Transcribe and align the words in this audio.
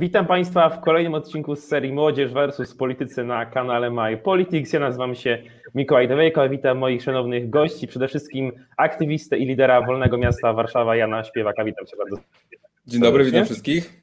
Witam 0.00 0.26
Państwa 0.26 0.68
w 0.68 0.80
kolejnym 0.80 1.14
odcinku 1.14 1.56
z 1.56 1.64
serii 1.64 1.92
Młodzież 1.92 2.32
versus 2.32 2.74
Politycy 2.74 3.24
na 3.24 3.46
kanale 3.46 3.90
My 3.90 4.16
Politics. 4.16 4.72
Ja 4.72 4.80
nazywam 4.80 5.14
się 5.14 5.42
Mikołaj 5.74 6.08
Dewejko, 6.08 6.48
witam 6.48 6.78
moich 6.78 7.02
szanownych 7.02 7.50
gości, 7.50 7.86
przede 7.86 8.08
wszystkim 8.08 8.52
aktywistę 8.76 9.38
i 9.38 9.46
lidera 9.46 9.86
Wolnego 9.86 10.18
Miasta 10.18 10.52
Warszawa 10.52 10.96
Jana 10.96 11.24
Śpiewaka. 11.24 11.64
Witam 11.64 11.86
Cię 11.86 11.96
bardzo. 11.96 12.16
Dzień 12.86 13.00
dobry, 13.00 13.24
witam 13.24 13.44
wszystkich. 13.44 14.02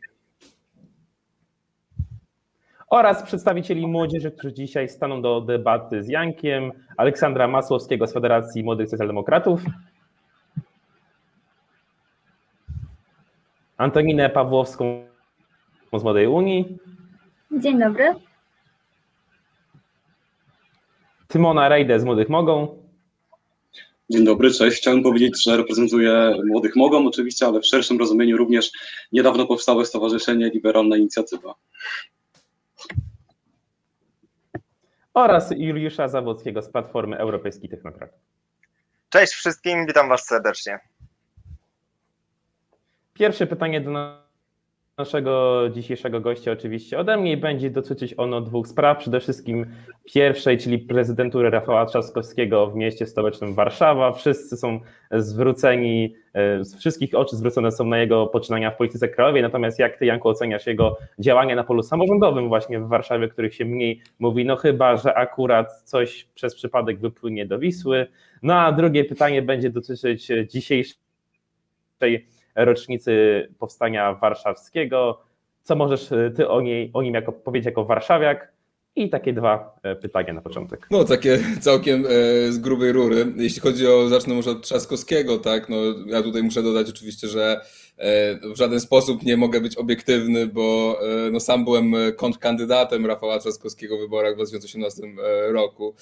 Oraz 2.89 3.23
przedstawicieli 3.23 3.87
młodzieży, 3.87 4.31
którzy 4.31 4.53
dzisiaj 4.53 4.89
staną 4.89 5.21
do 5.21 5.41
debaty 5.41 6.03
z 6.03 6.07
Jankiem, 6.07 6.71
Aleksandra 6.97 7.47
Masłowskiego 7.47 8.07
z 8.07 8.13
Federacji 8.13 8.63
Młodych 8.63 8.89
Socjaldemokratów, 8.89 9.61
Antoninę 13.77 14.29
Pawłowską 14.29 15.06
z 15.93 16.03
Młodej 16.03 16.27
Unii. 16.27 16.77
Dzień 17.51 17.79
dobry. 17.79 18.15
Tymona 21.27 21.69
Rejdę 21.69 21.99
z 21.99 22.03
Młodych 22.03 22.29
Mogą. 22.29 22.83
Dzień 24.09 24.25
dobry, 24.25 24.51
cześć. 24.51 24.77
Chciałem 24.77 25.03
powiedzieć, 25.03 25.43
że 25.43 25.57
reprezentuję 25.57 26.35
Młodych 26.45 26.75
Mogą 26.75 27.07
oczywiście, 27.07 27.45
ale 27.45 27.59
w 27.59 27.65
szerszym 27.65 27.99
rozumieniu 27.99 28.37
również 28.37 28.71
niedawno 29.11 29.47
powstałe 29.47 29.85
Stowarzyszenie 29.85 30.49
Liberalna 30.49 30.97
Inicjatywa. 30.97 31.55
Oraz 35.13 35.51
Juliusza 35.57 36.07
Zawockiego 36.07 36.61
z 36.61 36.69
Platformy 36.69 37.17
Europejskich 37.17 37.71
Technokratów. 37.71 38.19
Cześć 39.09 39.33
wszystkim, 39.33 39.85
witam 39.87 40.09
Was 40.09 40.25
serdecznie. 40.25 40.79
Pierwsze 43.13 43.47
pytanie 43.47 43.81
do 43.81 43.91
naszego 44.97 45.61
dzisiejszego 45.73 46.21
gościa 46.21 46.51
oczywiście 46.51 46.99
ode 46.99 47.17
mnie 47.17 47.37
będzie 47.37 47.69
dotyczyć 47.69 48.13
ono 48.17 48.41
dwóch 48.41 48.67
spraw. 48.67 48.97
Przede 48.97 49.19
wszystkim 49.19 49.65
pierwszej, 50.13 50.57
czyli 50.57 50.79
prezydentury 50.79 51.49
Rafała 51.49 51.85
Trzaskowskiego 51.85 52.67
w 52.67 52.75
mieście 52.75 53.05
stołecznym 53.05 53.53
Warszawa. 53.53 54.11
Wszyscy 54.11 54.57
są 54.57 54.79
zwróceni, 55.11 56.15
e, 56.33 56.63
z 56.65 56.75
wszystkich 56.75 57.15
oczy 57.15 57.35
zwrócone 57.35 57.71
są 57.71 57.85
na 57.85 57.99
jego 57.99 58.27
poczynania 58.27 58.71
w 58.71 58.77
polityce 58.77 59.09
krajowej. 59.09 59.41
Natomiast 59.41 59.79
jak 59.79 59.97
ty, 59.97 60.05
Janku, 60.05 60.29
oceniasz 60.29 60.67
jego 60.67 60.97
działania 61.19 61.55
na 61.55 61.63
polu 61.63 61.83
samorządowym 61.83 62.47
właśnie 62.47 62.79
w 62.79 62.87
Warszawie, 62.87 63.27
których 63.27 63.55
się 63.55 63.65
mniej 63.65 64.01
mówi? 64.19 64.45
No 64.45 64.55
chyba, 64.55 64.97
że 64.97 65.13
akurat 65.13 65.81
coś 65.83 66.27
przez 66.35 66.55
przypadek 66.55 66.99
wypłynie 66.99 67.45
do 67.45 67.59
Wisły. 67.59 68.07
No 68.43 68.55
a 68.55 68.71
drugie 68.71 69.05
pytanie 69.05 69.41
będzie 69.41 69.69
dotyczyć 69.69 70.27
dzisiejszej 70.47 70.97
rocznicy 72.65 73.47
powstania 73.59 74.13
warszawskiego. 74.13 75.21
Co 75.61 75.75
możesz 75.75 76.11
y, 76.11 76.33
ty 76.35 76.47
o, 76.47 76.61
niej, 76.61 76.89
o 76.93 77.01
nim 77.01 77.13
jako, 77.13 77.31
powiedzieć 77.31 77.65
jako 77.65 77.85
warszawiak? 77.85 78.57
I 78.95 79.09
takie 79.09 79.33
dwa 79.33 79.79
e, 79.83 79.95
pytania 79.95 80.33
na 80.33 80.41
początek. 80.41 80.87
No, 80.91 81.03
takie 81.03 81.39
całkiem 81.61 82.05
e, 82.05 82.51
z 82.51 82.59
grubej 82.59 82.91
rury. 82.91 83.33
Jeśli 83.35 83.61
chodzi 83.61 83.87
o, 83.87 84.07
zacznę 84.07 84.33
może 84.33 84.51
od 84.51 84.61
Trzaskowskiego, 84.61 85.37
tak, 85.37 85.69
no 85.69 85.75
ja 86.05 86.23
tutaj 86.23 86.43
muszę 86.43 86.63
dodać 86.63 86.89
oczywiście, 86.89 87.27
że 87.27 87.61
e, 87.61 87.61
w 88.43 88.57
żaden 88.57 88.79
sposób 88.79 89.23
nie 89.23 89.37
mogę 89.37 89.61
być 89.61 89.75
obiektywny, 89.75 90.47
bo 90.47 90.99
no, 91.31 91.39
sam 91.39 91.63
byłem 91.63 91.95
kontrkandydatem 92.15 93.05
Rafała 93.05 93.39
Trzaskowskiego 93.39 93.97
w 93.97 93.99
wyborach 93.99 94.33
w 94.33 94.35
2018 94.35 95.01
roku. 95.47 95.95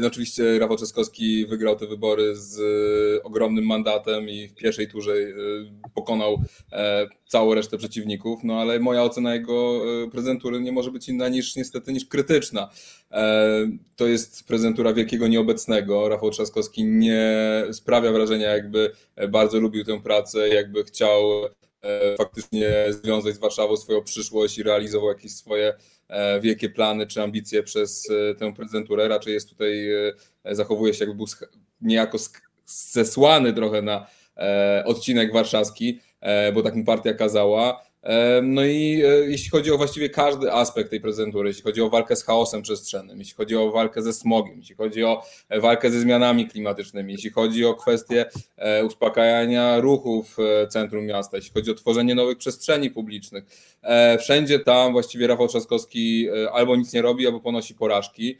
No, 0.00 0.06
oczywiście 0.06 0.58
Rafał 0.58 0.76
Trzaskowski 0.76 1.46
wygrał 1.46 1.76
te 1.76 1.86
wybory 1.86 2.36
z 2.36 2.60
ogromnym 3.24 3.66
mandatem 3.66 4.28
i 4.28 4.48
w 4.48 4.54
pierwszej 4.54 4.88
turze 4.88 5.14
pokonał 5.94 6.38
całą 7.32 7.54
resztę 7.54 7.78
przeciwników, 7.78 8.40
no 8.44 8.60
ale 8.60 8.80
moja 8.80 9.02
ocena 9.02 9.34
jego 9.34 9.82
e, 10.04 10.10
prezentury 10.10 10.60
nie 10.60 10.72
może 10.72 10.90
być 10.90 11.08
inna 11.08 11.28
niż 11.28 11.56
niestety 11.56 11.92
niż 11.92 12.04
krytyczna. 12.04 12.70
E, 13.12 13.48
to 13.96 14.06
jest 14.06 14.46
prezentura 14.46 14.92
wielkiego 14.92 15.28
nieobecnego. 15.28 16.08
Rafał 16.08 16.30
Trzaskowski 16.30 16.84
nie 16.84 17.32
sprawia 17.72 18.12
wrażenia, 18.12 18.48
jakby 18.48 18.90
bardzo 19.28 19.60
lubił 19.60 19.84
tę 19.84 20.00
pracę, 20.00 20.48
jakby 20.48 20.81
chciał 20.84 21.44
e, 21.82 22.16
faktycznie 22.16 22.72
związać 22.88 23.34
z 23.34 23.38
Warszawą 23.38 23.76
swoją 23.76 24.02
przyszłość 24.02 24.58
i 24.58 24.62
realizował 24.62 25.08
jakieś 25.08 25.32
swoje 25.32 25.74
wielkie 26.40 26.68
plany 26.68 27.06
czy 27.06 27.22
ambicje 27.22 27.62
przez 27.62 28.08
tę 28.38 28.54
prezenturę. 28.54 29.08
Raczej 29.08 29.34
jest 29.34 29.48
tutaj, 29.48 29.88
zachowuje 30.44 30.94
się 30.94 31.04
jakby 31.04 31.16
był 31.16 31.26
niejako 31.80 32.18
zesłany 32.66 33.52
trochę 33.52 33.82
na 33.82 34.06
odcinek 34.84 35.32
warszawski 35.32 36.00
E, 36.22 36.52
bo 36.52 36.62
tak 36.62 36.74
mi 36.74 36.84
partia 36.84 37.14
kazała. 37.14 37.82
E, 38.02 38.42
no 38.42 38.64
i 38.64 39.02
e, 39.04 39.30
jeśli 39.30 39.50
chodzi 39.50 39.70
o 39.70 39.76
właściwie 39.76 40.10
każdy 40.10 40.52
aspekt 40.52 40.90
tej 40.90 41.00
prezentury, 41.00 41.48
jeśli 41.48 41.62
chodzi 41.62 41.82
o 41.82 41.90
walkę 41.90 42.16
z 42.16 42.24
chaosem 42.24 42.62
przestrzennym, 42.62 43.18
jeśli 43.18 43.34
chodzi 43.34 43.56
o 43.56 43.70
walkę 43.70 44.02
ze 44.02 44.12
smogiem, 44.12 44.58
jeśli 44.58 44.74
chodzi 44.74 45.04
o 45.04 45.22
walkę 45.60 45.90
ze 45.90 46.00
zmianami 46.00 46.48
klimatycznymi, 46.48 47.12
jeśli 47.12 47.30
chodzi 47.30 47.64
o 47.64 47.74
kwestie 47.74 48.26
uspokajania 48.86 49.80
ruchu 49.80 50.22
w 50.22 50.36
centrum 50.68 51.06
miasta, 51.06 51.36
jeśli 51.36 51.52
chodzi 51.52 51.70
o 51.70 51.74
tworzenie 51.74 52.14
nowych 52.14 52.38
przestrzeni 52.38 52.90
publicznych, 52.90 53.44
wszędzie 54.20 54.58
tam 54.58 54.92
właściwie 54.92 55.26
Rafał 55.26 55.48
Trzaskowski 55.48 56.28
albo 56.52 56.76
nic 56.76 56.92
nie 56.92 57.02
robi, 57.02 57.26
albo 57.26 57.40
ponosi 57.40 57.74
porażki. 57.74 58.38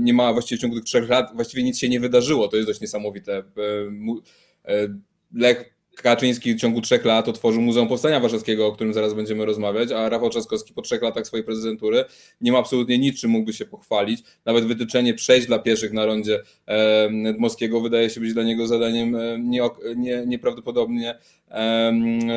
Nie 0.00 0.14
ma 0.14 0.32
właściwie 0.32 0.58
w 0.58 0.60
ciągu 0.60 0.76
tych 0.76 0.84
trzech 0.84 1.08
lat, 1.08 1.30
właściwie 1.34 1.62
nic 1.62 1.78
się 1.78 1.88
nie 1.88 2.00
wydarzyło, 2.00 2.48
to 2.48 2.56
jest 2.56 2.68
dość 2.68 2.80
niesamowite. 2.80 3.42
Lech 5.34 5.77
Kaczyński 6.02 6.54
w 6.54 6.60
ciągu 6.60 6.80
trzech 6.80 7.04
lat 7.04 7.28
otworzył 7.28 7.62
Muzeum 7.62 7.88
Powstania 7.88 8.20
Warszawskiego, 8.20 8.66
o 8.66 8.72
którym 8.72 8.94
zaraz 8.94 9.14
będziemy 9.14 9.46
rozmawiać, 9.46 9.92
a 9.92 10.08
Rafał 10.08 10.30
Trzaskowski 10.30 10.74
po 10.74 10.82
trzech 10.82 11.02
latach 11.02 11.26
swojej 11.26 11.44
prezydentury 11.44 12.04
nie 12.40 12.52
ma 12.52 12.58
absolutnie 12.58 12.98
nic, 12.98 13.20
czym 13.20 13.30
mógłby 13.30 13.52
się 13.52 13.66
pochwalić. 13.66 14.22
Nawet 14.44 14.64
wytyczenie 14.64 15.14
przejść 15.14 15.46
dla 15.46 15.58
pieszych 15.58 15.92
na 15.92 16.06
rondzie 16.06 16.42
e, 16.66 17.80
wydaje 17.82 18.10
się 18.10 18.20
być 18.20 18.34
dla 18.34 18.42
niego 18.42 18.66
zadaniem 18.66 19.16
nie, 19.38 19.62
nie, 19.96 20.26
nieprawdopodobnie 20.26 21.18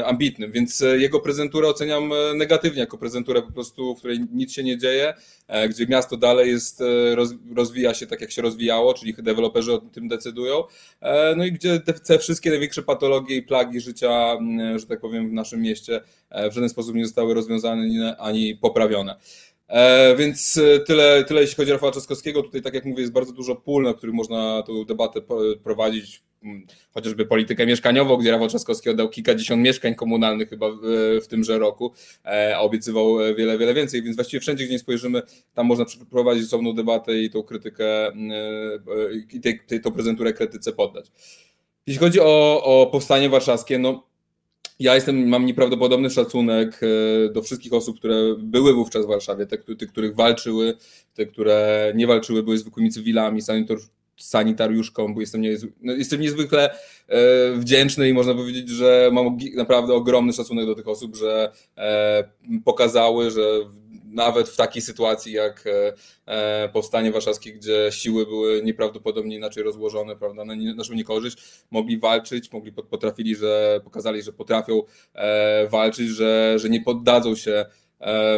ambitnym, 0.05 0.51
więc 0.51 0.81
e, 0.81 0.97
jego 0.97 1.19
prezenturę 1.19 1.67
oceniam 1.67 2.11
e, 2.13 2.33
negatywnie, 2.35 2.79
jako 2.79 2.97
prezenturę 2.97 3.41
po 3.41 3.51
prostu, 3.51 3.95
w 3.95 3.99
której 3.99 4.19
nic 4.33 4.53
się 4.53 4.63
nie 4.63 4.77
dzieje, 4.77 5.13
e, 5.47 5.69
gdzie 5.69 5.87
miasto 5.87 6.17
dalej 6.17 6.51
jest, 6.51 6.83
rozwija 7.55 7.93
się 7.93 8.07
tak, 8.07 8.21
jak 8.21 8.31
się 8.31 8.41
rozwijało, 8.41 8.93
czyli 8.93 9.13
deweloperzy 9.13 9.73
o 9.73 9.77
tym 9.77 10.07
decydują, 10.07 10.63
no 11.37 11.45
i 11.45 11.51
gdzie 11.51 11.79
te, 11.79 11.93
te 11.93 12.19
wszystkie 12.19 12.49
największe 12.49 12.83
patologie 12.83 13.35
i 13.35 13.43
plagi 13.43 13.79
życia, 13.79 14.37
że 14.75 14.85
tak 14.85 14.99
powiem, 14.99 15.29
w 15.29 15.33
naszym 15.33 15.61
mieście 15.61 16.01
w 16.31 16.53
żaden 16.53 16.69
sposób 16.69 16.95
nie 16.95 17.05
zostały 17.05 17.33
rozwiązane 17.33 18.17
ani 18.17 18.55
poprawione. 18.55 19.15
Więc 20.17 20.59
tyle, 20.87 21.23
tyle 21.23 21.41
jeśli 21.41 21.55
chodzi 21.55 21.71
o 21.71 21.73
Rafała 21.73 21.91
Trzaskowskiego. 21.91 22.43
Tutaj, 22.43 22.61
tak 22.61 22.73
jak 22.73 22.85
mówię, 22.85 23.01
jest 23.01 23.13
bardzo 23.13 23.33
dużo 23.33 23.55
pól, 23.55 23.83
na 23.83 23.93
których 23.93 24.15
można 24.15 24.63
tę 24.63 24.73
debatę 24.85 25.21
prowadzić 25.63 26.23
Mm, 26.43 26.67
chociażby 26.93 27.25
politykę 27.25 27.65
mieszkaniową, 27.65 28.17
gdzie 28.17 28.31
Rafał 28.31 28.47
Trzaskowski 28.47 28.89
oddał 28.89 29.09
kilkadziesiąt 29.09 29.63
mieszkań 29.63 29.95
komunalnych 29.95 30.49
chyba 30.49 30.69
w, 30.71 30.79
w 31.23 31.27
tymże 31.27 31.59
roku, 31.59 31.93
e, 32.25 32.57
a 32.57 32.59
obiecywał 32.59 33.17
wiele, 33.37 33.57
wiele 33.57 33.73
więcej, 33.73 34.03
więc 34.03 34.15
właściwie 34.15 34.41
wszędzie, 34.41 34.63
gdzie 34.63 34.73
nie 34.73 34.79
spojrzymy, 34.79 35.21
tam 35.53 35.65
można 35.65 35.85
przeprowadzić 35.85 36.45
osobną 36.45 36.73
debatę 36.73 37.17
i 37.17 37.29
tą 37.29 37.43
krytykę, 37.43 38.07
mm, 38.07 38.31
e, 39.71 39.75
i 39.75 39.81
tą 39.81 39.91
prezenturę 39.91 40.33
krytyce 40.33 40.71
poddać. 40.71 41.11
Jeśli 41.87 41.99
chodzi 41.99 42.19
o, 42.19 42.63
o 42.63 42.87
powstanie 42.87 43.29
warszawskie, 43.29 43.79
no 43.79 44.10
ja 44.81 44.95
jestem, 44.95 45.27
mam 45.27 45.45
nieprawdopodobny 45.45 46.09
szacunek 46.09 46.81
e, 46.83 47.29
do 47.33 47.41
wszystkich 47.41 47.73
osób, 47.73 47.99
które 47.99 48.35
były 48.37 48.73
wówczas 48.73 49.05
w 49.05 49.09
Warszawie, 49.09 49.45
te, 49.45 49.57
te 49.57 49.85
których 49.85 50.15
walczyły, 50.15 50.73
te, 51.13 51.25
które 51.25 51.91
nie 51.95 52.07
walczyły, 52.07 52.43
były 52.43 52.57
zwykłymi 52.57 52.89
cywilami, 52.89 53.41
sanitariuszką, 54.17 55.13
bo 55.13 55.21
jestem, 55.21 55.41
niezwy, 55.41 55.71
no, 55.81 55.93
jestem 55.93 56.21
niezwykle 56.21 56.69
e, 57.07 57.17
wdzięczny 57.55 58.09
i 58.09 58.13
można 58.13 58.33
powiedzieć, 58.33 58.69
że 58.69 59.09
mam 59.13 59.37
naprawdę 59.55 59.93
ogromny 59.93 60.33
szacunek 60.33 60.65
do 60.65 60.75
tych 60.75 60.87
osób, 60.87 61.15
że 61.15 61.51
e, 61.77 62.23
pokazały, 62.65 63.31
że 63.31 63.41
nawet 64.11 64.49
w 64.49 64.55
takiej 64.55 64.81
sytuacji 64.81 65.33
jak 65.33 65.63
e, 66.25 66.69
powstanie 66.69 67.11
warszawskie, 67.11 67.53
gdzie 67.53 67.87
siły 67.91 68.25
były 68.25 68.61
nieprawdopodobnie 68.63 69.35
inaczej 69.35 69.63
rozłożone, 69.63 70.15
prawda, 70.15 70.45
na 70.45 70.55
naszą 70.55 70.93
niekorzyść, 70.93 71.37
mogli 71.71 71.97
walczyć, 71.97 72.51
mogli 72.51 72.71
potrafili, 72.71 73.35
że 73.35 73.81
pokazali, 73.83 74.21
że 74.21 74.33
potrafią 74.33 74.81
walczyć, 75.69 76.09
że, 76.09 76.59
że 76.59 76.69
nie 76.69 76.81
poddadzą 76.81 77.35
się 77.35 77.65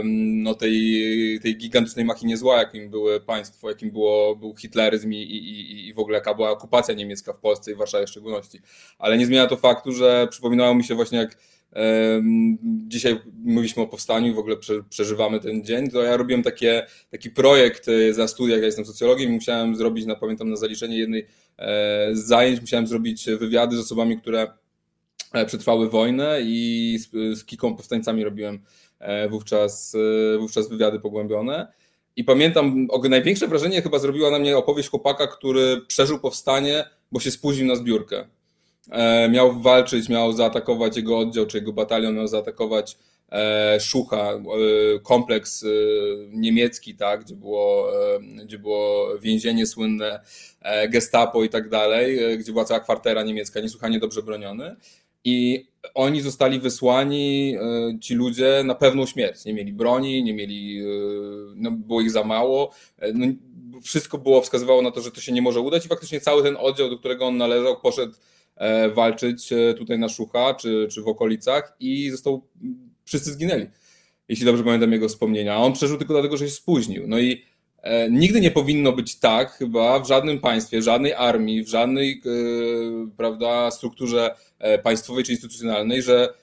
no, 0.04 0.56
tej, 0.56 1.40
tej 1.42 1.58
gigantycznej 1.58 2.06
machinie 2.06 2.38
zła, 2.38 2.58
jakim 2.58 2.90
były 2.90 3.22
państwo, 3.22 3.70
jakim 3.70 3.92
było, 3.92 4.36
był 4.36 4.56
hitleryzm 4.56 5.14
i, 5.14 5.18
i, 5.18 5.88
i 5.88 5.94
w 5.94 6.00
ogóle 6.00 6.18
jaka 6.18 6.34
była 6.34 6.50
okupacja 6.50 6.94
niemiecka 6.94 7.34
w 7.34 7.40
Polsce 7.40 7.72
i 7.72 7.76
w 7.76 7.78
Warszawie 7.78 8.06
w 8.06 8.10
szczególności. 8.10 8.60
Ale 9.00 9.18
nie 9.18 9.26
zmienia 9.26 9.48
to 9.48 9.58
faktu, 9.58 9.92
że 9.92 10.28
przypominało 10.30 10.76
mi 10.76 10.84
się 10.84 10.96
właśnie 10.96 11.18
jak 11.18 11.38
dzisiaj 12.88 13.20
mówiliśmy 13.44 13.84
o 13.84 13.88
powstaniu 13.88 14.32
i 14.32 14.36
w 14.36 14.40
ogóle 14.40 14.58
prze, 14.58 14.84
przeżywamy 14.90 15.40
ten 15.40 15.64
dzień, 15.64 15.90
to 15.90 16.02
ja 16.02 16.18
robiłem 16.18 16.44
takie, 16.44 16.86
taki 17.12 17.30
projekt 17.30 17.88
e, 17.88 18.14
za 18.14 18.28
studia, 18.28 18.58
ja 18.58 18.66
jestem 18.66 18.86
socjologiem 18.86 19.32
i 19.32 19.34
musiałem 19.34 19.76
zrobić, 19.76 20.06
na, 20.06 20.16
pamiętam 20.16 20.50
na 20.50 20.56
zaliczenie 20.56 20.98
jednej 20.98 21.28
e, 21.58 22.10
z 22.16 22.26
zajęć, 22.26 22.62
musiałem 22.62 22.88
zrobić 22.88 23.26
wywiady 23.26 23.76
z 23.76 23.80
osobami, 23.80 24.18
które 24.18 24.48
przetrwały 25.48 25.90
wojnę 25.90 26.40
i 26.42 26.98
z, 27.00 27.40
z 27.40 27.46
Kiką 27.46 27.76
powstańcami 27.76 28.24
robiłem 28.24 28.60
wówczas, 29.30 29.96
wówczas 30.40 30.70
wywiady 30.70 31.00
pogłębione. 31.00 31.68
I 32.16 32.24
pamiętam, 32.24 32.88
największe 33.10 33.48
wrażenie 33.48 33.82
chyba 33.82 34.00
zrobiła 34.00 34.32
na 34.32 34.40
mnie 34.40 34.58
opowieść 34.58 34.90
chłopaka, 34.90 35.28
który 35.28 35.82
przeżył 35.88 36.20
powstanie, 36.20 36.86
bo 37.12 37.20
się 37.20 37.32
spóźnił 37.32 37.68
na 37.68 37.76
zbiórkę. 37.76 38.28
Miał 39.30 39.62
walczyć, 39.62 40.10
miał 40.10 40.34
zaatakować 40.34 40.98
jego 40.98 41.18
oddział, 41.18 41.46
czy 41.46 41.58
jego 41.58 41.74
batalion 41.74 42.16
miał 42.16 42.28
zaatakować 42.28 42.98
E, 43.34 43.80
Szucha, 43.80 44.34
e, 44.34 44.40
kompleks 45.00 45.64
e, 45.64 45.68
niemiecki, 46.30 46.96
tak, 46.96 47.24
gdzie, 47.24 47.36
było, 47.36 47.92
gdzie 48.46 48.60
było 48.60 49.18
więzienie 49.20 49.66
słynne, 49.66 50.20
gestapo 50.90 51.44
i 51.44 51.50
tak 51.50 51.70
dalej, 51.70 52.38
gdzie 52.38 52.52
była 52.52 52.66
cała 52.66 52.80
kwartera 52.80 53.24
niemiecka, 53.24 53.60
niesłychanie 53.60 54.00
dobrze 54.00 54.24
broniony. 54.24 54.76
I 55.24 55.68
oni 55.94 56.22
zostali 56.22 56.60
wysłani, 56.60 57.56
ci 58.02 58.16
ludzie, 58.16 58.62
na 58.66 58.76
pewną 58.76 59.06
śmierć. 59.06 59.46
Nie 59.46 59.54
mieli 59.54 59.74
broni, 59.74 60.24
nie 60.24 60.34
mieli, 60.34 60.82
no, 61.56 61.72
było 61.72 62.02
ich 62.02 62.12
za 62.12 62.24
mało. 62.24 62.72
No, 63.14 63.28
wszystko 63.84 64.18
było 64.18 64.42
wskazywało 64.42 64.82
na 64.82 64.92
to, 64.92 65.02
że 65.02 65.12
to 65.12 65.22
się 65.22 65.32
nie 65.32 65.42
może 65.42 65.62
udać 65.62 65.86
i 65.86 65.88
faktycznie 65.88 66.22
cały 66.22 66.44
ten 66.44 66.58
oddział, 66.60 66.90
do 66.90 66.98
którego 66.98 67.26
on 67.26 67.38
należał, 67.38 67.80
poszedł 67.80 68.14
walczyć 68.96 69.50
tutaj 69.78 70.00
na 70.00 70.10
Szucha 70.10 70.54
czy, 70.54 70.88
czy 70.92 71.02
w 71.02 71.08
okolicach 71.08 71.76
i 71.80 72.10
został 72.10 72.48
wszyscy 73.06 73.34
zginęli, 73.34 73.68
jeśli 74.28 74.46
dobrze 74.46 74.64
pamiętam 74.64 74.92
jego 74.92 75.10
wspomnienia. 75.10 75.54
A 75.54 75.58
on 75.58 75.74
przeżył 75.74 75.98
tylko 75.98 76.14
dlatego, 76.14 76.38
że 76.38 76.46
się 76.46 76.52
spóźnił. 76.52 77.08
No 77.08 77.20
i 77.20 77.44
e, 77.82 78.12
nigdy 78.12 78.42
nie 78.42 78.52
powinno 78.52 78.92
być 78.92 79.20
tak, 79.20 79.52
chyba 79.52 80.00
w 80.00 80.08
żadnym 80.08 80.40
państwie, 80.40 80.80
w 80.80 80.84
żadnej 80.84 81.14
armii, 81.14 81.64
w 81.64 81.68
żadnej 81.68 82.22
e, 82.26 82.30
prawda, 83.18 83.72
strukturze 83.72 84.36
e, 84.60 84.80
państwowej 84.80 85.24
czy 85.24 85.32
instytucjonalnej, 85.32 86.02
że 86.02 86.34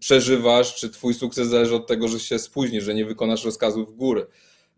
przeżywasz, 0.00 0.74
czy 0.74 0.90
twój 0.90 1.14
sukces 1.14 1.48
zależy 1.48 1.74
od 1.74 1.86
tego, 1.86 2.08
że 2.08 2.20
się 2.20 2.38
spóźnisz, 2.38 2.84
że 2.84 2.94
nie 2.94 3.04
wykonasz 3.04 3.44
rozkazów 3.44 3.96
góry. 3.96 4.26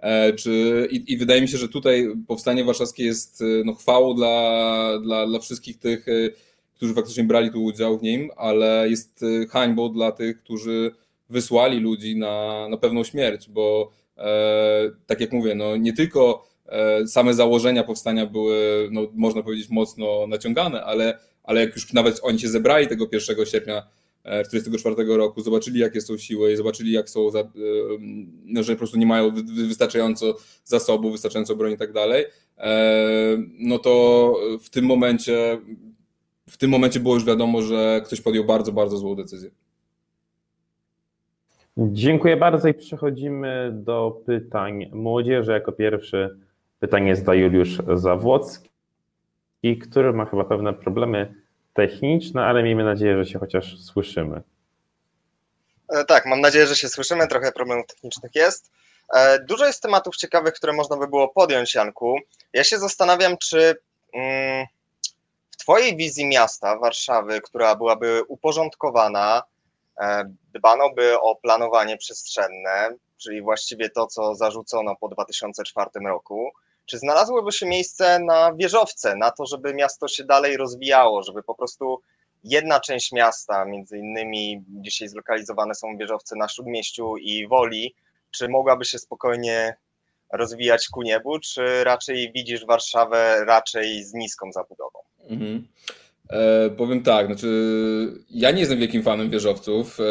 E, 0.02 0.32
czy, 0.32 0.88
i, 0.90 1.12
i, 1.12 1.16
wydaje 1.16 1.42
mi 1.42 1.48
się, 1.48 1.58
że 1.58 1.68
tutaj 1.68 2.08
powstanie 2.26 2.64
warszawskie 2.64 3.04
jest 3.04 3.42
e, 3.42 3.44
no, 3.64 3.74
chwałą 3.74 4.14
dla, 4.14 4.98
dla, 5.02 5.26
dla 5.26 5.38
wszystkich 5.38 5.78
tych 5.78 6.08
e, 6.08 6.12
którzy 6.82 6.94
faktycznie 6.94 7.24
brali 7.24 7.50
tu 7.50 7.64
udział 7.64 7.98
w 7.98 8.02
nim, 8.02 8.30
ale 8.36 8.90
jest 8.90 9.24
hańbą 9.50 9.92
dla 9.92 10.12
tych, 10.12 10.38
którzy 10.38 10.90
wysłali 11.30 11.80
ludzi 11.80 12.16
na, 12.16 12.66
na 12.68 12.76
pewną 12.76 13.04
śmierć, 13.04 13.48
bo 13.48 13.90
e, 14.18 14.90
tak 15.06 15.20
jak 15.20 15.32
mówię, 15.32 15.54
no 15.54 15.76
nie 15.76 15.92
tylko 15.92 16.48
e, 16.66 17.06
same 17.06 17.34
założenia 17.34 17.82
powstania 17.82 18.26
były, 18.26 18.88
no, 18.92 19.06
można 19.14 19.42
powiedzieć, 19.42 19.70
mocno 19.70 20.26
naciągane, 20.26 20.84
ale, 20.84 21.18
ale 21.44 21.60
jak 21.60 21.74
już 21.74 21.92
nawet 21.92 22.20
oni 22.22 22.38
się 22.38 22.48
zebrali 22.48 22.86
tego 22.86 23.08
1 23.12 23.46
sierpnia 23.46 23.82
1944 24.22 25.12
e, 25.12 25.16
roku, 25.16 25.40
zobaczyli 25.40 25.80
jakie 25.80 26.00
są 26.00 26.18
siły 26.18 26.52
i 26.52 26.56
zobaczyli 26.56 26.92
jak 26.92 27.10
są, 27.10 27.28
e, 27.28 27.44
no, 28.44 28.62
że 28.62 28.72
po 28.72 28.78
prostu 28.78 28.98
nie 28.98 29.06
mają 29.06 29.30
wystarczająco 29.68 30.36
zasobów, 30.64 31.12
wystarczająco 31.12 31.56
broni 31.56 31.74
i 31.74 31.78
tak 31.78 31.92
dalej, 31.92 32.24
e, 32.58 33.36
no 33.58 33.78
to 33.78 34.34
w 34.60 34.70
tym 34.70 34.84
momencie 34.84 35.58
w 36.48 36.56
tym 36.56 36.70
momencie 36.70 37.00
było 37.00 37.14
już 37.14 37.24
wiadomo, 37.24 37.62
że 37.62 38.00
ktoś 38.04 38.20
podjął 38.20 38.44
bardzo, 38.44 38.72
bardzo 38.72 38.96
złą 38.96 39.14
decyzję. 39.14 39.50
Dziękuję 41.76 42.36
bardzo 42.36 42.68
i 42.68 42.74
przechodzimy 42.74 43.70
do 43.74 44.22
pytań 44.26 44.90
młodzieży. 44.92 45.52
Jako 45.52 45.72
pierwszy 45.72 46.38
pytanie 46.80 47.16
zda 47.16 47.34
Juliusz 47.34 47.78
Zawłocki, 47.94 48.68
który 49.80 50.12
ma 50.12 50.24
chyba 50.24 50.44
pewne 50.44 50.72
problemy 50.72 51.41
techniczne, 51.72 52.44
ale 52.44 52.62
miejmy 52.62 52.84
nadzieję, 52.84 53.24
że 53.24 53.30
się 53.30 53.38
chociaż 53.38 53.80
słyszymy. 53.80 54.42
E, 55.88 56.04
tak, 56.04 56.26
mam 56.26 56.40
nadzieję, 56.40 56.66
że 56.66 56.76
się 56.76 56.88
słyszymy. 56.88 57.28
Trochę 57.28 57.52
problemów 57.52 57.86
technicznych 57.86 58.34
jest. 58.34 58.70
E, 59.14 59.38
dużo 59.38 59.66
jest 59.66 59.82
tematów 59.82 60.16
ciekawych, 60.16 60.54
które 60.54 60.72
można 60.72 60.96
by 60.96 61.08
było 61.08 61.28
podjąć, 61.28 61.74
Janku. 61.74 62.18
Ja 62.52 62.64
się 62.64 62.78
zastanawiam, 62.78 63.36
czy. 63.38 63.76
Mm, 64.14 64.66
Twojej 65.62 65.96
wizji 65.96 66.26
miasta, 66.26 66.78
Warszawy, 66.78 67.40
która 67.40 67.74
byłaby 67.74 68.22
uporządkowana, 68.28 69.42
e, 70.00 70.24
dbano 70.54 70.90
by 70.90 71.20
o 71.20 71.36
planowanie 71.36 71.96
przestrzenne, 71.96 72.90
czyli 73.16 73.42
właściwie 73.42 73.90
to, 73.90 74.06
co 74.06 74.34
zarzucono 74.34 74.96
po 74.96 75.08
2004 75.08 75.90
roku, 76.06 76.50
czy 76.92 76.98
znalazłoby 76.98 77.52
się 77.52 77.66
miejsce 77.66 78.18
na 78.18 78.54
wieżowce, 78.54 79.16
na 79.16 79.30
to, 79.30 79.46
żeby 79.46 79.74
miasto 79.74 80.08
się 80.08 80.24
dalej 80.24 80.56
rozwijało, 80.56 81.22
żeby 81.22 81.42
po 81.42 81.54
prostu 81.54 82.00
jedna 82.44 82.80
część 82.80 83.12
miasta, 83.12 83.64
między 83.64 83.98
innymi 83.98 84.64
dzisiaj 84.68 85.08
zlokalizowane 85.08 85.74
są 85.74 85.96
wieżowce 85.96 86.36
na 86.36 86.48
Śródmieściu 86.48 87.16
i 87.16 87.46
Woli, 87.48 87.94
czy 88.30 88.48
mogłaby 88.48 88.84
się 88.84 88.98
spokojnie 88.98 89.76
rozwijać 90.32 90.88
ku 90.88 91.02
niebu, 91.02 91.38
czy 91.38 91.84
raczej 91.84 92.32
widzisz 92.32 92.66
Warszawę 92.66 93.44
raczej 93.44 94.04
z 94.04 94.14
niską 94.14 94.52
zabudową? 94.52 94.98
Mhm. 95.28 95.68
E, 96.30 96.70
powiem 96.70 97.02
tak, 97.02 97.26
znaczy 97.26 97.48
ja 98.30 98.50
nie 98.50 98.60
jestem 98.60 98.78
wielkim 98.78 99.02
fanem 99.02 99.30
wieżowców. 99.30 100.00
E, 100.00 100.04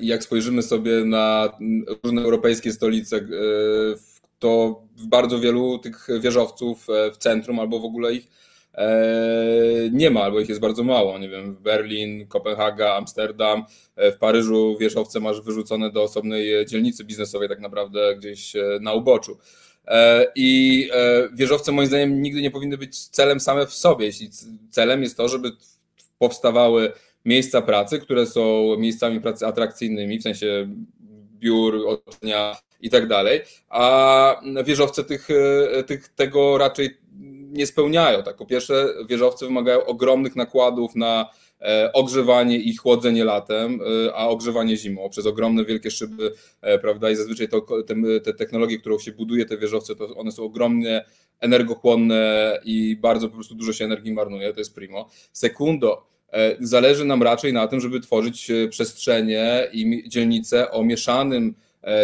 jak 0.00 0.22
spojrzymy 0.22 0.62
sobie 0.62 1.04
na 1.04 1.58
różne 2.04 2.22
europejskie 2.22 2.72
stolice, 2.72 3.16
e, 3.16 4.13
to 4.38 4.82
bardzo 5.08 5.40
wielu 5.40 5.78
tych 5.78 6.08
wieżowców 6.20 6.86
e, 6.90 7.12
w 7.12 7.16
centrum 7.16 7.58
albo 7.58 7.80
w 7.80 7.84
ogóle 7.84 8.14
ich 8.14 8.28
e, 8.74 8.88
nie 9.92 10.10
ma, 10.10 10.22
albo 10.22 10.40
ich 10.40 10.48
jest 10.48 10.60
bardzo 10.60 10.84
mało. 10.84 11.18
Nie 11.18 11.28
wiem, 11.28 11.56
Berlin, 11.56 12.26
Kopenhaga, 12.26 12.94
Amsterdam, 12.94 13.64
e, 13.96 14.12
w 14.12 14.18
Paryżu 14.18 14.76
wieżowce 14.80 15.20
masz 15.20 15.40
wyrzucone 15.40 15.90
do 15.90 16.02
osobnej 16.02 16.66
dzielnicy 16.66 17.04
biznesowej, 17.04 17.48
tak 17.48 17.60
naprawdę 17.60 18.16
gdzieś 18.16 18.52
na 18.80 18.92
uboczu. 18.92 19.38
I 20.34 20.90
wieżowce 21.34 21.72
moim 21.72 21.88
zdaniem 21.88 22.22
nigdy 22.22 22.42
nie 22.42 22.50
powinny 22.50 22.78
być 22.78 23.08
celem 23.08 23.40
same 23.40 23.66
w 23.66 23.74
sobie. 23.74 24.06
Jeśli 24.06 24.28
celem 24.70 25.02
jest 25.02 25.16
to, 25.16 25.28
żeby 25.28 25.50
powstawały 26.18 26.92
miejsca 27.24 27.62
pracy, 27.62 27.98
które 27.98 28.26
są 28.26 28.76
miejscami 28.78 29.20
pracy 29.20 29.46
atrakcyjnymi, 29.46 30.18
w 30.18 30.22
sensie 30.22 30.68
biur, 31.38 31.86
otoczenia 31.86 32.56
i 32.84 32.90
tak 32.90 33.08
dalej, 33.08 33.40
a 33.68 34.40
wieżowce 34.64 35.04
tych, 35.04 35.28
e, 35.30 35.84
tych, 35.84 36.08
tego 36.08 36.58
raczej 36.58 36.96
nie 37.50 37.66
spełniają. 37.66 38.22
Tak, 38.22 38.36
po 38.36 38.46
pierwsze, 38.46 38.94
wieżowce 39.08 39.46
wymagają 39.46 39.84
ogromnych 39.84 40.36
nakładów 40.36 40.96
na 40.96 41.30
E, 41.64 41.92
ogrzewanie 41.92 42.56
i 42.56 42.76
chłodzenie 42.76 43.24
latem, 43.24 43.80
e, 44.06 44.14
a 44.14 44.28
ogrzewanie 44.28 44.76
zimą 44.76 45.10
przez 45.10 45.26
ogromne 45.26 45.64
wielkie 45.64 45.90
szyby, 45.90 46.32
prawda? 46.80 47.10
I 47.10 47.16
zazwyczaj 47.16 47.48
to, 47.48 47.66
te, 47.86 48.20
te 48.20 48.34
technologie, 48.34 48.78
którą 48.78 48.98
się 48.98 49.12
buduje, 49.12 49.44
te 49.44 49.58
wieżowce, 49.58 49.96
to 49.96 50.16
one 50.16 50.32
są 50.32 50.42
ogromnie 50.42 51.04
energochłonne 51.40 52.60
i 52.64 52.96
bardzo 52.96 53.28
po 53.28 53.34
prostu 53.34 53.54
dużo 53.54 53.72
się 53.72 53.84
energii 53.84 54.12
marnuje, 54.12 54.52
to 54.52 54.60
jest 54.60 54.74
primo. 54.74 55.08
Sekundo, 55.32 56.06
zależy 56.60 57.04
nam 57.04 57.22
raczej 57.22 57.52
na 57.52 57.68
tym, 57.68 57.80
żeby 57.80 58.00
tworzyć 58.00 58.52
przestrzenie 58.70 59.68
i 59.72 60.08
dzielnice 60.08 60.70
o 60.70 60.84
mieszanym 60.84 61.54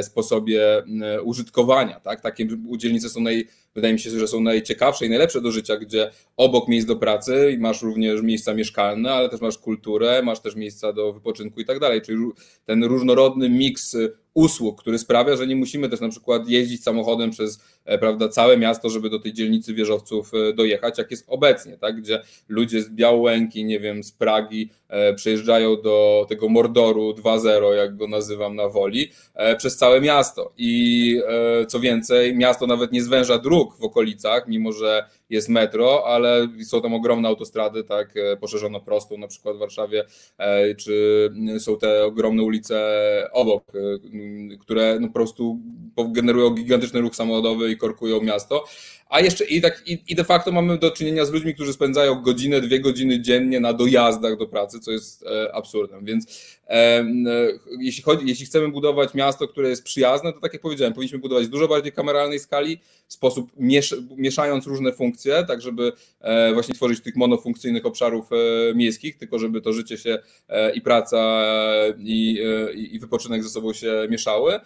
sposobie 0.02 0.82
użytkowania. 1.24 2.00
Tak? 2.00 2.20
Takie 2.20 2.48
dzielnice 2.76 3.08
są 3.08 3.20
naj, 3.20 3.48
wydaje 3.74 3.94
mi 3.94 4.00
się, 4.00 4.10
że 4.10 4.28
są 4.28 4.40
najciekawsze 4.40 5.06
i 5.06 5.08
najlepsze 5.08 5.40
do 5.40 5.52
życia, 5.52 5.76
gdzie 5.76 6.10
obok 6.36 6.68
miejsc 6.68 6.86
do 6.86 6.96
pracy 6.96 7.56
masz 7.60 7.82
również 7.82 8.22
miejsca 8.22 8.54
mieszkalne, 8.54 9.12
ale 9.12 9.28
też 9.28 9.40
masz 9.40 9.58
kulturę, 9.58 10.22
masz 10.22 10.40
też 10.40 10.56
miejsca 10.56 10.92
do 10.92 11.12
wypoczynku 11.12 11.60
i 11.60 11.64
tak 11.64 11.78
dalej. 11.78 12.02
Czyli 12.02 12.18
ten 12.64 12.84
różnorodny 12.84 13.48
miks 13.48 13.96
usług, 14.34 14.80
który 14.80 14.98
sprawia, 14.98 15.36
że 15.36 15.46
nie 15.46 15.56
musimy 15.56 15.88
też 15.88 16.00
na 16.00 16.08
przykład 16.08 16.48
jeździć 16.48 16.82
samochodem 16.82 17.30
przez 17.30 17.60
e, 17.84 17.98
prawda, 17.98 18.28
całe 18.28 18.56
miasto, 18.56 18.90
żeby 18.90 19.10
do 19.10 19.18
tej 19.18 19.32
dzielnicy 19.32 19.74
wieżowców 19.74 20.32
e, 20.34 20.52
dojechać, 20.52 20.98
jak 20.98 21.10
jest 21.10 21.24
obecnie, 21.28 21.78
tak? 21.78 21.96
gdzie 21.96 22.22
ludzie 22.48 22.82
z 22.82 22.90
Białęki, 22.90 23.64
nie 23.64 23.80
wiem, 23.80 24.02
z 24.02 24.12
Pragi 24.12 24.70
e, 24.88 25.14
przejeżdżają 25.14 25.82
do 25.82 26.26
tego 26.28 26.48
Mordoru 26.48 27.10
2.0, 27.10 27.72
jak 27.72 27.96
go 27.96 28.08
nazywam 28.08 28.56
na 28.56 28.68
woli, 28.68 29.10
przez 29.58 29.76
całe 29.76 30.00
miasto. 30.00 30.52
I 30.56 31.20
co 31.68 31.80
więcej, 31.80 32.36
miasto 32.36 32.66
nawet 32.66 32.92
nie 32.92 33.02
zwęża 33.02 33.38
dróg 33.38 33.76
w 33.76 33.84
okolicach, 33.84 34.48
mimo 34.48 34.72
że 34.72 35.04
jest 35.30 35.48
metro, 35.48 36.06
ale 36.06 36.48
są 36.64 36.82
tam 36.82 36.94
ogromne 36.94 37.28
autostrady, 37.28 37.84
tak, 37.84 38.14
poszerzono 38.40 38.80
prostą 38.80 39.18
na 39.18 39.28
przykład 39.28 39.56
w 39.56 39.58
Warszawie, 39.58 40.04
czy 40.78 41.28
są 41.58 41.78
te 41.78 42.04
ogromne 42.04 42.42
ulice 42.42 42.78
obok, 43.32 43.64
które 44.60 44.98
no 45.00 45.08
po 45.08 45.14
prostu 45.14 45.58
generują 46.08 46.50
gigantyczny 46.50 47.00
ruch 47.00 47.14
samochodowy 47.14 47.70
i 47.70 47.76
korkują 47.76 48.20
miasto. 48.20 48.64
A 49.10 49.20
jeszcze 49.20 49.44
i, 49.44 49.60
tak, 49.60 49.82
i, 49.86 50.02
i 50.08 50.14
de 50.14 50.24
facto 50.24 50.52
mamy 50.52 50.78
do 50.78 50.90
czynienia 50.90 51.24
z 51.24 51.30
ludźmi, 51.30 51.54
którzy 51.54 51.72
spędzają 51.72 52.22
godzinę, 52.22 52.60
dwie 52.60 52.80
godziny 52.80 53.20
dziennie 53.20 53.60
na 53.60 53.72
dojazdach 53.72 54.38
do 54.38 54.46
pracy, 54.46 54.80
co 54.80 54.90
jest 54.90 55.26
e, 55.26 55.54
absurdem. 55.54 56.04
Więc 56.04 56.26
e, 56.68 56.72
e, 56.72 57.04
jeśli, 57.80 58.02
chodzi, 58.02 58.26
jeśli 58.26 58.46
chcemy 58.46 58.68
budować 58.68 59.14
miasto, 59.14 59.48
które 59.48 59.68
jest 59.68 59.84
przyjazne, 59.84 60.32
to 60.32 60.40
tak 60.40 60.52
jak 60.52 60.62
powiedziałem, 60.62 60.94
powinniśmy 60.94 61.18
budować 61.18 61.48
dużo 61.48 61.68
bardziej 61.68 61.92
kameralnej 61.92 62.38
skali, 62.38 62.80
w 63.10 63.12
sposób 63.12 63.50
miesz, 63.56 63.96
mieszając 64.16 64.66
różne 64.66 64.92
funkcje, 64.92 65.44
tak 65.48 65.62
żeby 65.62 65.92
e, 66.20 66.52
właśnie 66.54 66.74
tworzyć 66.74 67.00
tych 67.00 67.16
monofunkcyjnych 67.16 67.86
obszarów 67.86 68.26
e, 68.32 68.74
miejskich, 68.74 69.18
tylko 69.18 69.38
żeby 69.38 69.60
to 69.60 69.72
życie 69.72 69.98
się 69.98 70.18
e, 70.48 70.72
i 70.74 70.80
praca 70.80 71.42
i, 71.98 72.38
i 72.90 72.98
wypoczynek 72.98 73.42
ze 73.42 73.48
sobą 73.48 73.72
się 73.72 74.06
mieszały. 74.10 74.60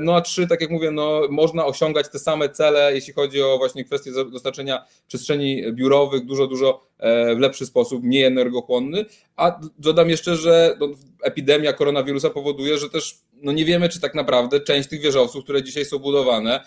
No 0.00 0.16
a 0.16 0.20
trzy, 0.20 0.46
tak 0.46 0.60
jak 0.60 0.70
mówię, 0.70 0.90
no, 0.90 1.22
można 1.30 1.66
osiągać 1.66 2.08
te 2.08 2.18
same 2.18 2.48
cele, 2.48 2.94
jeśli 2.94 3.12
chodzi 3.12 3.42
o 3.42 3.58
właśnie 3.66 3.84
kwestię 3.84 4.10
dostarczenia 4.32 4.84
przestrzeni 5.08 5.72
biurowych 5.72 6.24
dużo, 6.24 6.46
dużo 6.46 6.86
w 7.36 7.38
lepszy 7.38 7.66
sposób, 7.66 8.02
mniej 8.02 8.24
energochłonny, 8.24 9.04
a 9.36 9.60
dodam 9.78 10.10
jeszcze, 10.10 10.36
że 10.36 10.76
no, 10.80 10.88
epidemia 11.22 11.72
koronawirusa 11.72 12.30
powoduje, 12.30 12.78
że 12.78 12.90
też 12.90 13.18
no 13.42 13.52
nie 13.52 13.64
wiemy, 13.64 13.88
czy 13.88 14.00
tak 14.00 14.14
naprawdę 14.14 14.60
część 14.60 14.88
tych 14.88 15.00
wieżowców, 15.00 15.44
które 15.44 15.62
dzisiaj 15.62 15.84
są 15.84 15.98
budowane, 15.98 16.60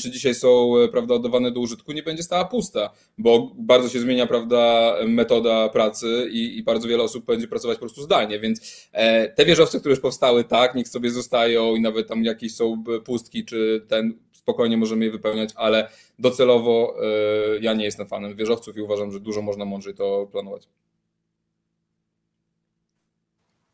czy 0.00 0.10
dzisiaj 0.10 0.34
są 0.34 0.76
e, 0.78 0.88
prawda, 0.88 1.14
oddawane 1.14 1.50
do 1.50 1.60
użytku, 1.60 1.92
nie 1.92 2.02
będzie 2.02 2.22
stała 2.22 2.44
pusta, 2.44 2.90
bo 3.18 3.52
bardzo 3.58 3.88
się 3.88 4.00
zmienia 4.00 4.26
prawda, 4.26 4.94
metoda 5.06 5.68
pracy 5.68 6.28
i, 6.30 6.58
i 6.58 6.62
bardzo 6.62 6.88
wiele 6.88 7.02
osób 7.02 7.24
będzie 7.24 7.48
pracować 7.48 7.76
po 7.76 7.80
prostu 7.80 8.02
zdalnie, 8.02 8.40
więc 8.40 8.88
e, 8.92 9.28
te 9.28 9.44
wieżowce, 9.44 9.80
które 9.80 9.92
już 9.92 10.00
powstały, 10.00 10.44
tak, 10.44 10.74
niech 10.74 10.88
sobie 10.88 11.10
zostają 11.10 11.74
i 11.76 11.80
nawet 11.80 12.08
tam 12.08 12.24
jakieś 12.24 12.54
są 12.54 12.84
pustki, 13.04 13.44
czy 13.44 13.84
ten 13.88 14.18
spokojnie 14.44 14.76
możemy 14.76 15.04
je 15.04 15.10
wypełniać, 15.10 15.50
ale 15.56 15.88
docelowo 16.18 16.94
e, 17.02 17.58
ja 17.60 17.74
nie 17.74 17.84
jestem 17.84 18.06
fanem 18.06 18.36
wieżowców 18.36 18.76
i 18.76 18.80
uważam, 18.80 19.12
że 19.12 19.20
dużo 19.20 19.42
można 19.42 19.64
mądrzej 19.64 19.94
to 19.94 20.28
planować. 20.32 20.68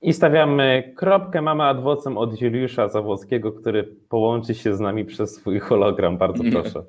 I 0.03 0.13
stawiamy 0.13 0.95
kropkę. 0.97 1.43
Mamy 1.43 1.65
adwocem 1.65 2.19
od 2.19 2.41
Juliusza 2.41 2.89
Zawłockiego, 2.89 3.53
który 3.53 3.85
połączy 4.09 4.55
się 4.55 4.77
z 4.77 4.81
nami 4.81 5.05
przez 5.05 5.35
swój 5.35 5.61
hologram. 5.61 6.19
Bardzo 6.19 6.45
proszę. 6.53 6.83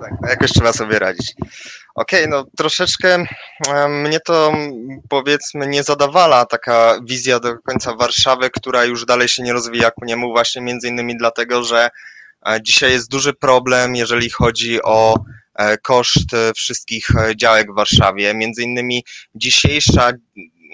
Tak, 0.00 0.12
no 0.22 0.28
jakoś 0.28 0.52
trzeba 0.52 0.72
sobie 0.72 0.98
radzić. 0.98 1.34
Okej, 1.94 2.24
okay, 2.24 2.26
no 2.26 2.44
troszeczkę 2.56 3.24
mnie 3.88 4.20
to 4.20 4.52
powiedzmy 5.08 5.66
nie 5.66 5.82
zadawala 5.82 6.46
taka 6.46 7.00
wizja 7.04 7.40
do 7.40 7.58
końca 7.58 7.94
Warszawy, 7.94 8.50
która 8.50 8.84
już 8.84 9.04
dalej 9.04 9.28
się 9.28 9.42
nie 9.42 9.52
rozwija 9.52 9.90
ku 9.90 10.04
niemu 10.04 10.28
właśnie 10.28 10.62
między 10.62 10.88
innymi 10.88 11.16
dlatego, 11.16 11.62
że 11.62 11.90
dzisiaj 12.62 12.92
jest 12.92 13.10
duży 13.10 13.32
problem, 13.32 13.96
jeżeli 13.96 14.30
chodzi 14.30 14.82
o 14.82 15.14
e, 15.54 15.78
koszt 15.78 16.34
e, 16.34 16.52
wszystkich 16.54 17.08
działek 17.36 17.72
w 17.72 17.76
Warszawie. 17.76 18.34
Między 18.34 18.62
innymi 18.62 19.04
dzisiejsza 19.34 20.12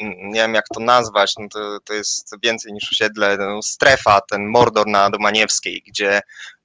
nie 0.02 0.40
wiem 0.40 0.54
jak 0.54 0.64
to 0.74 0.80
nazwać, 0.80 1.32
no 1.38 1.48
to, 1.48 1.78
to 1.84 1.94
jest 1.94 2.34
więcej 2.42 2.72
niż 2.72 2.92
osiedle, 2.92 3.36
no, 3.36 3.62
strefa, 3.62 4.20
ten 4.30 4.46
Mordor 4.46 4.86
na 4.86 5.10
Domaniewskiej, 5.10 5.82
gdzie 5.86 6.20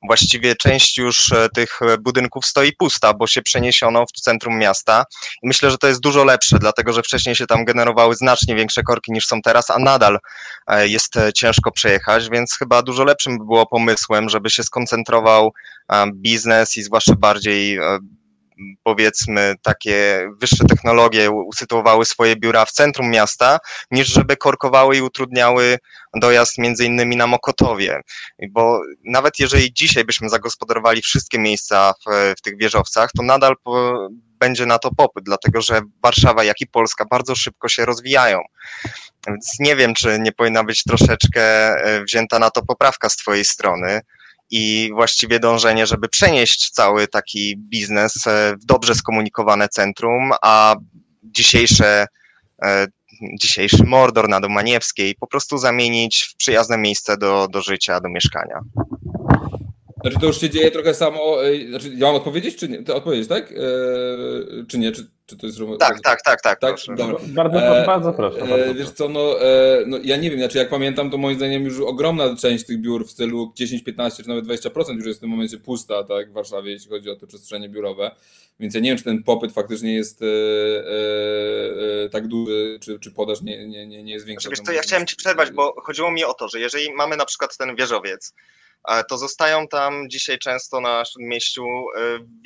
właściwie 0.07 0.55
część 0.55 0.97
już 0.97 1.31
e, 1.31 1.49
tych 1.49 1.79
budynków 1.99 2.45
stoi 2.45 2.71
pusta, 2.73 3.13
bo 3.13 3.27
się 3.27 3.41
przeniesiono 3.41 4.05
w 4.05 4.21
centrum 4.21 4.57
miasta. 4.57 5.03
I 5.43 5.47
myślę, 5.47 5.71
że 5.71 5.77
to 5.77 5.87
jest 5.87 5.99
dużo 5.99 6.23
lepsze, 6.23 6.59
dlatego 6.59 6.93
że 6.93 7.03
wcześniej 7.03 7.35
się 7.35 7.47
tam 7.47 7.65
generowały 7.65 8.15
znacznie 8.15 8.55
większe 8.55 8.83
korki 8.83 9.11
niż 9.11 9.25
są 9.25 9.41
teraz, 9.41 9.69
a 9.69 9.79
nadal 9.79 10.19
e, 10.67 10.87
jest 10.87 11.17
e, 11.17 11.33
ciężko 11.33 11.71
przejechać, 11.71 12.29
więc 12.29 12.55
chyba 12.57 12.81
dużo 12.81 13.03
lepszym 13.03 13.37
by 13.37 13.45
było 13.45 13.65
pomysłem, 13.65 14.29
żeby 14.29 14.49
się 14.49 14.63
skoncentrował 14.63 15.53
biznes 16.13 16.77
i 16.77 16.83
zwłaszcza 16.83 17.15
bardziej 17.15 17.79
powiedzmy 18.83 19.55
takie 19.61 20.29
wyższe 20.41 20.65
technologie 20.65 21.31
usytuowały 21.31 22.05
swoje 22.05 22.35
biura 22.35 22.65
w 22.65 22.71
centrum 22.71 23.09
miasta, 23.09 23.57
niż 23.91 24.07
żeby 24.07 24.37
korkowały 24.37 24.97
i 24.97 25.01
utrudniały 25.01 25.77
dojazd 26.13 26.57
między 26.57 26.85
innymi 26.85 27.15
na 27.15 27.27
Mokotowie. 27.27 28.01
Bo 28.49 28.81
nawet 29.05 29.39
jeżeli 29.39 29.73
dzisiaj 29.73 30.05
byśmy 30.05 30.29
zagospodarowali 30.29 31.01
wszystkie 31.01 31.39
miejsca 31.39 31.93
w, 31.93 32.33
w 32.37 32.41
tych 32.41 32.57
wieżowcach, 32.57 33.09
to 33.17 33.23
nadal 33.23 33.55
po, 33.63 34.07
będzie 34.39 34.65
na 34.65 34.79
to 34.79 34.91
popyt, 34.91 35.23
dlatego 35.23 35.61
że 35.61 35.81
Warszawa, 36.03 36.43
jak 36.43 36.61
i 36.61 36.67
Polska 36.67 37.05
bardzo 37.05 37.35
szybko 37.35 37.69
się 37.69 37.85
rozwijają. 37.85 38.39
Więc 39.27 39.55
nie 39.59 39.75
wiem, 39.75 39.93
czy 39.93 40.19
nie 40.19 40.31
powinna 40.31 40.63
być 40.63 40.83
troszeczkę 40.83 41.41
e, 41.41 42.03
wzięta 42.03 42.39
na 42.39 42.49
to 42.49 42.61
poprawka 42.65 43.09
z 43.09 43.15
Twojej 43.15 43.45
strony 43.45 44.01
i 44.51 44.89
właściwie 44.93 45.39
dążenie, 45.39 45.87
żeby 45.87 46.09
przenieść 46.09 46.69
cały 46.69 47.07
taki 47.07 47.57
biznes 47.57 48.27
e, 48.27 48.55
w 48.61 48.65
dobrze 48.65 48.95
skomunikowane 48.95 49.69
centrum, 49.69 50.31
a 50.41 50.75
dzisiejsze, 51.23 52.05
e, 52.61 52.87
dzisiejszy 53.39 53.83
Mordor 53.83 54.29
na 54.29 54.39
Domaniewskiej 54.39 55.15
po 55.15 55.27
prostu 55.27 55.57
zamienić 55.57 56.29
w 56.33 56.35
przyjazne 56.35 56.77
miejsce 56.77 57.17
do, 57.17 57.47
do 57.51 57.61
życia, 57.61 57.99
do 57.99 58.09
mieszkania. 58.09 58.59
Znaczy 60.01 60.19
to 60.19 60.25
już 60.25 60.41
się 60.41 60.49
dzieje 60.49 60.71
trochę 60.71 60.93
samo, 60.93 61.45
e, 61.45 61.69
znaczy 61.69 61.89
ja 61.89 62.07
mam 62.07 62.15
odpowiedzieć, 62.15 62.55
czy 62.55 62.69
nie? 62.69 62.93
Odpowiedzieć, 62.93 63.29
tak? 63.29 63.53
czy 64.67 64.77
nie? 64.77 64.91
Czy 64.91 65.18
czy 65.29 65.37
to 65.37 65.47
jest 65.47 65.59
Tak, 65.79 66.01
tak, 66.01 66.21
tak, 66.21 66.41
tak. 66.41 66.59
tak? 66.59 66.75
Bardzo, 67.27 67.59
e, 67.59 67.85
bardzo 67.85 68.13
proszę. 68.13 68.47
Bardzo 68.47 68.73
wiesz 68.73 68.91
co, 68.91 69.09
no, 69.09 69.41
e, 69.41 69.83
no, 69.87 69.97
ja 70.03 70.17
nie 70.17 70.29
wiem, 70.29 70.39
znaczy 70.39 70.57
jak 70.57 70.69
pamiętam, 70.69 71.11
to 71.11 71.17
moim 71.17 71.37
zdaniem 71.37 71.63
już 71.63 71.79
ogromna 71.79 72.35
część 72.35 72.65
tych 72.65 72.81
biur 72.81 73.07
w 73.07 73.11
stylu 73.11 73.51
10, 73.55 73.83
15 73.83 74.23
czy 74.23 74.29
nawet 74.29 74.45
20% 74.45 74.95
już 74.95 75.05
jest 75.05 75.19
w 75.19 75.21
tym 75.21 75.29
momencie 75.29 75.57
pusta, 75.57 76.03
tak, 76.03 76.29
w 76.29 76.33
Warszawie, 76.33 76.71
jeśli 76.71 76.89
chodzi 76.89 77.09
o 77.09 77.15
te 77.15 77.27
przestrzenie 77.27 77.69
biurowe. 77.69 78.11
Więc 78.59 78.73
ja 78.73 78.79
nie 78.79 78.89
wiem, 78.89 78.97
czy 78.97 79.03
ten 79.03 79.23
popyt 79.23 79.53
faktycznie 79.53 79.95
jest 79.95 80.21
e, 80.21 80.25
e, 80.25 82.05
e 82.05 82.09
tak 82.09 82.27
duży, 82.27 82.79
czy, 82.81 82.99
czy 82.99 83.11
podaż 83.11 83.41
nie, 83.41 83.67
nie, 83.67 83.87
nie, 83.87 84.03
nie 84.03 84.13
jest 84.13 84.25
większa. 84.25 84.49
Znaczy, 84.49 84.61
wiesz 84.61 84.67
co, 84.67 84.71
ja 84.71 84.81
chciałem 84.81 85.07
ci 85.07 85.15
przerwać, 85.15 85.51
bo 85.51 85.81
chodziło 85.81 86.11
mi 86.11 86.23
o 86.23 86.33
to, 86.33 86.47
że 86.47 86.59
jeżeli 86.59 86.93
mamy 86.93 87.17
na 87.17 87.25
przykład 87.25 87.57
ten 87.57 87.75
wieżowiec, 87.75 88.33
to 89.09 89.17
zostają 89.17 89.67
tam 89.67 90.09
dzisiaj 90.09 90.39
często 90.39 90.81
na 90.81 91.03
mieściu 91.19 91.63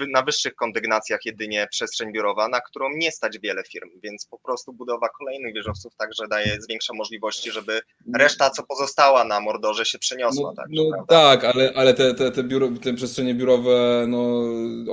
y, 0.01 0.07
na 0.07 0.21
wyższych 0.21 0.55
kondygnacjach 0.55 1.19
jedynie 1.25 1.67
przestrzeń 1.71 2.13
biurowa, 2.13 2.47
na 2.47 2.61
którą 2.61 2.89
nie 2.95 3.11
stać 3.11 3.39
wiele 3.39 3.63
firm, 3.71 3.89
więc 4.03 4.25
po 4.25 4.39
prostu 4.39 4.73
budowa 4.73 5.09
kolejnych 5.09 5.53
wieżowców 5.53 5.95
także 5.95 6.27
daje 6.29 6.61
zwiększa 6.61 6.93
możliwości, 6.93 7.51
żeby 7.51 7.81
reszta, 8.15 8.49
co 8.49 8.63
pozostała 8.63 9.23
na 9.23 9.39
Mordorze 9.39 9.85
się 9.85 9.99
przeniosła. 9.99 10.49
No, 10.49 10.55
tak, 10.55 10.65
no 10.69 11.05
tak 11.07 11.43
ale, 11.43 11.73
ale 11.75 11.93
te, 11.93 12.13
te, 12.13 12.31
te, 12.31 12.43
biuro, 12.43 12.69
te 12.83 12.93
przestrzenie 12.93 13.35
biurowe, 13.35 14.05
no, 14.07 14.43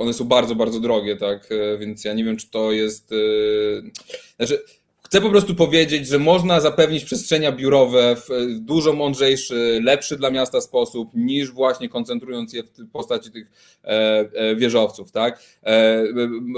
one 0.01 0.13
są 0.13 0.25
bardzo, 0.25 0.55
bardzo 0.55 0.79
drogie, 0.79 1.15
tak, 1.15 1.49
więc 1.79 2.05
ja 2.05 2.13
nie 2.13 2.23
wiem, 2.23 2.37
czy 2.37 2.49
to 2.49 2.71
jest... 2.71 3.11
Yy... 3.11 3.91
Znaczy, 4.37 4.63
Chcę 5.11 5.21
po 5.21 5.29
prostu 5.29 5.55
powiedzieć, 5.55 6.07
że 6.07 6.19
można 6.19 6.59
zapewnić 6.59 7.05
przestrzenia 7.05 7.51
biurowe 7.51 8.15
w 8.15 8.29
dużo 8.59 8.93
mądrzejszy, 8.93 9.79
lepszy 9.83 10.17
dla 10.17 10.29
miasta 10.29 10.61
sposób, 10.61 11.09
niż 11.13 11.51
właśnie 11.51 11.89
koncentrując 11.89 12.53
je 12.53 12.63
w 12.63 12.91
postaci 12.91 13.31
tych 13.31 13.51
e, 13.83 13.89
e, 14.33 14.55
wieżowców. 14.55 15.11
Tak? 15.11 15.43
E, 15.63 16.03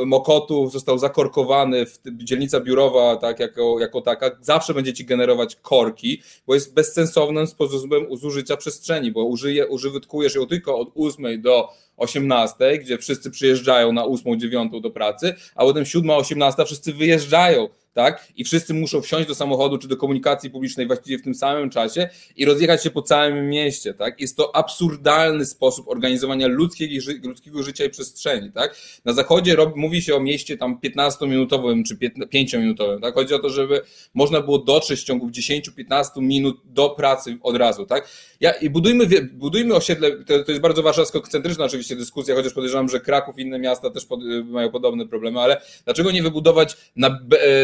Mokotów 0.05 0.71
został 0.71 0.97
zakorkowany, 0.97 1.85
w 1.85 1.99
dzielnica 2.05 2.59
biurowa 2.59 3.15
tak, 3.15 3.39
jako, 3.39 3.79
jako 3.79 4.01
taka, 4.01 4.31
zawsze 4.41 4.73
będzie 4.73 4.93
ci 4.93 5.05
generować 5.05 5.55
korki, 5.55 6.21
bo 6.47 6.53
jest 6.53 6.73
bezsensownym 6.73 7.47
sposobem 7.47 8.17
zużycia 8.17 8.57
przestrzeni, 8.57 9.11
bo 9.11 9.25
użyje, 9.25 9.67
użytkujesz 9.67 10.35
ją 10.35 10.45
tylko 10.45 10.79
od 10.79 10.91
8 10.95 11.41
do 11.41 11.69
18, 11.97 12.77
gdzie 12.77 12.97
wszyscy 12.97 13.31
przyjeżdżają 13.31 13.91
na 13.91 14.05
8, 14.05 14.39
9 14.39 14.81
do 14.81 14.89
pracy, 14.89 15.33
a 15.55 15.65
potem 15.65 15.85
7, 15.85 16.09
18 16.09 16.65
wszyscy 16.65 16.93
wyjeżdżają 16.93 17.69
tak? 17.93 18.27
I 18.35 18.43
wszyscy 18.43 18.73
muszą 18.73 19.01
wsiąść 19.01 19.27
do 19.27 19.35
samochodu 19.35 19.77
czy 19.77 19.87
do 19.87 19.97
komunikacji 19.97 20.49
publicznej 20.49 20.87
właściwie 20.87 21.17
w 21.17 21.21
tym 21.21 21.35
samym 21.35 21.69
czasie 21.69 22.09
i 22.35 22.45
rozjechać 22.45 22.83
się 22.83 22.89
po 22.89 23.01
całym 23.01 23.49
mieście, 23.49 23.93
tak? 23.93 24.21
Jest 24.21 24.37
to 24.37 24.55
absurdalny 24.55 25.45
sposób 25.45 25.87
organizowania 25.87 26.47
ludzkiego, 26.47 27.63
życia 27.63 27.85
i 27.85 27.89
przestrzeni, 27.89 28.51
tak? 28.51 28.75
Na 29.05 29.13
zachodzie 29.13 29.57
mówi 29.75 30.01
się 30.01 30.15
o 30.15 30.19
mieście 30.19 30.57
tam 30.57 30.79
15-minutowym 30.83 31.83
czy 31.83 31.95
5-minutowym, 32.33 33.01
tak? 33.01 33.13
Chodzi 33.13 33.33
o 33.33 33.39
to, 33.39 33.49
żeby 33.49 33.81
można 34.13 34.41
było 34.41 34.57
dotrzeć 34.57 34.99
w 34.99 35.03
ciągu 35.03 35.29
10-15 35.29 36.07
minut 36.17 36.61
do 36.65 36.89
pracy 36.89 37.37
od 37.41 37.57
razu, 37.57 37.85
tak? 37.85 38.09
Ja, 38.39 38.51
I 38.51 38.69
budujmy, 38.69 39.05
budujmy 39.33 39.75
osiedle, 39.75 40.11
to, 40.11 40.43
to 40.43 40.51
jest 40.51 40.61
bardzo 40.61 40.83
warszawsko-centryczna 40.83 41.65
oczywiście 41.65 41.95
dyskusja, 41.95 42.35
chociaż 42.35 42.53
podejrzewam, 42.53 42.89
że 42.89 42.99
Kraków 42.99 43.39
i 43.39 43.41
inne 43.41 43.59
miasta 43.59 43.89
też 43.89 44.05
pod, 44.05 44.19
mają 44.45 44.71
podobne 44.71 45.07
problemy, 45.07 45.39
ale 45.39 45.61
dlaczego 45.85 46.11
nie 46.11 46.23
wybudować 46.23 46.77
na, 46.95 47.19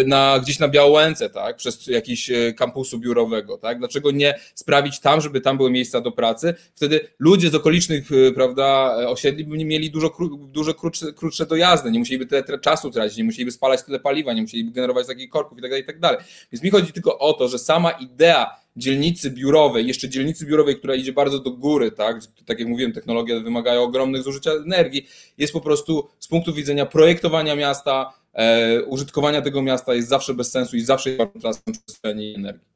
na 0.06 0.19
na, 0.20 0.40
gdzieś 0.40 0.60
na 0.60 0.68
Białęce, 0.68 1.30
tak, 1.30 1.56
przez 1.56 1.88
jakiś 1.88 2.32
e, 2.32 2.54
kampusu 2.54 3.00
biurowego, 3.00 3.58
tak, 3.58 3.80
dlaczego 3.80 4.12
nie 4.12 4.40
sprawić 4.56 5.00
tam, 5.00 5.22
żeby 5.22 5.42
tam 5.42 5.58
były 5.58 5.72
miejsca 5.72 6.02
do 6.02 6.12
pracy, 6.12 6.54
wtedy 6.76 7.08
ludzie 7.20 7.50
z 7.50 7.56
okolicznych, 7.56 8.10
e, 8.12 8.32
prawda, 8.32 8.96
osiedli 9.08 9.46
by 9.46 9.58
mieli 9.58 9.92
dużo, 9.92 10.12
dużo 10.38 10.74
krótsze, 10.74 11.14
krótsze 11.14 11.46
dojazdy, 11.46 11.92
nie 11.92 12.00
musieliby 12.00 12.26
tyle, 12.26 12.44
tyle 12.44 12.60
czasu 12.60 12.92
tracić, 12.92 13.18
nie 13.18 13.24
musieliby 13.24 13.52
spalać 13.52 13.84
tyle 13.84 14.00
paliwa, 14.00 14.34
nie 14.34 14.42
musieliby 14.42 14.72
generować 14.72 15.08
takich 15.08 15.30
korków 15.30 15.58
i 15.58 15.62
tak 15.62 15.72
dalej, 15.72 15.84
i 15.84 16.02
tak. 16.02 16.24
Więc 16.52 16.64
mi 16.64 16.70
chodzi 16.70 16.94
tylko 16.94 17.20
o 17.20 17.34
to, 17.34 17.48
że 17.48 17.60
sama 17.60 17.92
idea 17.92 18.56
dzielnicy 18.76 19.32
biurowej, 19.32 19.88
jeszcze 19.88 20.10
dzielnicy 20.10 20.46
biurowej, 20.46 20.76
która 20.76 20.96
idzie 20.96 21.14
bardzo 21.14 21.40
do 21.40 21.52
góry, 21.52 21.92
tak, 21.92 22.20
tak 22.46 22.60
jak 22.60 22.68
mówiłem, 22.68 22.94
technologie 22.94 23.40
wymagają 23.40 23.84
ogromnych 23.84 24.24
zużycia 24.24 24.52
energii, 24.52 25.08
jest 25.38 25.54
po 25.54 25.62
prostu 25.62 26.08
z 26.20 26.28
punktu 26.28 26.54
widzenia 26.54 26.86
projektowania 26.86 27.56
miasta, 27.56 28.14
e, 28.34 28.84
użytkowania 28.84 29.42
tego 29.42 29.62
miasta 29.62 29.94
jest 29.94 30.10
zawsze 30.10 30.34
bez 30.34 30.52
sensu 30.52 30.78
i 30.78 30.82
zawsze 30.82 31.10
jest 31.10 31.64
przestrzeni 31.66 32.36
energii. 32.36 32.70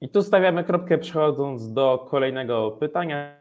I 0.00 0.08
tu 0.08 0.22
stawiamy 0.22 0.64
kropkę 0.64 0.98
przechodząc 0.98 1.72
do 1.72 2.06
kolejnego 2.10 2.70
pytania. 2.70 3.38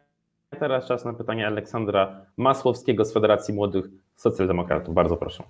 Teraz 0.60 0.88
czas 0.88 1.06
na 1.06 1.14
pytanie 1.14 1.48
Aleksandra 1.48 2.26
Masłowskiego 2.38 3.06
z 3.06 3.14
Federacji 3.14 3.54
Młodych 3.54 3.86
Socjaldemokratów. 4.16 4.96
Bardzo 4.96 5.18
proszę. 5.18 5.44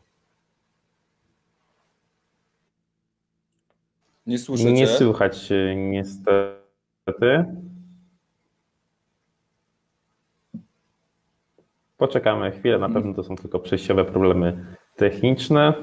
Nie 4.25 4.37
słyszycie? 4.39 4.71
Nie 4.71 4.87
słychać 4.87 5.49
niestety. 5.75 7.45
Poczekamy 11.97 12.51
chwilę, 12.51 12.79
na 12.79 12.89
pewno 12.89 13.13
to 13.13 13.23
są 13.23 13.35
tylko 13.35 13.59
przejściowe 13.59 14.05
problemy 14.05 14.65
techniczne. 14.95 15.73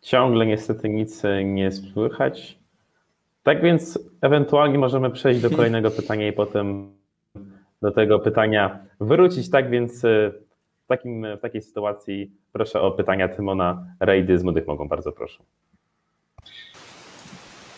Ciągle 0.00 0.46
niestety 0.46 0.88
nic 0.88 1.22
nie 1.44 1.72
słychać. 1.72 2.58
Tak 3.42 3.62
więc 3.62 3.98
ewentualnie 4.20 4.78
możemy 4.78 5.10
przejść 5.10 5.40
do 5.40 5.50
kolejnego 5.50 5.90
pytania 5.90 6.28
i 6.28 6.32
potem 6.32 6.92
do 7.82 7.90
tego 7.90 8.18
pytania 8.18 8.86
wrócić. 9.00 9.50
Tak 9.50 9.70
więc 9.70 10.04
y, 10.04 10.32
w, 10.84 10.86
takim, 10.86 11.26
w 11.38 11.40
takiej 11.40 11.62
sytuacji 11.62 12.30
proszę 12.52 12.80
o 12.80 12.90
pytania 12.90 13.28
Tymona 13.28 13.86
Rejdy 14.00 14.38
z 14.38 14.42
Młodych 14.42 14.66
Mogą. 14.66 14.88
Bardzo 14.88 15.12
proszę. 15.12 15.42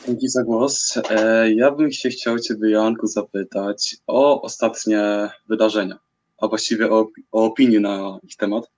Dzięki 0.08 0.28
za 0.28 0.44
głos. 0.44 0.98
E, 1.10 1.52
ja 1.52 1.70
bym 1.70 1.92
się 1.92 2.08
chciał 2.08 2.38
Ciebie, 2.38 2.70
Joanku, 2.70 3.06
zapytać 3.06 3.96
o 4.06 4.42
ostatnie 4.42 5.28
wydarzenia, 5.48 5.98
a 6.38 6.48
właściwie 6.48 6.90
o, 6.90 7.08
o 7.32 7.44
opinię 7.44 7.80
na 7.80 8.18
ich 8.22 8.36
temat. 8.36 8.70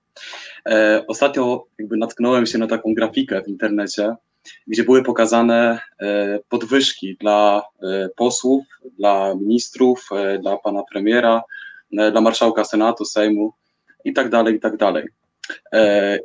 E, 0.69 1.03
ostatnio 1.07 1.65
jakby 1.79 1.97
natknąłem 1.97 2.45
się 2.45 2.57
na 2.57 2.67
taką 2.67 2.93
grafikę 2.93 3.41
w 3.43 3.47
internecie, 3.47 4.15
gdzie 4.67 4.83
były 4.83 5.03
pokazane 5.03 5.79
e, 5.99 6.39
podwyżki 6.49 7.17
dla 7.19 7.63
posłów, 8.15 8.65
dla 8.97 9.35
ministrów, 9.35 10.09
dla 10.41 10.57
pana 10.57 10.83
premiera, 10.91 11.43
dla 11.91 12.21
marszałka 12.21 12.63
Senatu, 12.63 13.05
Sejmu 13.05 13.53
i 14.05 14.13
tak 14.13 14.29
dalej, 14.29 14.55
i 14.55 14.59
tak 14.59 14.77
dalej. 14.77 15.07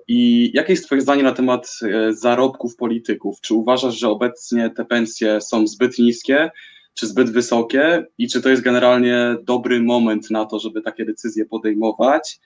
I 0.09 0.50
jakie 0.54 0.72
jest 0.72 0.87
Twoje 0.87 1.00
zdanie 1.00 1.22
na 1.22 1.33
temat 1.33 1.79
zarobków 2.11 2.77
polityków? 2.77 3.40
Czy 3.40 3.55
uważasz, 3.55 3.98
że 3.98 4.09
obecnie 4.09 4.70
te 4.70 4.85
pensje 4.85 5.40
są 5.40 5.66
zbyt 5.66 5.98
niskie, 5.98 6.50
czy 6.94 7.07
zbyt 7.07 7.31
wysokie 7.31 8.07
i 8.18 8.29
czy 8.29 8.42
to 8.42 8.48
jest 8.48 8.62
generalnie 8.62 9.37
dobry 9.42 9.83
moment 9.83 10.31
na 10.31 10.44
to, 10.44 10.59
żeby 10.59 10.83
takie 10.83 11.05
decyzje 11.05 11.44
podejmować? 11.44 12.40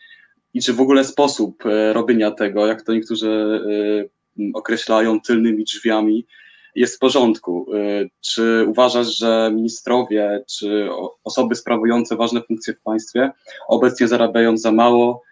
i 0.54 0.62
czy 0.62 0.72
w 0.72 0.80
ogóle 0.80 1.04
sposób 1.04 1.66
e, 1.66 1.92
robienia 1.92 2.30
tego, 2.30 2.66
jak 2.66 2.82
to 2.82 2.92
niektórzy 2.92 3.30
e, 4.38 4.48
określają 4.54 5.20
tylnymi 5.20 5.64
drzwiami, 5.64 6.26
jest 6.74 6.96
w 6.96 6.98
porządku. 6.98 7.66
E, 7.74 8.08
czy 8.20 8.64
uważasz, 8.68 9.18
że 9.18 9.50
ministrowie, 9.54 10.44
czy 10.48 10.88
osoby 11.24 11.54
sprawujące 11.54 12.16
ważne 12.16 12.42
funkcje 12.42 12.74
w 12.74 12.80
państwie 12.80 13.30
obecnie 13.68 14.08
zarabiają 14.08 14.56
za 14.56 14.72
mało, 14.72 15.22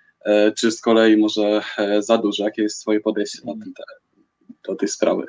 czy 0.57 0.71
z 0.71 0.81
kolei 0.81 1.17
może 1.17 1.61
za 1.99 2.19
dużo? 2.19 2.45
Jakie 2.45 2.63
jest 2.63 2.81
Twoje 2.81 3.01
podejście 3.01 3.39
na 3.45 3.53
ten, 3.53 3.73
do 4.69 4.75
tej 4.75 4.89
sprawy? 4.89 5.27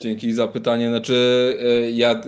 Dzięki 0.00 0.32
za 0.32 0.48
pytanie. 0.48 0.88
Znaczy, 0.88 1.14
e, 1.60 1.90
ja 1.90 2.10
e, 2.10 2.22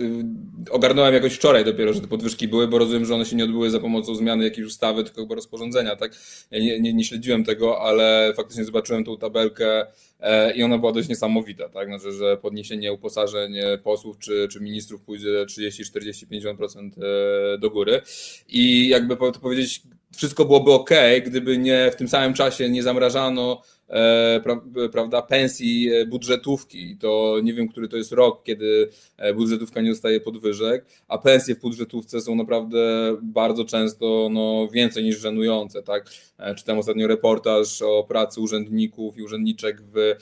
ogarnąłem 0.69 1.13
jakoś 1.13 1.33
wczoraj 1.33 1.65
dopiero, 1.65 1.93
że 1.93 2.01
te 2.01 2.07
podwyżki 2.07 2.47
były, 2.47 2.67
bo 2.67 2.77
rozumiem, 2.77 3.05
że 3.05 3.15
one 3.15 3.25
się 3.25 3.35
nie 3.35 3.43
odbyły 3.43 3.69
za 3.69 3.79
pomocą 3.79 4.15
zmiany 4.15 4.43
jakiejś 4.43 4.67
ustawy, 4.67 5.03
tylko 5.03 5.21
chyba 5.21 5.35
rozporządzenia, 5.35 5.95
tak? 5.95 6.15
Ja 6.51 6.59
nie, 6.59 6.79
nie, 6.79 6.93
nie 6.93 7.03
śledziłem 7.03 7.43
tego, 7.43 7.81
ale 7.81 8.33
faktycznie 8.35 8.65
zobaczyłem 8.65 9.03
tą 9.03 9.17
tabelkę 9.17 9.85
e, 10.19 10.53
i 10.55 10.63
ona 10.63 10.77
była 10.77 10.91
dość 10.91 11.09
niesamowita, 11.09 11.69
tak? 11.69 11.87
Znaczy, 11.87 12.11
że 12.11 12.37
podniesienie 12.37 12.93
uposażeń 12.93 13.53
posłów 13.83 14.17
czy, 14.19 14.47
czy 14.51 14.61
ministrów 14.61 15.01
pójdzie 15.01 15.45
30, 15.45 15.85
40, 15.85 16.27
50% 16.27 16.89
do 17.59 17.69
góry. 17.69 18.01
I 18.47 18.87
jakby 18.87 19.17
to 19.17 19.31
powiedzieć, 19.31 19.81
wszystko 20.15 20.45
byłoby 20.45 20.71
ok, 20.71 20.89
gdyby 21.25 21.57
nie 21.57 21.91
w 21.91 21.95
tym 21.95 22.07
samym 22.07 22.33
czasie 22.33 22.69
nie 22.69 22.83
zamrażano 22.83 23.61
E, 23.89 24.41
prawda, 24.91 25.21
pensji 25.21 25.93
e, 25.93 26.05
budżetówki. 26.05 26.97
To 26.97 27.37
nie 27.43 27.53
wiem, 27.53 27.67
który 27.67 27.87
to 27.87 27.97
jest 27.97 28.11
rok, 28.11 28.43
kiedy 28.43 28.89
e, 29.17 29.33
budżetówka 29.33 29.81
nie 29.81 29.89
dostaje 29.89 30.19
podwyżek, 30.19 30.85
a 31.07 31.17
pensje 31.17 31.55
w 31.55 31.59
budżetówce 31.59 32.21
są 32.21 32.35
naprawdę 32.35 32.77
bardzo 33.21 33.65
często 33.65 34.29
no, 34.31 34.67
więcej 34.71 35.03
niż 35.03 35.19
żenujące. 35.19 35.83
Tak? 35.83 36.09
Czytam 36.57 36.79
ostatnio 36.79 37.07
reportaż 37.07 37.81
o 37.81 38.03
pracy 38.03 38.41
urzędników 38.41 39.17
i 39.17 39.23
urzędniczek 39.23 39.81
w 39.81 40.15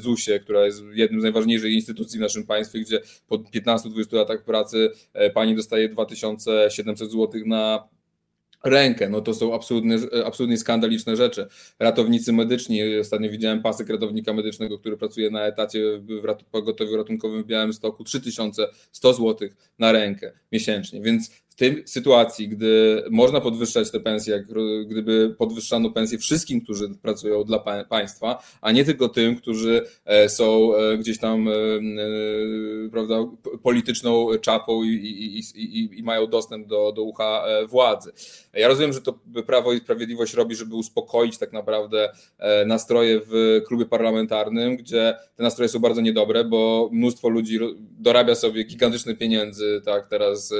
ZUS-ie, 0.00 0.40
która 0.40 0.64
jest 0.64 0.82
jednym 0.92 1.20
z 1.20 1.22
najważniejszych 1.22 1.72
instytucji 1.72 2.18
w 2.18 2.22
naszym 2.22 2.46
państwie, 2.46 2.80
gdzie 2.80 3.00
po 3.28 3.38
15-20 3.38 4.16
latach 4.16 4.44
pracy 4.44 4.90
pani 5.34 5.56
dostaje 5.56 5.88
2700 5.88 7.10
zł 7.10 7.40
na 7.46 7.88
rękę. 8.64 9.08
No 9.08 9.20
to 9.20 9.34
są 9.34 9.54
absolutnie, 9.54 9.96
absolutnie 10.26 10.58
skandaliczne 10.58 11.16
rzeczy. 11.16 11.46
Ratownicy 11.78 12.32
medyczni, 12.32 12.98
ostatnio 12.98 13.30
widziałem 13.30 13.62
pasek 13.62 13.88
ratownika 13.88 14.32
medycznego, 14.32 14.78
który 14.78 14.96
pracuje 14.96 15.30
na 15.30 15.46
etacie 15.46 15.98
w 15.98 16.44
pogotowiu 16.50 16.96
ratunkowym 16.96 17.42
w 17.42 17.46
Białymstoku, 17.46 18.04
3100 18.04 19.12
zł 19.14 19.48
na 19.78 19.92
rękę 19.92 20.32
miesięcznie, 20.52 21.00
więc 21.00 21.30
tej 21.58 21.82
sytuacji, 21.86 22.48
gdy 22.48 23.02
można 23.10 23.40
podwyższać 23.40 23.90
te 23.90 24.00
pensje, 24.00 24.32
jak 24.34 24.46
gdyby 24.86 25.34
podwyższano 25.38 25.90
pensje 25.90 26.18
wszystkim, 26.18 26.60
którzy 26.60 26.88
pracują 27.02 27.44
dla 27.44 27.84
państwa, 27.88 28.42
a 28.60 28.72
nie 28.72 28.84
tylko 28.84 29.08
tym, 29.08 29.36
którzy 29.36 29.86
e, 30.04 30.28
są 30.28 30.76
e, 30.76 30.98
gdzieś 30.98 31.18
tam 31.18 31.48
e, 31.48 31.52
prawda, 32.92 33.14
polityczną 33.62 34.28
czapą 34.40 34.84
i, 34.84 34.88
i, 34.88 35.38
i, 35.54 35.98
i 35.98 36.02
mają 36.02 36.26
dostęp 36.26 36.66
do, 36.66 36.92
do 36.92 37.02
ucha 37.02 37.44
władzy. 37.68 38.12
Ja 38.52 38.68
rozumiem, 38.68 38.92
że 38.92 39.00
to 39.00 39.18
Prawo 39.46 39.72
i 39.72 39.78
Sprawiedliwość 39.78 40.34
robi, 40.34 40.54
żeby 40.54 40.74
uspokoić 40.74 41.38
tak 41.38 41.52
naprawdę 41.52 42.12
nastroje 42.66 43.20
w 43.26 43.60
klubie 43.66 43.86
parlamentarnym, 43.86 44.76
gdzie 44.76 45.16
te 45.36 45.42
nastroje 45.42 45.68
są 45.68 45.78
bardzo 45.78 46.00
niedobre, 46.00 46.44
bo 46.44 46.90
mnóstwo 46.92 47.28
ludzi 47.28 47.58
dorabia 47.78 48.34
sobie 48.34 48.64
gigantyczne 48.64 49.14
pieniędzy, 49.14 49.82
tak, 49.84 50.08
teraz 50.08 50.54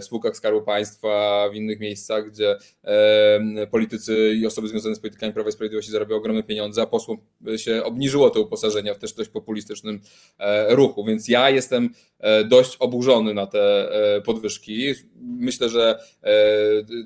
w 0.00 0.04
spółkach 0.04 0.31
spółkach 0.32 0.36
Skarbu 0.36 0.62
Państwa, 0.62 1.48
w 1.52 1.54
innych 1.54 1.80
miejscach, 1.80 2.30
gdzie 2.30 2.56
politycy 3.70 4.34
i 4.34 4.46
osoby 4.46 4.68
związane 4.68 4.94
z 4.94 5.00
politykami 5.00 5.32
Prawa 5.32 5.48
i 5.48 5.52
Sprawiedliwości 5.52 5.92
zarabiają 5.92 6.18
ogromne 6.18 6.42
pieniądze, 6.42 6.82
a 6.82 6.86
posłom 6.86 7.18
się 7.56 7.84
obniżyło 7.84 8.30
to 8.30 8.40
uposażenia 8.40 8.94
w 8.94 8.98
też 8.98 9.12
dość 9.12 9.30
populistycznym 9.30 10.00
e, 10.38 10.74
ruchu. 10.74 11.04
Więc 11.04 11.28
ja 11.28 11.50
jestem 11.50 11.84
e, 11.84 11.88
dość 12.48 12.76
oburzony 12.76 13.34
na 13.34 13.46
te 13.46 13.92
e, 14.16 14.20
podwyżki. 14.20 14.94
Myślę, 15.20 15.68
że 15.68 15.98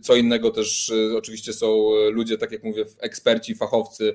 co 0.03 0.17
innego 0.17 0.51
też 0.51 0.93
oczywiście 1.17 1.53
są 1.53 1.91
ludzie, 2.11 2.39
tak 2.39 2.53
jak 2.53 2.65
mówię, 2.65 2.85
eksperci, 2.99 3.55
fachowcy, 3.55 4.15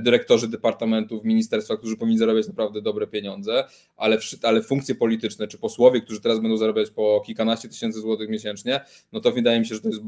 dyrektorzy 0.00 0.48
departamentów, 0.48 1.24
ministerstwa, 1.24 1.76
którzy 1.76 1.96
powinni 1.96 2.18
zarabiać 2.18 2.48
naprawdę 2.48 2.82
dobre 2.82 3.06
pieniądze, 3.06 3.64
ale, 3.96 4.18
ale 4.42 4.62
funkcje 4.62 4.94
polityczne, 4.94 5.48
czy 5.48 5.58
posłowie, 5.58 6.00
którzy 6.00 6.20
teraz 6.20 6.40
będą 6.40 6.56
zarabiać 6.56 6.90
po 6.90 7.22
kilkanaście 7.26 7.68
tysięcy 7.68 8.00
złotych 8.00 8.28
miesięcznie, 8.28 8.80
no 9.12 9.20
to 9.20 9.32
wydaje 9.32 9.60
mi 9.60 9.66
się, 9.66 9.74
że 9.74 9.80
to 9.80 9.88
jest 9.88 10.00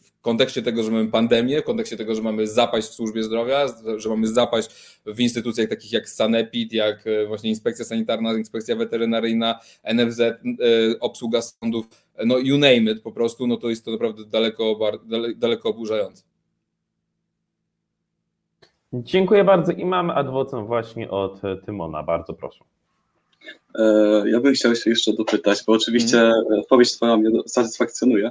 w 0.00 0.20
kontekście 0.20 0.62
tego, 0.62 0.82
że 0.82 0.90
mamy 0.90 1.10
pandemię, 1.10 1.60
w 1.60 1.64
kontekście 1.64 1.96
tego, 1.96 2.14
że 2.14 2.22
mamy 2.22 2.46
zapaść 2.46 2.88
w 2.88 2.94
służbie 2.94 3.22
zdrowia, 3.22 3.66
że 3.96 4.08
mamy 4.08 4.26
zapaść 4.26 4.70
w 5.06 5.20
instytucjach 5.20 5.68
takich 5.68 5.92
jak 5.92 6.08
Sanepid, 6.08 6.72
jak 6.72 7.06
e, 7.06 7.26
właśnie 7.26 7.50
Inspekcja 7.50 7.84
Sanitarna, 7.84 8.32
Inspekcja 8.32 8.76
Weterynaryjna, 8.76 9.59
NFZ, 9.82 10.20
e, 10.20 10.34
obsługa 11.00 11.42
sądów, 11.42 11.86
no 12.26 12.38
you 12.38 12.58
name 12.58 12.76
it 12.92 13.02
po 13.02 13.12
prostu, 13.12 13.46
no 13.46 13.56
to 13.56 13.70
jest 13.70 13.84
to 13.84 13.90
naprawdę 13.90 14.24
daleko, 14.24 14.78
daleko 15.36 15.68
oburzające. 15.68 16.22
Dziękuję 18.92 19.44
bardzo 19.44 19.72
i 19.72 19.84
mamy 19.84 20.12
adwocem 20.12 20.66
właśnie 20.66 21.10
od 21.10 21.40
Tymona. 21.66 22.02
Bardzo 22.02 22.34
proszę. 22.34 22.64
E, 23.74 24.24
ja 24.26 24.40
bym 24.40 24.54
chciał 24.54 24.76
się 24.76 24.90
jeszcze 24.90 25.12
dopytać, 25.12 25.64
bo 25.66 25.72
oczywiście 25.72 26.20
mm. 26.20 26.60
odpowiedź 26.60 26.92
Twoja 26.92 27.16
mnie 27.16 27.30
satysfakcjonuje, 27.46 28.30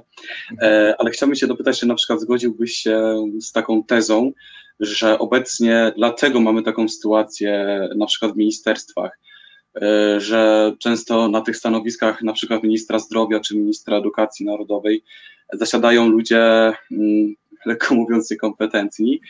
e, 0.61 0.95
ale 0.99 1.11
chciałbym 1.11 1.35
się 1.35 1.47
dopytać, 1.47 1.79
czy 1.79 1.85
na 1.85 1.95
przykład 1.95 2.21
zgodziłbyś 2.21 2.71
się 2.71 3.25
z 3.39 3.51
taką 3.51 3.83
tezą, 3.83 4.31
że 4.79 5.19
obecnie 5.19 5.91
dlatego 5.95 6.39
mamy 6.39 6.63
taką 6.63 6.89
sytuację 6.89 7.79
na 7.95 8.05
przykład 8.05 8.33
w 8.33 8.37
ministerstwach, 8.37 9.19
że 10.17 10.71
często 10.79 11.27
na 11.27 11.41
tych 11.41 11.57
stanowiskach 11.57 12.21
na 12.21 12.33
przykład 12.33 12.63
ministra 12.63 12.99
zdrowia 12.99 13.39
czy 13.39 13.55
ministra 13.55 13.97
edukacji 13.97 14.45
narodowej 14.45 15.03
zasiadają 15.53 16.09
ludzie 16.09 16.73
mm, 16.91 17.35
lekko 17.65 17.95
mówiąc, 17.95 18.31
niekompetencji. 18.31 19.21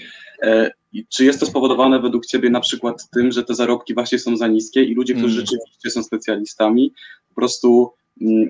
Czy 1.10 1.26
jest 1.26 1.40
to 1.40 1.46
spowodowane 1.46 2.00
według 2.00 2.26
Ciebie 2.26 2.50
na 2.50 2.60
przykład 2.60 3.10
tym, 3.10 3.32
że 3.32 3.44
te 3.44 3.56
zarobki 3.56 3.94
właśnie 3.94 4.20
są 4.20 4.38
za 4.38 4.48
niskie 4.48 4.84
i 4.84 4.96
ludzie, 4.96 5.14
którzy 5.14 5.34
mm. 5.34 5.46
rzeczywiście 5.46 5.90
są 5.90 6.04
specjalistami, 6.04 6.94
po 7.30 7.36
prostu 7.36 7.92
mm, 8.22 8.50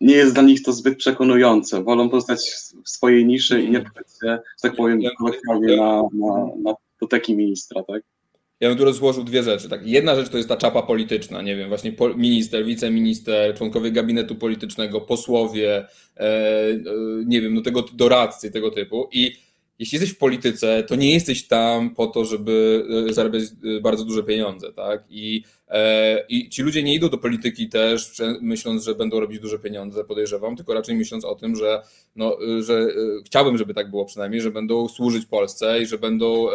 nie 0.00 0.14
jest 0.14 0.34
dla 0.34 0.42
nich 0.42 0.62
to 0.62 0.72
zbyt 0.72 0.98
przekonujące. 0.98 1.82
Wolą 1.82 2.08
pozostać 2.08 2.50
w 2.84 2.90
swojej 2.90 3.26
niszy 3.26 3.62
i 3.62 3.70
nie 3.70 3.80
pytać 3.80 4.06
się, 4.06 4.26
że 4.26 4.40
tak 4.62 4.76
powiem, 4.76 5.00
kolokwialnie 5.18 5.76
na, 5.76 6.02
na, 6.12 6.46
na 6.62 6.74
doteki 7.00 7.36
ministra, 7.36 7.82
tak? 7.82 8.02
Ja 8.60 8.68
bym 8.68 8.78
tu 8.78 8.84
rozłożył 8.84 9.24
dwie 9.24 9.42
rzeczy. 9.42 9.68
Tak. 9.68 9.86
Jedna 9.86 10.16
rzecz 10.16 10.28
to 10.28 10.36
jest 10.36 10.48
ta 10.48 10.56
czapa 10.56 10.82
polityczna, 10.82 11.42
nie 11.42 11.56
wiem, 11.56 11.68
właśnie 11.68 11.92
minister, 12.16 12.64
wiceminister, 12.64 13.54
członkowie 13.54 13.92
gabinetu 13.92 14.34
politycznego, 14.34 15.00
posłowie, 15.00 15.86
e, 16.16 16.20
e, 16.20 16.76
nie 17.26 17.40
wiem, 17.40 17.54
no 17.54 17.60
tego 17.60 17.82
doradcy 17.82 18.50
tego 18.50 18.70
typu. 18.70 19.08
I 19.12 19.36
jeśli 19.78 19.96
jesteś 19.96 20.14
w 20.14 20.18
polityce, 20.18 20.82
to 20.82 20.96
nie 20.96 21.12
jesteś 21.12 21.46
tam 21.46 21.94
po 21.94 22.06
to, 22.06 22.24
żeby 22.24 22.84
e, 23.08 23.12
zarabiać 23.12 23.42
bardzo 23.82 24.04
duże 24.04 24.22
pieniądze, 24.22 24.72
tak? 24.72 25.04
I, 25.10 25.42
I 26.28 26.48
ci 26.48 26.62
ludzie 26.62 26.82
nie 26.82 26.94
idą 26.94 27.08
do 27.08 27.18
polityki 27.18 27.68
też 27.68 28.12
myśląc, 28.40 28.84
że 28.84 28.94
będą 28.94 29.20
robić 29.20 29.40
duże 29.40 29.58
pieniądze, 29.58 30.04
podejrzewam, 30.04 30.56
tylko 30.56 30.74
raczej 30.74 30.96
myśląc 30.96 31.24
o 31.24 31.34
tym, 31.34 31.56
że, 31.56 31.82
no, 32.16 32.36
że 32.60 32.86
chciałbym, 33.26 33.58
żeby 33.58 33.74
tak 33.74 33.90
było 33.90 34.04
przynajmniej, 34.04 34.40
że 34.40 34.50
będą 34.50 34.88
służyć 34.88 35.26
Polsce 35.26 35.82
i 35.82 35.86
że 35.86 35.98
będą 35.98 36.46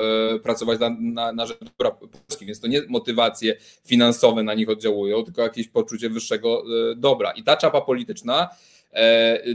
pracować 0.44 0.80
na, 0.80 0.90
na, 1.00 1.32
na 1.32 1.46
rzecz 1.46 1.58
Polski, 1.78 2.46
więc 2.46 2.60
to 2.60 2.68
nie 2.68 2.82
motywacje 2.88 3.58
finansowe 3.86 4.44
na 4.44 4.54
nich 4.54 4.70
oddziałują, 4.70 5.24
tylko 5.24 5.42
jakieś 5.42 5.68
poczucie 5.68 6.10
wyższego 6.10 6.64
dobra. 6.96 7.32
I 7.32 7.44
ta 7.44 7.58
czapa 7.58 7.82
polityczna 7.82 8.50
E, 8.50 8.75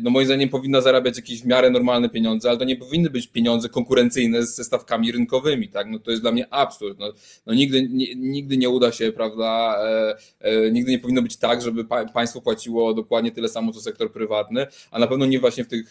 no 0.01 0.11
moim 0.11 0.27
zdaniem 0.27 0.49
powinna 0.49 0.81
zarabiać 0.81 1.17
jakieś 1.17 1.43
w 1.43 1.47
miarę 1.47 1.71
normalne 1.71 2.09
pieniądze, 2.09 2.49
ale 2.49 2.59
to 2.59 2.65
nie 2.65 2.77
powinny 2.77 3.11
być 3.11 3.27
pieniądze 3.27 3.69
konkurencyjne 3.69 4.43
ze 4.43 4.65
stawkami 4.65 5.13
rynkowymi, 5.13 5.69
tak? 5.69 5.87
No 5.91 5.99
to 5.99 6.11
jest 6.11 6.23
dla 6.23 6.33
mnie 6.33 6.55
absurd. 6.55 6.99
No, 6.99 7.13
no 7.47 7.55
nigdy, 7.55 7.89
nie, 7.89 8.15
nigdy 8.15 8.57
nie 8.57 8.69
uda 8.69 8.93
się, 8.93 9.13
prawda, 9.13 9.77
e, 9.85 10.17
e, 10.41 10.71
nigdy 10.71 10.91
nie 10.91 10.99
powinno 10.99 11.23
być 11.23 11.37
tak, 11.37 11.63
żeby 11.63 11.85
pa, 11.85 12.05
państwo 12.05 12.41
płaciło 12.41 12.95
dokładnie 12.95 13.33
tyle 13.33 13.49
samo, 13.49 13.73
co 13.73 13.81
sektor 13.81 14.13
prywatny, 14.13 14.67
a 14.91 14.99
na 14.99 15.07
pewno 15.07 15.27
nie 15.27 15.41
właśnie 15.41 15.65
w 15.65 15.69
tych, 15.69 15.91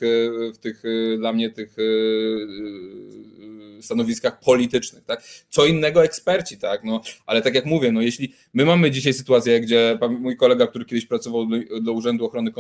w 0.54 0.58
tych 0.58 0.84
dla 1.18 1.34
mnie 1.34 1.50
tych 1.50 1.76
stanowiskach 3.82 4.40
politycznych, 4.40 5.06
tak? 5.06 5.24
Co 5.50 5.66
innego 5.66 6.04
eksperci, 6.04 6.58
tak? 6.58 6.84
No, 6.84 7.02
ale 7.26 7.42
tak 7.42 7.56
jak 7.56 7.66
mówię, 7.66 7.92
no 7.92 8.02
jeśli 8.02 8.34
my 8.54 8.66
mamy 8.66 8.92
dzisiaj 8.92 9.14
sytuację, 9.14 9.62
gdzie 9.62 10.00
mój 10.20 10.38
kolega, 10.38 10.68
który 10.68 10.86
kiedyś 10.86 11.06
pracował 11.06 11.48
do 11.82 11.94
Urzędu 11.94 12.26
Ochrony 12.26 12.52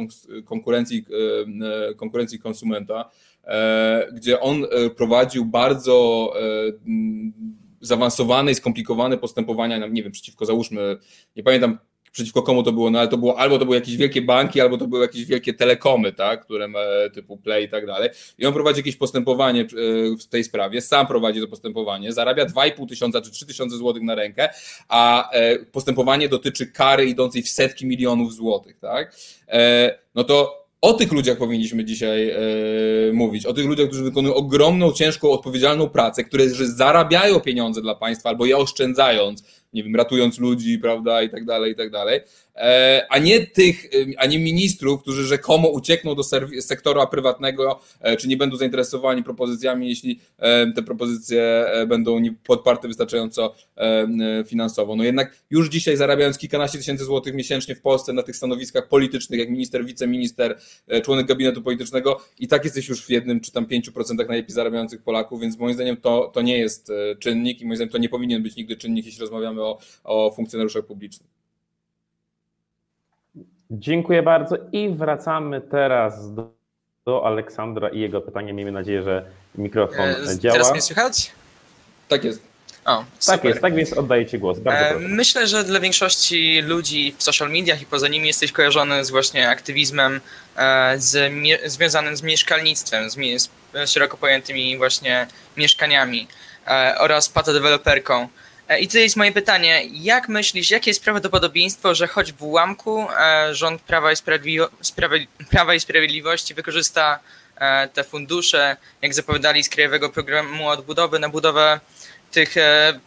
Konkurencji, 0.45 1.05
e, 1.89 1.93
konkurencji 1.93 2.39
Konsumenta, 2.39 3.10
e, 3.43 4.08
gdzie 4.13 4.39
on 4.39 4.63
e, 4.63 4.89
prowadził 4.89 5.45
bardzo 5.45 6.34
zaawansowane 7.82 8.51
i 8.51 8.55
skomplikowane 8.55 9.17
postępowania, 9.17 9.88
nie 9.88 10.03
wiem, 10.03 10.12
przeciwko 10.12 10.45
załóżmy, 10.45 10.97
nie 11.36 11.43
pamiętam 11.43 11.77
przeciwko 12.19 12.41
komu 12.41 12.63
to 12.63 12.71
było, 12.71 12.89
no 12.89 12.99
ale 12.99 13.08
to 13.08 13.17
było 13.17 13.39
albo 13.39 13.60
to 13.60 13.65
były 13.65 13.77
jakieś 13.77 13.97
wielkie 13.97 14.21
banki, 14.21 14.62
albo 14.62 14.77
to 14.77 14.88
były 14.88 15.01
jakieś 15.01 15.25
wielkie 15.25 15.53
telekomy, 15.53 16.13
tak, 16.13 16.45
które 16.45 16.67
typu 17.13 17.38
Play 17.38 17.65
i 17.65 17.69
tak 17.69 17.86
dalej. 17.86 18.10
I 18.38 18.45
on 18.45 18.53
prowadzi 18.53 18.79
jakieś 18.79 18.95
postępowanie 18.95 19.62
e, 19.62 19.65
w 20.17 20.27
tej 20.27 20.43
sprawie, 20.43 20.82
sam 20.82 21.08
prowadzi 21.08 21.41
to 21.41 21.47
postępowanie, 21.47 22.13
zarabia 22.13 22.45
2,5 22.45 22.89
tysiąca 22.89 23.21
czy 23.21 23.32
3 23.32 23.45
tysiące 23.45 23.77
złotych 23.77 24.03
na 24.03 24.15
rękę, 24.15 24.49
a 24.89 25.32
e, 25.32 25.60
postępowanie 25.60 26.29
dotyczy 26.29 26.67
kary 26.67 27.05
idącej 27.05 27.43
w 27.43 27.49
setki 27.49 27.86
milionów 27.86 28.34
złotych, 28.34 28.79
tak? 28.79 29.15
E, 29.47 29.99
no 30.15 30.23
to 30.23 30.60
o 30.82 30.93
tych 30.93 31.12
ludziach 31.12 31.38
powinniśmy 31.38 31.86
dzisiaj 31.86 32.29
e, 32.29 32.38
mówić, 33.13 33.45
o 33.45 33.53
tych 33.53 33.65
ludziach, 33.65 33.88
którzy 33.88 34.03
wykonują 34.03 34.34
ogromną, 34.34 34.91
ciężką, 34.91 35.32
odpowiedzialną 35.32 35.89
pracę, 35.89 36.23
które 36.23 36.49
zarabiają 36.49 37.39
pieniądze 37.39 37.82
dla 37.82 37.95
państwa 37.95 38.29
albo 38.29 38.45
je 38.45 38.58
oszczędzając, 38.58 39.43
nie 39.73 39.84
wiem, 39.84 39.95
ratując 39.95 40.39
ludzi, 40.39 40.79
prawda, 40.79 41.21
i 41.21 41.29
tak 41.29 41.45
dalej, 41.45 41.71
i 41.71 41.75
tak 41.75 41.89
dalej. 41.89 42.21
E, 42.60 43.05
a 43.10 43.19
nie 43.19 43.47
tych, 43.47 43.89
a 44.17 44.25
nie 44.25 44.39
ministrów, 44.39 45.01
którzy 45.01 45.25
rzekomo 45.25 45.67
uciekną 45.69 46.15
do 46.15 46.23
sektora 46.62 47.08
prywatnego, 47.08 47.79
e, 47.99 48.17
czy 48.17 48.27
nie 48.27 48.38
będą 48.38 48.58
zainteresowani 48.58 49.23
propozycjami, 49.23 49.89
jeśli 49.89 50.19
e, 50.38 50.71
te 50.71 50.84
propozycje 50.84 51.65
będą 51.88 52.21
podparte 52.47 52.88
wystarczająco 52.88 53.55
finansowo. 54.47 54.95
No 54.95 55.03
jednak 55.03 55.36
już 55.49 55.69
dzisiaj 55.69 55.97
zarabiając 55.97 56.38
kilkanaście 56.38 56.77
tysięcy 56.77 57.05
złotych 57.05 57.34
miesięcznie 57.34 57.75
w 57.75 57.82
Polsce 57.82 58.13
na 58.13 58.23
tych 58.23 58.36
stanowiskach 58.36 58.88
politycznych, 58.88 59.39
jak 59.39 59.49
minister, 59.49 59.86
wiceminister, 59.86 60.60
członek 61.03 61.27
gabinetu 61.27 61.62
politycznego, 61.62 62.21
i 62.39 62.47
tak 62.47 62.63
jesteś 62.63 62.89
już 62.89 63.05
w 63.05 63.10
jednym 63.10 63.39
czy 63.39 63.51
tam 63.51 63.65
pięciu 63.65 63.91
procentach 63.91 64.27
najlepiej 64.27 64.53
zarabiających 64.53 65.01
Polaków, 65.01 65.41
więc 65.41 65.58
moim 65.58 65.73
zdaniem 65.73 65.97
to, 65.97 66.32
to 66.34 66.41
nie 66.41 66.58
jest 66.58 66.91
czynnik 67.19 67.62
i 67.62 67.65
moim 67.65 67.75
zdaniem 67.75 67.91
to 67.91 67.97
nie 67.97 68.10
powinien 68.10 68.43
być 68.43 68.55
nigdy 68.55 68.75
czynnik, 68.75 69.05
jeśli 69.05 69.21
rozmawiamy 69.21 69.58
o, 69.63 69.79
o 70.03 70.31
funkcjonariuszach 70.31 70.85
publicznych. 70.85 71.29
Dziękuję 73.71 74.23
bardzo 74.23 74.55
i 74.71 74.89
wracamy 74.89 75.61
teraz 75.61 76.33
do, 76.33 76.51
do 77.05 77.25
Aleksandra 77.25 77.89
i 77.89 77.99
jego 77.99 78.21
pytania. 78.21 78.53
Miejmy 78.53 78.71
nadzieję, 78.71 79.03
że 79.03 79.25
mikrofon 79.55 80.09
e, 80.09 80.39
działa. 80.39 80.53
Teraz 80.53 80.71
mnie 80.71 80.81
słychać? 80.81 81.31
Tak 82.07 82.23
jest. 82.23 82.49
O, 82.85 83.05
tak 83.25 83.43
jest, 83.43 83.61
tak 83.61 83.75
więc 83.75 83.93
oddaję 83.93 84.25
Ci 84.25 84.39
głos. 84.39 84.59
Bardzo 84.59 84.95
e, 84.95 84.99
Myślę, 84.99 85.47
że 85.47 85.63
dla 85.63 85.79
większości 85.79 86.61
ludzi 86.61 87.15
w 87.17 87.23
social 87.23 87.51
mediach 87.51 87.81
i 87.81 87.85
poza 87.85 88.07
nimi 88.07 88.27
jesteś 88.27 88.51
kojarzony 88.51 89.05
z 89.05 89.09
właśnie 89.09 89.49
aktywizmem 89.49 90.21
e, 90.55 90.93
z, 90.97 91.33
związanym 91.65 92.17
z 92.17 92.21
mieszkalnictwem, 92.21 93.09
z, 93.09 93.15
z 93.73 93.89
szeroko 93.89 94.17
pojętymi 94.17 94.77
właśnie 94.77 95.27
mieszkaniami 95.57 96.27
e, 96.67 96.95
oraz 96.99 97.29
patodeweloperką. 97.29 98.23
E, 98.23 98.27
I 98.77 98.88
tutaj 98.88 99.01
jest 99.01 99.15
moje 99.15 99.32
pytanie. 99.32 99.84
Jak 99.93 100.29
myślisz, 100.29 100.71
jakie 100.71 100.89
jest 100.89 101.03
prawdopodobieństwo, 101.03 101.95
że 101.95 102.08
choć 102.08 102.34
w 102.34 102.43
ułamku 102.43 103.08
e, 103.19 103.55
rząd 103.55 103.82
Prawa 103.82 104.12
i, 104.12 104.15
Prawa 105.49 105.73
i 105.75 105.79
Sprawiedliwości 105.79 106.53
wykorzysta 106.53 107.19
e, 107.55 107.88
te 107.88 108.03
fundusze, 108.03 108.77
jak 109.01 109.13
zapowiadali 109.13 109.63
z 109.63 109.69
Krajowego 109.69 110.10
Programu 110.10 110.67
Odbudowy, 110.67 111.19
na 111.19 111.29
budowę 111.29 111.79
tych 112.32 112.55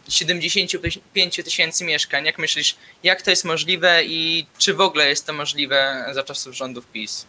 75 0.09 1.35
tysięcy 1.35 1.83
mieszkań. 1.85 2.25
Jak 2.25 2.37
myślisz, 2.37 2.75
jak 3.03 3.21
to 3.21 3.29
jest 3.29 3.45
możliwe 3.45 4.03
i 4.03 4.45
czy 4.57 4.73
w 4.73 4.81
ogóle 4.81 5.09
jest 5.09 5.25
to 5.25 5.33
możliwe 5.33 6.05
za 6.11 6.23
czasów 6.23 6.55
rządów 6.55 6.87
PiS? 6.87 7.25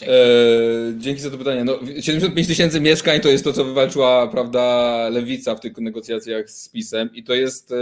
Dzięki. 0.00 0.14
E, 0.14 0.98
dzięki 0.98 1.20
za 1.20 1.30
to 1.30 1.38
pytanie. 1.38 1.64
No, 1.64 1.78
75 2.00 2.46
tysięcy 2.46 2.80
mieszkań 2.80 3.20
to 3.20 3.28
jest 3.28 3.44
to, 3.44 3.52
co 3.52 3.64
wywalczyła 3.64 4.28
prawda, 4.28 5.08
lewica 5.08 5.54
w 5.54 5.60
tych 5.60 5.78
negocjacjach 5.78 6.50
z 6.50 6.68
PiSem 6.68 7.10
i 7.14 7.24
to 7.24 7.34
jest, 7.34 7.72
e, 7.72 7.76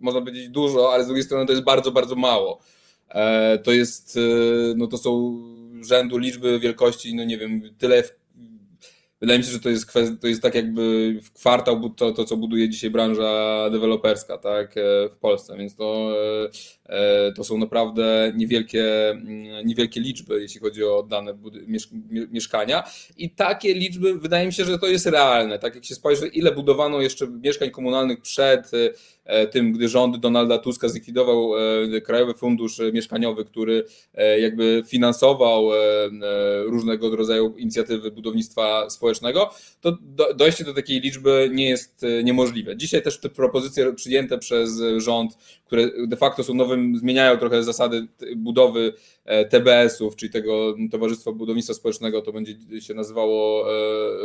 można 0.00 0.20
powiedzieć, 0.20 0.48
dużo, 0.48 0.92
ale 0.92 1.04
z 1.04 1.06
drugiej 1.06 1.24
strony 1.24 1.46
to 1.46 1.52
jest 1.52 1.64
bardzo, 1.64 1.92
bardzo 1.92 2.14
mało. 2.14 2.60
E, 3.08 3.58
to 3.58 3.72
jest, 3.72 4.16
e, 4.16 4.20
no 4.76 4.86
to 4.86 4.98
są 4.98 5.42
rzędu 5.84 6.18
liczby 6.18 6.60
wielkości, 6.60 7.14
no 7.14 7.24
nie 7.24 7.38
wiem, 7.38 7.62
tyle 7.78 8.02
wydaje 9.20 9.38
mi 9.38 9.44
się, 9.44 9.50
że 9.50 9.60
to 9.60 9.68
jest, 9.68 9.86
kwestia, 9.86 10.16
to 10.20 10.26
jest 10.26 10.42
tak 10.42 10.54
jakby 10.54 11.14
w 11.22 11.32
kwartał 11.32 11.90
to, 11.90 12.12
to, 12.12 12.24
co 12.24 12.36
buduje 12.36 12.68
dzisiaj 12.68 12.90
branża 12.90 13.70
deweloperska 13.70 14.38
tak, 14.38 14.76
e, 14.76 15.08
w 15.08 15.16
Polsce, 15.16 15.56
więc 15.56 15.74
to, 15.74 16.14
to 17.36 17.44
są 17.44 17.58
naprawdę 17.58 18.32
niewielkie, 18.36 19.10
mm, 19.10 19.66
niewielkie 19.66 20.00
liczby, 20.00 20.40
jeśli 20.40 20.60
chodzi 20.60 20.84
o 20.84 21.02
dane 21.02 21.38
mieszkania 22.30 22.84
i 23.16 23.30
takie 23.30 23.74
liczby, 23.74 24.18
wydaje 24.18 24.46
mi 24.46 24.52
się, 24.52 24.64
że 24.64 24.78
to 24.78 24.86
jest 24.86 25.06
realne, 25.06 25.58
tak 25.58 25.74
jak 25.74 25.84
się 25.84 25.94
spojrzy, 25.94 26.28
ile 26.28 26.52
budowano 26.52 27.00
jeszcze 27.00 27.26
mieszkań 27.26 27.70
komunalnych 27.70 28.20
przed 28.20 28.70
tym, 29.50 29.72
gdy 29.72 29.88
rząd 29.88 30.16
Donalda 30.16 30.58
Tuska 30.58 30.88
zlikwidował 30.88 31.50
Krajowy 32.04 32.34
Fundusz 32.34 32.78
Mieszkaniowy, 32.92 33.44
który 33.44 33.84
jakby 34.40 34.82
finansował 34.86 35.68
różnego 36.64 37.16
rodzaju 37.16 37.54
inicjatywy 37.56 38.10
budownictwa 38.10 38.90
społecznego, 38.90 39.50
to 39.80 39.98
dojście 40.36 40.64
do 40.64 40.74
takiej 40.74 41.00
liczby 41.00 41.50
nie 41.52 41.68
jest 41.68 42.04
e, 42.04 42.24
niemożliwe. 42.24 42.76
Dzisiaj 42.76 43.02
też 43.02 43.20
te 43.20 43.28
propozycje 43.28 43.92
przyjęte 43.94 44.38
przez 44.38 44.82
rząd, 44.96 45.38
które 45.68 46.06
de 46.06 46.16
facto 46.16 46.44
są 46.44 46.54
nowym, 46.54 46.98
zmieniają 46.98 47.38
trochę 47.38 47.62
zasady 47.62 48.06
budowy 48.36 48.92
e, 49.24 49.44
TBS-ów, 49.44 50.16
czyli 50.16 50.32
tego 50.32 50.74
Towarzystwa 50.90 51.32
Budownictwa 51.32 51.74
Społecznego, 51.74 52.22
to 52.22 52.32
będzie 52.32 52.54
się 52.80 52.94
nazywało, 52.94 53.66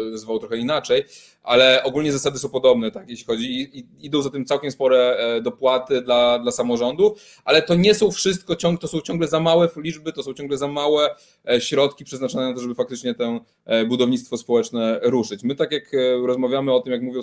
e, 0.08 0.12
nazywało 0.12 0.40
trochę 0.40 0.58
inaczej, 0.58 1.04
ale 1.44 1.84
ogólnie 1.84 2.12
zasady 2.12 2.40
są 2.40 2.50
podobne, 2.50 2.92
tak, 2.92 3.10
jeśli 3.10 3.26
chodzi, 3.26 3.62
i, 3.62 3.80
i 3.80 3.86
idą 4.00 4.22
za 4.22 4.30
tym 4.30 4.46
całkiem 4.46 4.72
spore 4.72 5.18
dopłaty 5.42 6.02
dla, 6.02 6.40
dla 6.40 6.52
samorządów, 6.52 7.22
ale 7.46 7.62
to 7.62 7.76
nie 7.76 7.96
są 7.96 8.12
wszystko, 8.12 8.56
ciąg, 8.56 8.82
to 8.82 8.88
są 8.88 9.02
ciągle 9.02 9.28
za 9.28 9.40
małe 9.40 9.70
liczby, 9.78 10.14
to 10.14 10.24
są 10.24 10.34
ciągle 10.34 10.58
za 10.58 10.68
małe 10.68 11.10
środki 11.60 12.06
przeznaczone 12.06 12.50
na 12.50 12.56
to, 12.56 12.62
żeby 12.62 12.76
faktycznie 12.76 13.16
to 13.16 13.40
budownictwo 13.88 14.38
społeczne 14.38 15.00
ruszyć. 15.04 15.44
My 15.44 15.56
tak 15.56 15.72
jak 15.72 15.94
e, 15.94 16.28
rozmawiamy 16.28 16.74
o 16.74 16.80
tym, 16.80 16.94
jak 16.94 17.02
mówią 17.02 17.22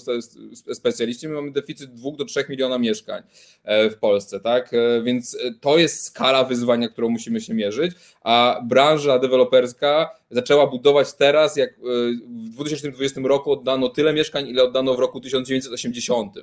specjaliści, 0.74 1.28
my 1.28 1.34
mamy 1.34 1.52
deficyt 1.52 1.94
2 1.94 2.10
do 2.16 2.24
3 2.24 2.44
miliona 2.48 2.78
mieszkań 2.78 3.22
e, 3.64 3.90
w 3.90 3.98
Polsce, 3.98 4.09
tak? 4.42 4.74
E, 4.74 5.02
więc 5.02 5.38
to 5.60 5.78
jest 5.78 6.04
skala 6.04 6.44
wyzwania, 6.44 6.88
którą 6.88 7.08
musimy 7.08 7.40
się 7.40 7.54
mierzyć, 7.54 7.92
a 8.22 8.60
branża 8.64 9.18
deweloperska 9.18 10.10
zaczęła 10.30 10.66
budować 10.66 11.14
teraz, 11.14 11.56
jak 11.56 11.70
w 12.20 12.48
2020 12.48 13.20
roku 13.24 13.52
oddano 13.52 13.88
tyle 13.88 14.12
mieszkań, 14.12 14.48
ile 14.48 14.62
oddano 14.62 14.94
w 14.94 14.98
roku 14.98 15.20
1980. 15.20 16.34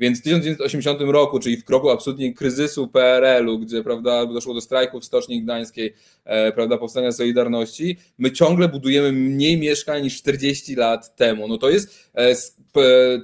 Więc 0.00 0.20
w 0.20 0.22
1980 0.22 1.00
roku, 1.00 1.38
czyli 1.38 1.56
w 1.56 1.64
kroku 1.64 1.90
absolutnie 1.90 2.34
kryzysu 2.34 2.88
PRL-u, 2.88 3.58
gdzie 3.58 3.82
prawda, 3.82 4.26
doszło 4.26 4.54
do 4.54 4.60
strajków 4.60 5.02
w 5.02 5.06
Stoczni 5.06 5.42
Gdańskiej, 5.42 5.94
e, 6.24 6.52
prawda, 6.52 6.78
powstania 6.78 7.12
Solidarności, 7.12 7.96
my 8.18 8.32
ciągle 8.32 8.68
budujemy 8.68 9.12
mniej 9.12 9.58
mieszkań 9.58 10.02
niż 10.02 10.16
40 10.16 10.74
lat 10.74 11.16
temu. 11.16 11.48
No 11.48 11.58
to 11.58 11.70
jest, 11.70 12.10
e, 12.14 12.34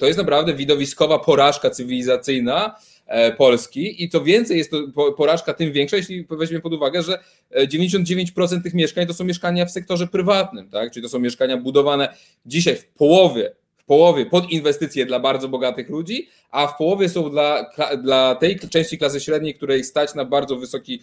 to 0.00 0.06
jest 0.06 0.18
naprawdę 0.18 0.54
widowiskowa 0.54 1.18
porażka 1.18 1.70
cywilizacyjna, 1.70 2.76
e, 2.76 2.89
Polski 3.38 4.04
i 4.04 4.08
co 4.08 4.24
więcej, 4.24 4.58
jest 4.58 4.70
to 4.70 5.12
porażka 5.16 5.54
tym 5.54 5.72
większa, 5.72 5.96
jeśli 5.96 6.26
weźmiemy 6.30 6.62
pod 6.62 6.72
uwagę, 6.72 7.02
że 7.02 7.18
99% 7.54 8.62
tych 8.62 8.74
mieszkań 8.74 9.06
to 9.06 9.14
są 9.14 9.24
mieszkania 9.24 9.66
w 9.66 9.70
sektorze 9.70 10.06
prywatnym, 10.06 10.70
tak? 10.70 10.92
czyli 10.92 11.02
to 11.02 11.08
są 11.08 11.18
mieszkania 11.18 11.56
budowane 11.56 12.14
dzisiaj 12.46 12.76
w 12.76 12.86
połowie 12.86 13.52
połowie 13.90 14.26
pod 14.26 14.50
inwestycje 14.50 15.06
dla 15.06 15.20
bardzo 15.20 15.48
bogatych 15.48 15.88
ludzi, 15.88 16.28
a 16.50 16.66
w 16.66 16.76
połowie 16.76 17.08
są 17.08 17.30
dla, 17.30 17.70
dla 18.02 18.34
tej 18.34 18.58
części 18.58 18.98
klasy 18.98 19.20
średniej, 19.20 19.54
której 19.54 19.84
stać 19.84 20.14
na 20.14 20.24
bardzo 20.24 20.56
wysoki 20.56 21.02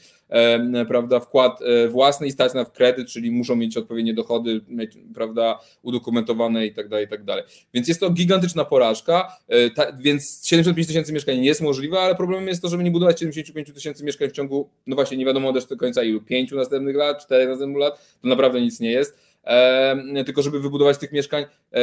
prawda, 0.88 1.20
wkład 1.20 1.60
e, 1.62 1.88
własny 1.88 2.28
i 2.28 2.32
stać 2.32 2.54
na 2.54 2.66
kredyt, 2.66 3.08
czyli 3.08 3.32
muszą 3.32 3.56
mieć 3.56 3.78
odpowiednie 3.78 4.14
dochody, 4.14 4.62
prawda, 5.16 5.60
udokumentowane 5.82 6.66
i 6.66 6.74
tak 6.74 6.90
dalej, 6.90 7.06
i 7.06 7.10
tak 7.10 7.24
dalej. 7.24 7.44
Więc 7.74 7.88
jest 7.88 8.00
to 8.00 8.10
gigantyczna 8.10 8.66
porażka, 8.66 9.38
e, 9.48 9.70
ta, 9.70 9.92
więc 9.92 10.42
75 10.46 10.88
tysięcy 10.88 11.14
mieszkań 11.14 11.44
jest 11.44 11.62
możliwe, 11.62 12.00
ale 12.00 12.16
problemem 12.16 12.48
jest 12.48 12.62
to, 12.62 12.70
żeby 12.70 12.84
nie 12.84 12.92
budować 12.92 13.20
75 13.20 13.74
tysięcy 13.74 14.04
mieszkań 14.04 14.30
w 14.30 14.32
ciągu, 14.32 14.70
no 14.88 14.96
właśnie, 14.96 15.18
nie 15.18 15.26
wiadomo 15.26 15.54
też 15.54 15.66
do 15.66 15.78
końca 15.78 16.04
ilu, 16.04 16.22
pięciu 16.22 16.56
następnych 16.56 16.96
lat, 16.96 17.24
czterech 17.24 17.50
następnych 17.50 17.82
lat, 17.82 18.18
to 18.22 18.28
naprawdę 18.28 18.62
nic 18.62 18.80
nie 18.80 18.92
jest 18.92 19.27
tylko 20.26 20.42
żeby 20.42 20.60
wybudować 20.60 20.98
tych 20.98 21.12
mieszkań 21.12 21.44
e, 21.44 21.78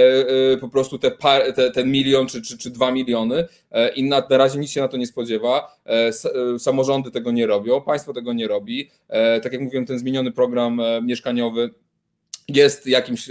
e, 0.53 0.57
po 0.57 0.69
prostu 0.69 0.99
te, 0.99 1.11
par, 1.11 1.53
te 1.53 1.71
ten 1.71 1.91
milion 1.91 2.27
czy, 2.27 2.43
czy, 2.43 2.59
czy 2.59 2.71
dwa 2.71 2.91
miliony 2.91 3.49
e, 3.71 3.89
i 3.89 4.05
na, 4.05 4.23
na 4.31 4.39
razie 4.39 4.59
nic 4.59 4.71
się 4.71 4.81
na 4.81 4.89
to 4.89 4.97
nie 4.97 5.07
spodziewa. 5.07 5.77
Samorządy 6.59 7.11
tego 7.11 7.31
nie 7.31 7.47
robią, 7.47 7.81
państwo 7.81 8.13
tego 8.13 8.33
nie 8.33 8.49
robi. 8.49 8.91
Tak 9.43 9.53
jak 9.53 9.63
mówiłem, 9.63 9.87
ten 9.87 9.99
zmieniony 9.99 10.33
program 10.33 10.81
mieszkaniowy 11.03 11.71
jest 12.49 12.87
jakimś 12.87 13.29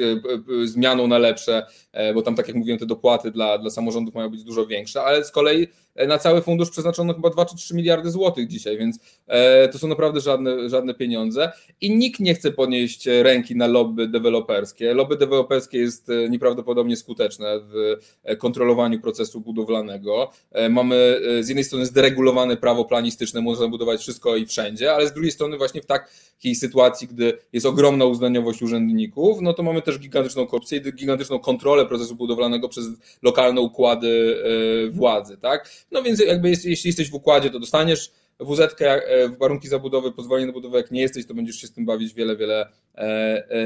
zmianą 0.64 1.08
na 1.08 1.18
lepsze, 1.18 1.66
bo 2.14 2.22
tam, 2.22 2.36
tak 2.36 2.48
jak 2.48 2.58
mówiłem, 2.58 2.80
te 2.80 2.86
dopłaty 2.86 3.32
dla, 3.32 3.58
dla 3.58 3.70
samorządów 3.70 4.16
mają 4.16 4.30
być 4.30 4.44
dużo 4.44 4.66
większe, 4.66 5.04
ale 5.04 5.26
z 5.26 5.32
kolei 5.32 5.68
E, 5.96 6.08
na 6.08 6.18
cały 6.18 6.42
fundusz 6.42 6.70
przeznaczono 6.70 7.14
chyba 7.14 7.30
2 7.30 7.46
czy 7.46 7.56
3 7.56 7.76
miliardy 7.76 8.12
złotych 8.12 8.48
dzisiaj, 8.48 8.78
więc 8.78 9.00
e, 9.23 9.23
to 9.72 9.80
są 9.80 9.88
naprawdę 9.88 10.20
żadne, 10.20 10.70
żadne 10.70 10.94
pieniądze 10.94 11.52
i 11.82 11.96
nikt 11.96 12.20
nie 12.20 12.36
chce 12.36 12.52
podnieść 12.52 13.06
ręki 13.06 13.56
na 13.56 13.68
lobby 13.68 14.08
deweloperskie. 14.08 14.94
Lobby 14.94 15.18
deweloperskie 15.18 15.78
jest 15.78 16.10
e, 16.10 16.30
nieprawdopodobnie 16.30 16.96
skuteczne 16.96 17.60
w 17.60 17.98
kontrolowaniu 18.38 19.02
procesu 19.02 19.42
budowlanego. 19.42 20.32
Mamy 20.70 21.22
z 21.42 21.48
jednej 21.48 21.64
strony 21.64 21.86
zderegulowane 21.86 22.58
prawo 22.58 22.86
planistyczne, 22.86 23.42
można 23.42 23.68
budować 23.68 24.02
wszystko 24.02 24.36
i 24.36 24.46
wszędzie, 24.46 24.94
ale 24.94 25.08
z 25.08 25.14
drugiej 25.14 25.32
strony 25.32 25.58
właśnie 25.58 25.82
w 25.82 25.86
takiej 25.86 26.56
sytuacji, 26.56 27.08
gdy 27.08 27.38
jest 27.54 27.66
ogromna 27.66 28.06
uznaniowość 28.06 28.62
urzędników, 28.62 29.42
no 29.42 29.54
to 29.54 29.64
mamy 29.64 29.82
też 29.82 30.00
gigantyczną 30.00 30.48
korupcję 30.48 30.78
i 30.78 30.94
gigantyczną 30.94 31.40
kontrolę 31.40 31.86
procesu 31.86 32.16
budowlanego 32.16 32.70
przez 32.70 32.86
lokalne 33.22 33.62
układy 33.62 34.44
władzy, 34.92 35.38
tak? 35.38 35.70
No 35.92 36.04
więc 36.04 36.20
jakby 36.20 36.50
jeśli 36.50 36.90
jesteś 36.90 37.10
w 37.10 37.14
układzie, 37.14 37.50
to 37.50 37.60
dostaniesz 37.60 38.12
WZ, 38.40 38.82
e, 38.82 39.30
warunki 39.30 39.68
zabudowy, 39.68 40.12
pozwolenie 40.12 40.48
na 40.48 40.54
budowę, 40.54 40.78
jak 40.78 40.92
nie 40.92 41.02
jesteś, 41.02 41.28
to 41.28 41.34
będziesz 41.34 41.56
się 41.56 41.68
z 41.68 41.74
tym 41.74 41.86
bawić 41.86 42.14
wiele, 42.14 42.38
wiele 42.38 42.70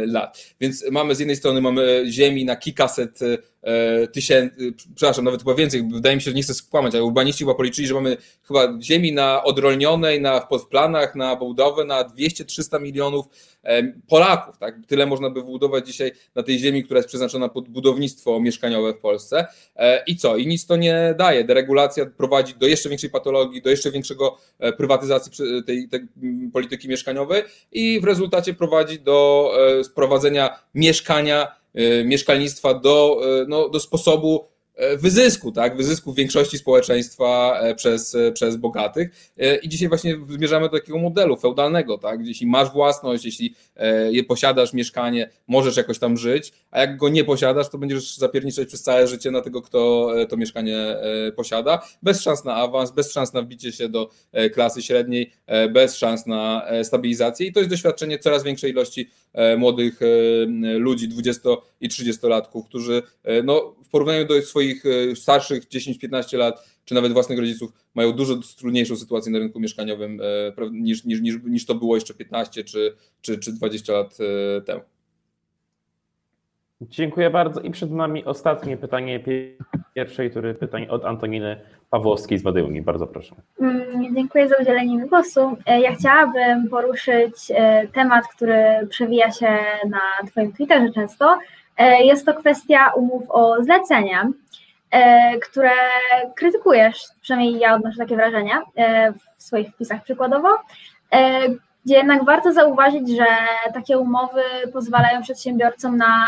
lat. 0.06 0.56
Więc 0.60 0.86
mamy 0.92 1.16
z 1.16 1.20
jednej 1.20 1.36
strony 1.36 1.62
mamy 1.62 2.04
ziemi 2.08 2.46
na 2.46 2.56
kilkaset 2.56 3.20
tysięcy, 4.14 4.74
przepraszam, 4.96 5.26
nawet 5.26 5.42
chyba 5.42 5.56
więcej, 5.56 5.88
wydaje 5.92 6.16
mi 6.16 6.22
się, 6.22 6.32
że 6.32 6.36
nie 6.36 6.44
chcę 6.44 6.54
skłamać, 6.54 6.96
ale 6.96 7.04
urbaniści 7.04 7.44
chyba 7.44 7.56
policzyli, 7.56 7.88
że 7.88 7.94
mamy 7.94 8.18
chyba 8.44 8.82
ziemi 8.82 9.14
na 9.14 9.44
odrolnionej, 9.44 10.22
na, 10.22 10.40
w 10.40 10.68
planach 10.70 11.16
na 11.16 11.36
budowę 11.36 11.86
na 11.86 12.04
200-300 12.04 12.82
milionów 12.82 13.26
Polaków, 14.08 14.58
tak? 14.58 14.76
Tyle 14.88 15.06
można 15.06 15.30
by 15.30 15.42
wybudować 15.42 15.88
dzisiaj 15.88 16.12
na 16.36 16.44
tej 16.44 16.60
ziemi, 16.60 16.84
która 16.84 16.98
jest 16.98 17.08
przeznaczona 17.08 17.50
pod 17.50 17.70
budownictwo 17.70 18.40
mieszkaniowe 18.40 18.94
w 18.94 18.98
Polsce. 18.98 19.46
I 20.08 20.16
co? 20.16 20.38
I 20.38 20.48
nic 20.48 20.66
to 20.66 20.76
nie 20.76 21.16
daje. 21.18 21.44
Deregulacja 21.44 22.06
prowadzi 22.06 22.54
do 22.56 22.68
jeszcze 22.68 22.90
większej 22.90 23.10
patologii, 23.10 23.62
do 23.62 23.70
jeszcze 23.70 23.92
większego 23.92 24.38
E, 24.60 24.74
prywatyzacji 24.74 25.32
tej, 25.66 25.90
tej 25.90 26.08
polityki 26.54 26.90
mieszkaniowej 26.90 27.44
i 27.72 28.00
w 28.00 28.04
rezultacie 28.04 28.54
prowadzi 28.54 29.00
do 29.00 29.17
e, 29.80 29.84
sprowadzenia 29.84 30.60
mieszkania, 30.74 31.56
e, 31.76 32.04
mieszkalnictwa 32.04 32.74
do, 32.74 33.22
no, 33.48 33.70
do 33.70 33.80
sposobu 33.80 34.46
E, 34.46 34.57
wyzysku, 34.98 35.52
tak? 35.52 35.78
Wyzysku 35.78 36.14
większości 36.14 36.58
społeczeństwa 36.58 37.60
e, 37.60 37.76
przez, 37.76 38.16
e, 38.16 38.32
przez 38.32 38.56
bogatych. 38.56 39.34
I 39.62 39.70
dzisiaj 39.70 39.90
właśnie 39.90 40.16
zmierzamy 40.30 40.70
do 40.70 40.80
takiego 40.80 40.98
modelu 40.98 41.38
feudalnego, 41.38 41.98
tak? 41.98 42.20
Jeśli 42.26 42.48
masz 42.48 42.72
własność, 42.72 43.26
jeśli 43.26 43.56
je 44.10 44.24
posiadasz 44.24 44.74
mieszkanie, 44.74 45.30
możesz 45.48 45.78
jakoś 45.78 46.00
tam 46.00 46.18
żyć, 46.18 46.54
a 46.72 46.80
jak 46.80 46.98
go 46.98 47.10
nie 47.10 47.24
posiadasz, 47.24 47.70
to 47.70 47.78
będziesz 47.78 48.18
zapierniczać 48.18 48.68
przez 48.68 48.82
całe 48.82 49.08
życie 49.08 49.32
na 49.32 49.42
tego, 49.42 49.62
kto 49.62 50.12
to 50.30 50.38
mieszkanie 50.38 50.96
posiada, 51.36 51.82
bez 52.04 52.22
szans 52.22 52.46
na 52.46 52.56
awans, 52.56 52.92
bez 52.92 53.12
szans 53.12 53.34
na 53.34 53.42
wbicie 53.42 53.72
się 53.72 53.90
do 53.90 54.10
klasy 54.54 54.82
średniej, 54.82 55.32
bez 55.72 55.96
szans 55.96 56.26
na 56.26 56.66
stabilizację 56.84 57.48
i 57.48 57.54
to 57.54 57.60
jest 57.60 57.70
doświadczenie 57.70 58.20
coraz 58.20 58.44
większej 58.44 58.72
ilości 58.72 59.10
młodych 59.58 60.00
ludzi, 60.78 61.08
20 61.08 61.50
i 61.82 61.90
30-latków, 61.90 62.66
którzy 62.66 63.02
no, 63.44 63.76
w 63.88 63.90
porównaniu 63.90 64.26
do 64.26 64.42
swoich 64.42 64.67
e, 64.86 65.16
starszych 65.16 65.68
10-15 65.68 66.38
lat, 66.38 66.78
czy 66.86 66.96
nawet 66.96 67.14
własnych 67.14 67.40
rodziców, 67.40 67.72
mają 67.96 68.12
dużo 68.12 68.40
trudniejszą 68.58 68.96
sytuację 68.96 69.32
na 69.32 69.40
rynku 69.40 69.60
mieszkaniowym 69.60 70.22
e, 70.58 70.70
niż, 70.72 71.06
niż, 71.06 71.22
niż, 71.22 71.36
niż 71.44 71.66
to 71.66 71.76
było 71.76 71.96
jeszcze 71.96 72.14
15 72.14 72.64
czy, 72.64 72.96
czy, 73.22 73.38
czy 73.40 73.54
20 73.54 73.94
lat 73.94 74.18
e, 74.58 74.62
temu. 74.62 74.82
Dziękuję 76.82 77.30
bardzo. 77.30 77.62
I 77.62 77.72
przed 77.72 77.92
nami 77.92 78.26
ostatnie 78.26 78.78
pytanie 78.78 79.20
pierwszej 79.94 80.32
tury 80.32 80.54
pytań 80.54 80.88
od 80.90 81.06
Antoniny 81.06 81.62
Pawłowskiej 81.90 82.38
z 82.38 82.44
Wadyłni. 82.44 82.82
Bardzo 82.82 83.08
proszę. 83.08 83.36
Mm, 83.62 84.16
dziękuję 84.16 84.48
za 84.48 84.56
udzielenie 84.62 84.98
mi 84.98 85.08
głosu. 85.08 85.58
Ja 85.66 85.96
chciałabym 85.96 86.70
poruszyć 86.70 87.52
temat, 87.94 88.26
który 88.36 88.88
przewija 88.90 89.32
się 89.32 89.58
na 89.90 90.28
Twoim 90.28 90.54
Twitterze 90.54 90.92
często, 90.94 91.38
jest 92.00 92.26
to 92.26 92.34
kwestia 92.34 92.92
umów 92.96 93.24
o 93.30 93.64
zlecenie, 93.64 94.32
które 95.50 95.72
krytykujesz, 96.36 97.04
przynajmniej 97.22 97.60
ja 97.60 97.76
odnoszę 97.76 97.98
takie 97.98 98.16
wrażenie 98.16 98.62
e, 98.76 99.12
w 99.12 99.44
swoich 99.44 99.70
wpisach 99.70 100.04
przykładowo, 100.04 100.50
gdzie 101.86 101.96
jednak 101.96 102.26
warto 102.26 102.54
zauważyć, 102.54 103.10
że 103.10 103.26
takie 103.74 103.98
umowy 103.98 104.42
pozwalają 104.74 105.22
przedsiębiorcom 105.22 105.98
na 105.98 106.28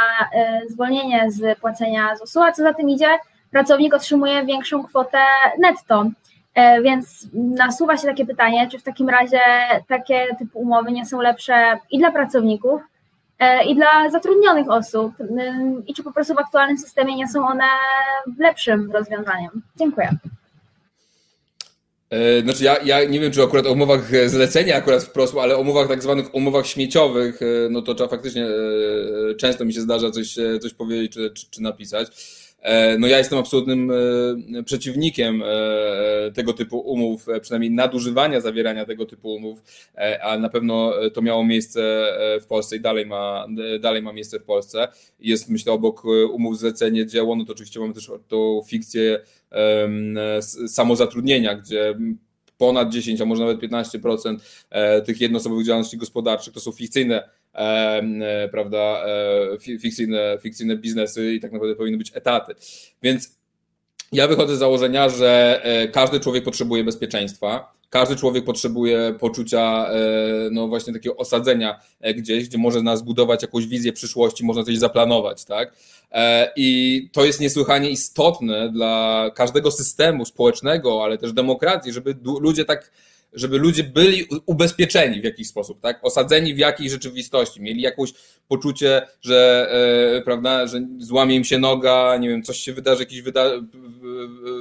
zwolnienie 0.69 1.31
z 1.31 1.59
płacenia 1.59 2.15
ZUS-u, 2.15 2.41
a 2.41 2.51
co 2.51 2.63
za 2.63 2.73
tym 2.73 2.89
idzie, 2.89 3.07
pracownik 3.51 3.93
otrzymuje 3.93 4.45
większą 4.45 4.83
kwotę 4.83 5.17
netto. 5.59 6.05
Więc 6.83 7.27
nasuwa 7.33 7.97
się 7.97 8.07
takie 8.07 8.25
pytanie, 8.25 8.67
czy 8.71 8.79
w 8.79 8.83
takim 8.83 9.09
razie 9.09 9.39
takie 9.87 10.35
typu 10.39 10.59
umowy 10.59 10.91
nie 10.91 11.05
są 11.05 11.21
lepsze 11.21 11.77
i 11.91 11.99
dla 11.99 12.11
pracowników, 12.11 12.81
E, 12.81 12.98
i 13.67 13.75
dla 13.75 14.09
zatrudnionych 14.09 14.69
osób 14.69 15.13
i 15.87 15.93
czy 15.93 16.03
po 16.03 16.11
prostu 16.11 16.33
w 16.33 16.39
aktualnym 16.39 16.77
systemie 16.77 17.15
nie 17.15 17.27
są 17.27 17.47
one 17.47 17.63
lepszym 18.39 18.91
rozwiązaniem. 18.91 19.61
Dziękuję. 19.75 20.09
E, 22.09 22.41
znaczy 22.41 22.63
ja, 22.63 22.77
ja 22.83 23.03
nie 23.03 23.19
wiem, 23.19 23.31
czy 23.31 23.43
akurat 23.43 23.65
o 23.65 23.71
umowach 23.71 24.29
zlecenia 24.29 24.75
akurat 24.75 25.03
wprost, 25.03 25.35
ale 25.37 25.55
o 25.55 25.59
umowach 25.59 25.87
tak 25.87 26.03
zwanych 26.03 26.35
umowach 26.35 26.67
śmieciowych, 26.67 27.41
e, 27.41 27.69
no 27.69 27.81
to 27.81 27.95
trzeba 27.95 28.09
faktycznie 28.09 28.47
często 29.37 29.65
mi 29.65 29.73
się 29.73 29.81
zdarza 29.81 30.11
coś, 30.11 30.35
coś 30.61 30.73
powiedzieć 30.73 31.13
czy, 31.13 31.31
czy, 31.31 31.45
czy 31.51 31.61
napisać. 31.61 32.07
E, 32.61 32.97
no 32.97 33.07
ja 33.07 33.17
jestem 33.17 33.39
absolutnym 33.39 33.91
e, 33.91 34.63
przeciwnikiem 34.63 35.43
e, 35.45 36.31
tego 36.31 36.53
typu 36.53 36.79
umów, 36.79 37.25
przynajmniej 37.41 37.71
nadużywania 37.71 38.41
zawierania 38.41 38.85
tego 38.85 39.05
typu 39.05 39.33
umów, 39.33 39.63
ale 40.21 40.41
na 40.41 40.49
pewno 40.49 40.93
to 41.13 41.21
miało 41.21 41.43
miejsce 41.43 41.79
w 42.41 42.45
Polsce 42.45 42.75
i 42.75 42.79
dalej 42.79 43.05
ma, 43.05 43.47
dalej 43.79 44.01
ma 44.01 44.13
miejsce 44.13 44.39
w 44.39 44.43
Polsce. 44.43 44.87
Jest 45.19 45.49
myślę 45.49 45.73
obok 45.73 46.03
umów 46.31 46.59
zlecenie 46.59 47.05
dzieło, 47.05 47.35
no 47.35 47.45
to 47.45 47.53
oczywiście 47.53 47.79
mamy 47.79 47.93
też 47.93 48.11
tą 48.27 48.61
fikcję 48.67 49.19
samozatrudnienia, 50.67 51.55
gdzie 51.55 51.95
ponad 52.57 52.89
10, 52.89 53.21
a 53.21 53.25
może 53.25 53.45
nawet 53.45 53.61
15% 53.61 54.37
tych 55.05 55.21
jednoosobowych 55.21 55.65
działalności 55.65 55.97
gospodarczych 55.97 56.53
to 56.53 56.59
są 56.59 56.71
fikcyjne 56.71 57.29
prawda, 58.51 59.05
e, 59.55 59.79
fikcyjne, 59.79 60.37
fikcyjne 60.41 60.75
biznesy 60.75 61.33
i 61.33 61.39
tak 61.39 61.51
naprawdę 61.51 61.75
powinny 61.75 61.97
być 61.97 62.11
etaty. 62.15 62.55
Więc 63.03 63.39
ja 64.11 64.27
wychodzę 64.27 64.55
z 64.55 64.59
założenia, 64.59 65.09
że 65.09 65.61
e, 65.63 65.87
każdy 65.87 66.19
człowiek 66.19 66.43
potrzebuje 66.43 66.83
bezpieczeństwa, 66.83 67.73
każdy 67.89 68.15
człowiek 68.15 68.45
potrzebuje 68.45 69.15
poczucia, 69.19 69.89
no 70.51 70.67
właśnie 70.67 70.93
takiego 70.93 71.17
osadzenia 71.17 71.79
gdzieś, 72.15 72.49
gdzie 72.49 72.57
może 72.57 72.81
nas 72.81 73.01
budować 73.01 73.41
jakąś 73.41 73.67
wizję 73.67 73.93
przyszłości, 73.93 74.45
można 74.45 74.63
coś 74.63 74.77
zaplanować, 74.77 75.45
tak? 75.45 75.73
I 76.55 77.09
to 77.13 77.25
jest 77.25 77.39
niesłychanie 77.39 77.89
istotne 77.89 78.71
dla 78.71 79.25
każdego 79.35 79.71
systemu 79.71 80.25
społecznego, 80.25 81.03
ale 81.03 81.17
też 81.17 81.33
demokracji, 81.33 81.93
żeby 81.93 82.15
ludzie 82.41 82.65
tak 82.65 82.91
żeby 83.33 83.57
ludzie 83.57 83.83
byli 83.83 84.27
ubezpieczeni 84.45 85.21
w 85.21 85.23
jakiś 85.23 85.47
sposób, 85.47 85.81
tak? 85.81 85.99
Osadzeni 86.05 86.53
w 86.53 86.57
jakiejś 86.57 86.91
rzeczywistości, 86.91 87.61
mieli 87.61 87.81
jakieś 87.81 88.13
poczucie, 88.47 89.07
że, 89.21 89.69
e, 90.17 90.21
prawda, 90.21 90.67
że 90.67 90.87
złamie 90.97 91.35
im 91.35 91.43
się 91.43 91.59
noga, 91.59 92.17
nie 92.17 92.29
wiem, 92.29 92.43
coś 92.43 92.57
się 92.59 92.73
wydarzy, 92.73 93.03
jakieś 93.03 93.21
wyda 93.21 93.51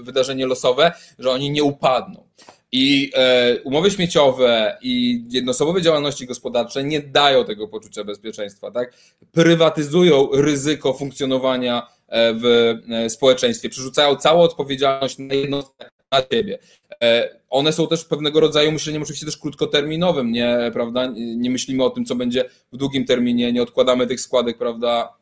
wydarzenie 0.03 0.47
losowe, 0.47 0.93
że 1.19 1.31
oni 1.31 1.51
nie 1.51 1.63
upadną. 1.63 2.29
I 2.73 3.11
e, 3.15 3.57
umowy 3.65 3.91
śmieciowe 3.91 4.79
i 4.83 5.25
jednoosobowe 5.31 5.83
działalności 5.83 6.27
gospodarcze 6.27 6.85
nie 6.85 7.01
dają 7.01 7.45
tego 7.45 7.69
poczucia 7.69 8.05
bezpieczeństwa, 8.05 8.71
tak? 8.71 8.95
Prywatyzują 9.33 10.29
ryzyko 10.33 10.93
funkcjonowania 10.93 11.87
e, 12.09 12.35
w 12.35 12.75
społeczeństwie, 13.09 13.69
przerzucają 13.69 14.17
całą 14.17 14.41
odpowiedzialność 14.41 15.19
na 15.19 15.35
jednostkę, 15.35 15.91
na 16.13 16.23
siebie. 16.33 16.59
E, 17.03 17.39
one 17.51 17.73
są 17.73 17.87
też 17.87 18.05
pewnego 18.05 18.41
rodzaju 18.41 18.73
myśleniem 18.73 19.03
oczywiście 19.03 19.27
też 19.27 19.37
krótkoterminowym, 19.37 20.33
nie, 20.33 20.71
prawda? 20.73 21.13
Nie 21.17 21.51
myślimy 21.51 21.85
o 21.85 21.91
tym, 21.91 22.05
co 22.05 22.15
będzie 22.15 22.45
w 22.73 22.77
długim 22.77 23.05
terminie, 23.05 23.53
nie 23.53 23.63
odkładamy 23.63 24.07
tych 24.07 24.21
składek, 24.21 24.59
prawda? 24.59 25.15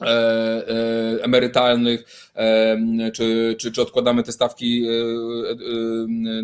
E, 0.00 0.06
e, 0.06 1.24
emerytalnych, 1.24 2.30
czy, 3.14 3.56
czy, 3.58 3.72
czy 3.72 3.82
odkładamy 3.82 4.22
te 4.22 4.32
stawki 4.32 4.86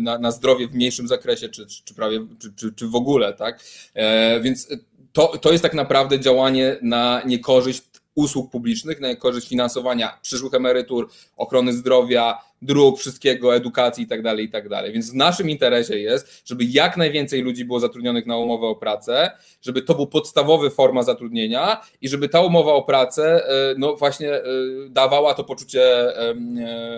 na, 0.01 0.17
na 0.17 0.31
zdrowie 0.31 0.67
w 0.67 0.73
mniejszym 0.73 1.07
zakresie, 1.07 1.49
czy, 1.49 1.65
czy 1.85 1.93
prawie, 1.93 2.27
czy, 2.39 2.53
czy, 2.55 2.73
czy 2.73 2.87
w 2.87 2.95
ogóle, 2.95 3.33
tak? 3.33 3.63
Więc 4.41 4.67
to, 5.13 5.27
to 5.27 5.51
jest 5.51 5.63
tak 5.63 5.73
naprawdę 5.73 6.19
działanie 6.19 6.77
na 6.81 7.21
niekorzyść 7.25 7.83
usług 8.15 8.51
publicznych, 8.51 8.99
na 8.99 9.15
korzyść 9.15 9.47
finansowania 9.47 10.19
przyszłych 10.21 10.53
emerytur, 10.53 11.09
ochrony 11.37 11.73
zdrowia, 11.73 12.41
dróg, 12.61 12.99
wszystkiego, 12.99 13.55
edukacji 13.55 14.03
i 14.03 14.07
tak 14.07 14.21
dalej, 14.21 14.45
i 14.45 14.49
tak 14.49 14.69
dalej. 14.69 14.93
Więc 14.93 15.11
w 15.11 15.15
naszym 15.15 15.49
interesie 15.49 15.99
jest, 15.99 16.41
żeby 16.45 16.63
jak 16.63 16.97
najwięcej 16.97 17.41
ludzi 17.41 17.65
było 17.65 17.79
zatrudnionych 17.79 18.25
na 18.25 18.37
umowę 18.37 18.67
o 18.67 18.75
pracę, 18.75 19.31
żeby 19.61 19.81
to 19.81 19.95
był 19.95 20.07
podstawowy 20.07 20.69
forma 20.69 21.03
zatrudnienia 21.03 21.81
i 22.01 22.09
żeby 22.09 22.29
ta 22.29 22.41
umowa 22.41 22.73
o 22.73 22.83
pracę 22.83 23.47
e, 23.47 23.75
no 23.77 23.95
właśnie 23.95 24.33
e, 24.33 24.43
dawała 24.89 25.33
to 25.33 25.43
poczucie 25.43 25.81
e, 26.17 26.35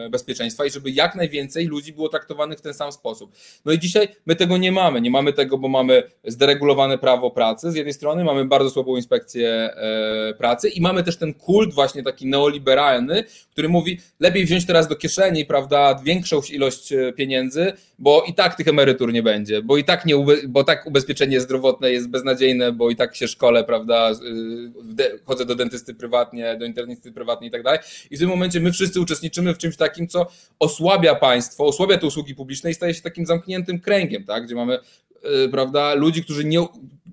bezpieczeństwa 0.10 0.66
i 0.66 0.70
żeby 0.70 0.92
jak 0.92 1.16
najwięcej 1.16 1.66
ludzi 1.66 1.94
było 1.94 2.10
traktowanych 2.10 2.60
w 2.60 2.62
ten 2.62 2.74
sam 2.74 2.92
sposób. 2.92 3.32
No 3.66 3.72
i 3.72 3.80
dzisiaj 3.80 4.08
my 4.26 4.36
tego 4.36 4.58
nie 4.58 4.72
mamy. 4.72 5.02
Nie 5.02 5.12
mamy 5.12 5.34
tego, 5.34 5.58
bo 5.58 5.68
mamy 5.68 6.04
zderegulowane 6.24 6.98
prawo 6.98 7.32
pracy 7.32 7.72
z 7.72 7.76
jednej 7.76 7.94
strony, 7.94 8.24
mamy 8.24 8.46
bardzo 8.46 8.70
słabą 8.70 8.96
inspekcję 8.96 9.70
pracy 10.38 10.70
i 10.70 10.82
mamy 10.82 11.04
też 11.04 11.18
ten 11.18 11.34
kult 11.34 11.74
właśnie 11.74 12.04
taki 12.04 12.28
neoliberalny, 12.28 13.24
który 13.52 13.70
mówi, 13.70 14.00
lepiej 14.20 14.46
wziąć 14.46 14.66
teraz 14.66 14.88
do 14.88 14.96
kieszeni 14.96 15.46
prawda, 15.48 16.00
większą 16.04 16.42
ilość 16.52 16.94
e, 16.94 17.14
pieniędzy, 17.14 17.74
bo 18.00 18.24
i 18.28 18.34
tak 18.34 18.56
tych 18.56 18.68
emerytur 18.68 19.14
nie 19.14 19.24
będzie, 19.24 19.62
bo 19.62 19.78
i 19.78 19.84
tak 19.84 20.06
nie, 20.06 20.16
bo 20.48 20.64
tak 20.64 20.88
ubezpieczenie 20.88 21.42
zdrowotne 21.42 21.92
jest 21.92 22.10
beznadziejne, 22.10 22.72
bo 22.72 22.90
i 22.90 22.96
tak 22.96 23.16
się 23.16 23.28
szkole, 23.28 23.64
prawda, 23.64 24.12
chodzę 25.26 25.46
do 25.46 25.56
dentysty 25.56 25.94
prywatnie, 25.94 26.56
do 26.60 26.66
internisty 26.66 27.12
prywatnie 27.12 27.48
i 27.48 27.52
tak 27.52 27.64
dalej. 27.64 27.80
I 28.12 28.18
w 28.18 28.20
tym 28.20 28.30
momencie 28.30 28.60
my 28.60 28.72
wszyscy 28.72 29.02
uczestniczymy 29.02 29.54
w 29.54 29.58
czymś 29.58 29.78
takim, 29.78 30.08
co 30.08 30.28
osłabia 30.60 31.16
państwo, 31.16 31.66
osłabia 31.66 31.98
te 31.98 32.08
usługi 32.08 32.36
publiczne 32.36 32.72
i 32.72 32.74
staje 32.74 32.94
się 32.94 33.02
takim 33.02 33.26
zamkniętym 33.26 33.80
kręgiem, 33.80 34.24
tak, 34.24 34.46
gdzie 34.46 34.56
mamy, 34.56 34.80
e, 35.24 35.50
prawda, 35.50 35.94
ludzi, 35.94 36.24
którzy 36.24 36.46
nie, 36.46 36.66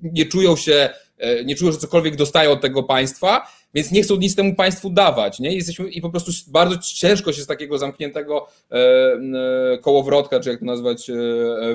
nie 0.02 0.26
czują 0.26 0.56
się, 0.56 0.90
e, 1.18 1.44
nie 1.44 1.54
czują, 1.54 1.72
że 1.72 1.78
cokolwiek 1.78 2.16
dostają 2.16 2.50
od 2.50 2.60
tego 2.60 2.82
państwa, 2.82 3.46
więc 3.74 3.92
nie 3.92 4.02
chcą 4.02 4.16
nic 4.16 4.36
temu 4.36 4.54
państwu 4.54 4.90
dawać, 4.90 5.40
nie? 5.40 5.54
Jesteśmy 5.54 5.88
i 5.88 6.00
po 6.00 6.10
prostu 6.10 6.32
bardzo 6.52 6.78
ciężko 6.78 7.32
się 7.32 7.42
z 7.42 7.46
takiego 7.46 7.78
zamkniętego 7.78 8.46
e, 8.70 8.74
e, 8.74 9.78
kołowrotka, 9.78 10.40
czy 10.40 10.50
jak 10.50 10.60
to 10.60 10.66
nazwać, 10.66 11.10
e, 11.10 11.14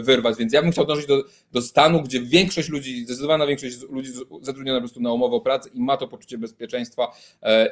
wyrwać, 0.02 0.38
więc 0.38 0.54
ja 0.54 0.62
bym 0.62 0.72
chciał 0.72 0.86
dążyć 0.86 1.08
do, 1.08 1.24
do 1.52 1.62
stanu, 1.62 2.02
gdzie 2.02 2.22
większość 2.22 2.70
ludzi, 2.70 3.06
zdecydowana 3.06 3.48
większość 3.48 3.82
ludzi 3.90 4.12
zatrudniona 4.42 4.80
po 4.80 4.82
prostu 4.82 5.02
na 5.02 5.14
umowę 5.14 5.36
o 5.36 5.42
pracę 5.42 5.70
i 5.74 5.82
ma 5.82 5.98
to 5.98 6.08
poczucie 6.08 6.38
bezpieczeństwa 6.38 7.12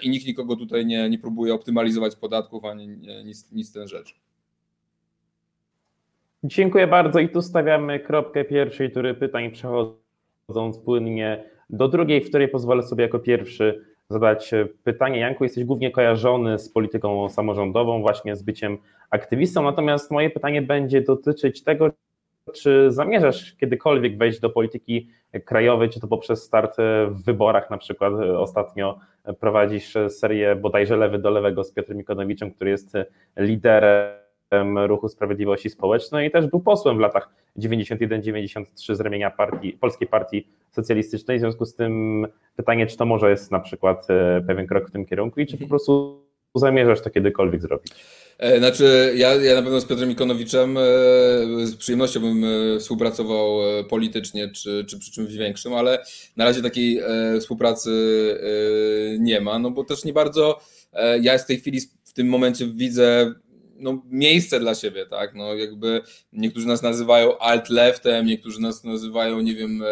i 0.02 0.10
nikt 0.10 0.28
nikogo 0.28 0.56
tutaj 0.56 0.86
nie, 0.86 1.10
nie 1.10 1.20
próbuje 1.20 1.54
optymalizować 1.54 2.16
podatków, 2.16 2.66
ani 2.66 2.88
nic, 3.26 3.52
nic 3.52 3.72
ten 3.72 3.88
rzecz. 3.88 4.16
Dziękuję 6.44 6.88
bardzo 6.88 7.20
i 7.20 7.30
tu 7.30 7.42
stawiamy 7.42 8.00
kropkę 8.00 8.46
pierwszej 8.46 8.92
tury 8.92 9.14
pytań, 9.14 9.52
przechodząc 9.52 10.78
płynnie 10.86 11.44
do 11.70 11.88
drugiej, 11.88 12.22
w 12.22 12.30
której 12.30 12.48
pozwolę 12.48 12.84
sobie 12.84 13.04
jako 13.04 13.20
pierwszy 13.20 13.97
zadać 14.10 14.52
pytanie. 14.84 15.20
Janku, 15.20 15.44
jesteś 15.44 15.64
głównie 15.64 15.92
kojarzony 15.92 16.60
z 16.60 16.70
polityką 16.70 17.30
samorządową, 17.30 18.02
właśnie 18.02 18.36
z 18.36 18.44
byciem 18.44 18.78
aktywistą, 19.10 19.64
natomiast 19.64 20.12
moje 20.12 20.30
pytanie 20.30 20.62
będzie 20.62 21.02
dotyczyć 21.02 21.64
tego, 21.64 21.90
czy 22.54 22.92
zamierzasz 22.92 23.56
kiedykolwiek 23.56 24.18
wejść 24.18 24.40
do 24.40 24.50
polityki 24.50 25.10
krajowej, 25.46 25.90
czy 25.90 26.00
to 26.00 26.08
poprzez 26.08 26.44
start 26.44 26.78
w 27.10 27.24
wyborach, 27.26 27.70
na 27.70 27.78
przykład 27.78 28.14
ostatnio 28.38 29.00
prowadzisz 29.40 29.94
serię 30.10 30.56
bodajże 30.56 30.98
lewy 30.98 31.20
do 31.20 31.30
lewego 31.30 31.64
z 31.64 31.72
Piotrem 31.72 32.00
Ikonowiczem, 32.00 32.52
który 32.52 32.70
jest 32.70 32.94
liderem 33.38 34.27
Ruchu 34.88 35.10
Sprawiedliwości 35.10 35.70
Społecznej 35.70 36.28
i 36.28 36.32
też 36.32 36.48
był 36.48 36.60
posłem 36.60 36.98
w 36.98 37.00
latach 37.00 37.30
91-93 37.58 38.96
z 38.96 39.00
ramienia 39.00 39.32
partii, 39.32 39.74
Polskiej 39.74 40.08
Partii 40.08 40.48
Socjalistycznej. 40.72 41.38
W 41.38 41.42
związku 41.42 41.66
z 41.66 41.76
tym 41.76 42.28
pytanie, 42.56 42.88
czy 42.88 42.98
to 42.98 43.06
może 43.06 43.30
jest 43.30 43.52
na 43.52 43.60
przykład 43.60 44.10
e, 44.10 44.44
pewien 44.48 44.68
krok 44.68 44.90
w 44.90 44.92
tym 44.92 45.06
kierunku 45.06 45.40
i 45.40 45.46
czy 45.46 45.52
po 45.52 45.64
mhm. 45.64 45.70
prostu 45.70 46.22
zamierzasz 46.56 47.02
to 47.02 47.10
kiedykolwiek 47.10 47.62
zrobić? 47.62 47.94
E, 48.38 48.60
znaczy, 48.60 49.14
ja, 49.16 49.36
ja 49.36 49.56
na 49.56 49.62
pewno 49.62 49.82
z 49.82 49.86
Piotrem 49.86 50.12
Ikonowiczem 50.12 50.78
e, 50.78 50.82
z 51.66 51.76
przyjemnością 51.76 52.20
bym 52.20 52.46
współpracował 52.80 53.60
politycznie, 53.90 54.50
czy, 54.50 54.86
czy 54.86 55.00
przy 55.00 55.12
czymś 55.12 55.34
większym, 55.34 55.74
ale 55.74 56.04
na 56.38 56.46
razie 56.46 56.62
takiej 56.62 57.02
współpracy 57.40 57.92
nie 59.20 59.42
ma, 59.42 59.60
no 59.60 59.72
bo 59.72 59.84
też 59.84 60.06
nie 60.06 60.14
bardzo 60.14 60.60
ja 61.22 61.38
w 61.38 61.46
tej 61.46 61.58
chwili 61.58 61.80
w 62.04 62.14
tym 62.14 62.28
momencie 62.28 62.68
widzę 62.68 63.34
no, 63.80 64.04
miejsce 64.10 64.60
dla 64.60 64.76
siebie, 64.76 65.06
tak? 65.06 65.36
No, 65.36 65.56
jakby 65.56 66.02
niektórzy 66.34 66.68
nas 66.68 66.82
nazywają 66.82 67.38
alt-leftem, 67.38 68.26
niektórzy 68.26 68.62
nas 68.62 68.84
nazywają, 68.84 69.40
nie 69.40 69.56
wiem, 69.56 69.84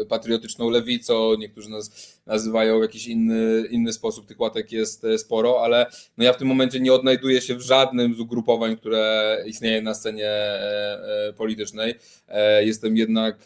e, 0.00 0.04
patriotyczną 0.04 0.70
lewicą, 0.70 1.34
niektórzy 1.38 1.70
nas 1.70 2.17
nazywają 2.28 2.78
w 2.78 2.82
jakiś 2.82 3.06
inny, 3.06 3.64
inny 3.70 3.92
sposób, 3.92 4.26
tych 4.26 4.40
łatek 4.40 4.72
jest 4.72 5.04
e, 5.04 5.18
sporo, 5.18 5.64
ale 5.64 5.86
no 6.18 6.24
ja 6.24 6.32
w 6.32 6.36
tym 6.36 6.48
momencie 6.48 6.80
nie 6.80 6.92
odnajduję 6.92 7.40
się 7.40 7.54
w 7.54 7.60
żadnym 7.60 8.14
z 8.14 8.20
ugrupowań, 8.20 8.76
które 8.76 9.36
istnieje 9.46 9.82
na 9.82 9.94
scenie 9.94 10.30
e, 10.30 11.32
politycznej. 11.36 11.94
Jestem 12.60 12.96
jednak, 12.96 13.44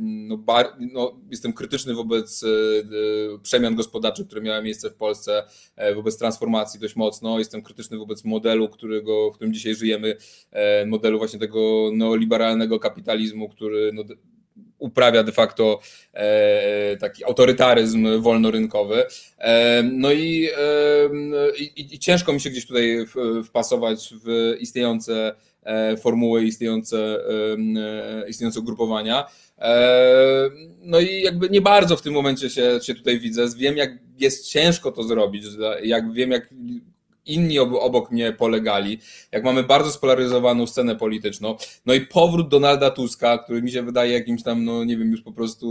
no, 0.00 0.36
bar, 0.36 0.66
no, 0.92 1.20
jestem 1.30 1.52
krytyczny 1.52 1.94
wobec 1.94 2.44
przemian 3.42 3.74
gospodarczych, 3.74 4.26
które 4.26 4.42
miały 4.42 4.62
miejsce 4.62 4.90
w 4.90 4.94
Polsce, 4.94 5.42
wobec 5.94 6.18
transformacji 6.18 6.80
dość 6.80 6.96
mocno. 6.96 7.38
Jestem 7.38 7.62
krytyczny 7.62 7.98
wobec 7.98 8.24
modelu, 8.24 8.68
którego 8.68 9.30
w 9.30 9.34
którym 9.34 9.54
dzisiaj 9.54 9.74
żyjemy, 9.74 10.16
e, 10.50 10.86
modelu 10.86 11.18
właśnie 11.18 11.38
tego 11.38 11.90
neoliberalnego 11.92 12.78
kapitalizmu, 12.78 13.48
który 13.48 13.92
no, 13.92 14.02
uprawia 14.78 15.22
de 15.22 15.32
facto 15.32 15.80
e, 16.12 16.96
taki 16.96 17.24
autorytaryzm 17.24 18.20
wolnorynkowy. 18.20 19.04
E, 19.38 19.82
no 19.82 20.12
i, 20.12 20.48
i, 21.58 21.94
i, 21.94 21.98
ciężko 21.98 22.32
mi 22.32 22.40
się 22.40 22.50
gdzieś 22.50 22.66
tutaj 22.66 23.06
wpasować 23.44 24.14
w 24.24 24.56
istniejące 24.60 25.34
formuły, 26.00 26.44
istniejące, 26.44 27.18
istniejące 28.28 28.60
ugrupowania. 28.60 29.26
No 30.80 31.00
i 31.00 31.22
jakby 31.22 31.50
nie 31.50 31.60
bardzo 31.60 31.96
w 31.96 32.02
tym 32.02 32.14
momencie 32.14 32.50
się, 32.50 32.80
się 32.82 32.94
tutaj 32.94 33.18
widzę. 33.18 33.46
Wiem, 33.56 33.76
jak 33.76 33.90
jest 34.18 34.48
ciężko 34.48 34.92
to 34.92 35.02
zrobić, 35.02 35.44
jak 35.82 36.12
wiem, 36.12 36.30
jak 36.30 36.54
inni 37.28 37.58
obok 37.58 38.10
mnie 38.10 38.32
polegali, 38.32 38.98
jak 39.32 39.44
mamy 39.44 39.62
bardzo 39.62 39.90
spolaryzowaną 39.90 40.66
scenę 40.66 40.96
polityczną, 40.96 41.56
no 41.86 41.94
i 41.94 42.00
powrót 42.00 42.48
Donalda 42.48 42.90
Tuska, 42.90 43.38
który 43.38 43.62
mi 43.62 43.70
się 43.70 43.82
wydaje 43.82 44.12
jakimś 44.12 44.42
tam, 44.42 44.64
no 44.64 44.84
nie 44.84 44.96
wiem, 44.96 45.10
już 45.10 45.22
po 45.22 45.32
prostu 45.32 45.68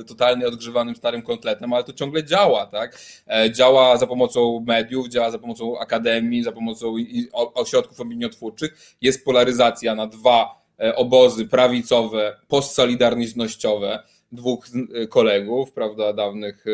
e, 0.00 0.04
totalnie 0.04 0.46
odgrzewanym 0.46 0.96
starym 0.96 1.22
kotletem, 1.22 1.72
ale 1.72 1.84
to 1.84 1.92
ciągle 1.92 2.24
działa, 2.24 2.66
tak? 2.66 2.98
E, 3.26 3.52
działa 3.52 3.96
za 3.96 4.06
pomocą 4.06 4.64
mediów, 4.66 5.08
działa 5.08 5.30
za 5.30 5.38
pomocą 5.38 5.78
akademii, 5.78 6.42
za 6.42 6.52
pomocą 6.52 6.94
ośrodków 7.32 8.00
opiniotwórczych, 8.00 8.96
jest 9.00 9.24
polaryzacja 9.24 9.94
na 9.94 10.06
dwa 10.06 10.62
e, 10.80 10.96
obozy 10.96 11.46
prawicowe, 11.46 12.36
postsolidarnościowe, 12.48 14.02
dwóch 14.32 14.66
kolegów, 15.08 15.72
prawda, 15.72 16.12
dawnych, 16.12 16.64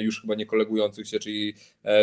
już 0.00 0.20
chyba 0.20 0.34
nie 0.34 0.46
kolegujących 0.46 1.08
się, 1.08 1.18
czyli 1.18 1.54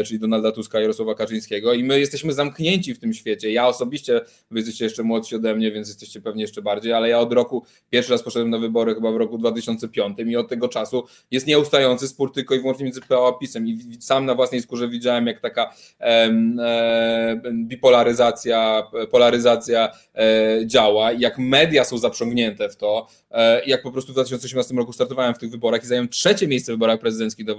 czyli 0.05 0.19
Donalda 0.19 0.51
Tuska 0.51 0.79
i 0.79 0.81
Jarosława 0.81 1.15
Kaczyńskiego 1.15 1.73
i 1.73 1.83
my 1.83 1.99
jesteśmy 1.99 2.33
zamknięci 2.33 2.93
w 2.93 2.99
tym 2.99 3.13
świecie. 3.13 3.51
Ja 3.51 3.67
osobiście, 3.67 4.21
wy 4.51 4.59
jesteście 4.59 4.85
jeszcze 4.85 5.03
młodsi 5.03 5.35
ode 5.35 5.55
mnie, 5.55 5.71
więc 5.71 5.87
jesteście 5.87 6.21
pewnie 6.21 6.41
jeszcze 6.41 6.61
bardziej, 6.61 6.93
ale 6.93 7.09
ja 7.09 7.19
od 7.19 7.33
roku, 7.33 7.65
pierwszy 7.89 8.11
raz 8.11 8.23
poszedłem 8.23 8.49
na 8.49 8.57
wybory 8.57 8.95
chyba 8.95 9.11
w 9.11 9.15
roku 9.15 9.37
2005 9.37 10.17
i 10.25 10.35
od 10.35 10.49
tego 10.49 10.67
czasu 10.67 11.03
jest 11.31 11.47
nieustający 11.47 12.07
spór 12.07 12.33
tylko 12.33 12.55
i 12.55 12.59
wyłącznie 12.59 12.85
między 12.85 13.01
PO 13.01 13.27
a 13.27 13.39
PiSem 13.39 13.67
i 13.67 13.79
sam 13.99 14.25
na 14.25 14.35
własnej 14.35 14.61
skórze 14.61 14.89
widziałem, 14.89 15.27
jak 15.27 15.39
taka 15.39 15.73
e, 15.99 16.29
bipolaryzacja, 17.53 18.83
polaryzacja 19.11 19.91
e, 20.15 20.59
działa, 20.65 21.11
jak 21.11 21.37
media 21.37 21.83
są 21.83 21.97
zaprzągnięte 21.97 22.69
w 22.69 22.75
to, 22.75 23.07
e, 23.31 23.65
jak 23.65 23.83
po 23.83 23.91
prostu 23.91 24.11
w 24.11 24.15
2018 24.15 24.75
roku 24.75 24.93
startowałem 24.93 25.33
w 25.33 25.37
tych 25.37 25.51
wyborach 25.51 25.83
i 25.83 25.87
zająłem 25.87 26.09
trzecie 26.09 26.47
miejsce 26.47 26.71
w 26.71 26.75
wyborach 26.75 26.99
prezydenckich 26.99 27.45
do, 27.45 27.53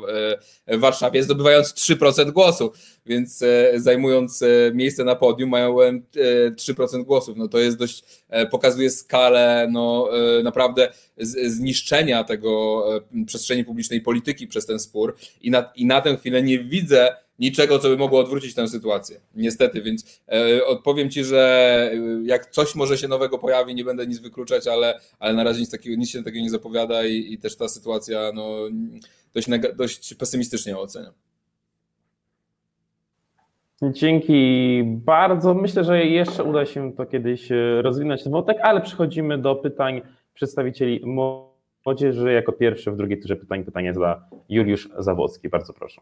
e, 0.66 0.77
w 0.77 0.81
Warszawie, 0.81 1.23
zdobywając 1.23 1.75
3% 1.75 2.11
głosu, 2.32 2.72
więc 3.06 3.42
e, 3.42 3.72
zajmując 3.76 4.42
e, 4.42 4.46
miejsce 4.74 5.04
na 5.04 5.16
podium 5.16 5.50
mają 5.50 5.76
3% 5.76 7.04
głosów. 7.04 7.36
No 7.36 7.48
to 7.48 7.58
jest 7.58 7.76
dość, 7.76 8.04
pokazuje 8.50 8.90
skalę 8.90 9.68
no, 9.70 10.08
naprawdę 10.44 10.92
zniszczenia 11.46 12.24
tego 12.24 12.84
przestrzeni 13.26 13.64
publicznej 13.64 14.00
polityki 14.00 14.46
przez 14.46 14.66
ten 14.66 14.78
spór 14.78 15.16
i 15.40 15.50
na, 15.50 15.72
i 15.76 15.86
na 15.86 16.00
tę 16.00 16.16
chwilę 16.16 16.42
nie 16.42 16.58
widzę 16.58 17.16
niczego, 17.38 17.78
co 17.78 17.88
by 17.88 17.96
mogło 17.96 18.20
odwrócić 18.20 18.54
tę 18.54 18.68
sytuację. 18.68 19.20
Niestety, 19.34 19.82
więc 19.82 20.20
e, 20.28 20.66
odpowiem 20.66 21.10
Ci, 21.10 21.24
że 21.24 21.90
e, 21.92 21.98
jak 22.24 22.50
coś 22.50 22.74
może 22.74 22.98
się 22.98 23.08
nowego 23.08 23.38
pojawi, 23.38 23.74
nie 23.74 23.84
będę 23.84 24.06
nic 24.06 24.18
wykluczać, 24.18 24.66
ale, 24.66 25.00
ale 25.18 25.34
na 25.34 25.44
razie 25.44 25.60
nic, 25.60 25.70
takiego, 25.70 25.96
nic 25.96 26.10
się 26.10 26.22
takiego 26.22 26.44
nie 26.44 26.50
zapowiada 26.50 27.06
i, 27.06 27.32
i 27.32 27.38
też 27.38 27.56
ta 27.56 27.68
sytuacja 27.68 28.32
no, 28.34 28.58
dość, 29.34 29.48
dość 29.76 30.14
pesymistycznie 30.14 30.78
oceniam. 30.78 31.12
Dzięki 33.91 34.83
bardzo. 34.87 35.55
Myślę, 35.55 35.85
że 35.85 36.05
jeszcze 36.05 36.45
uda 36.45 36.66
się 36.66 36.93
to 36.93 37.07
kiedyś 37.07 37.53
e, 37.53 37.83
rozwinąć 37.83 38.22
ten 38.22 38.33
wątek, 38.33 38.57
ale 38.62 38.80
przechodzimy 38.80 39.39
do 39.39 39.55
pytań 39.55 40.03
przedstawicieli 40.35 41.01
młodzieży. 41.07 42.33
Jako 42.33 42.53
pierwszy 42.53 42.91
w 42.91 42.97
drugiej 42.97 43.20
turze 43.20 43.37
pytań 43.37 43.64
pytanie 43.64 43.95
zada 43.95 44.28
Juliusz 44.49 44.89
Zawocki. 44.99 45.49
Bardzo 45.49 45.72
proszę. 45.72 46.01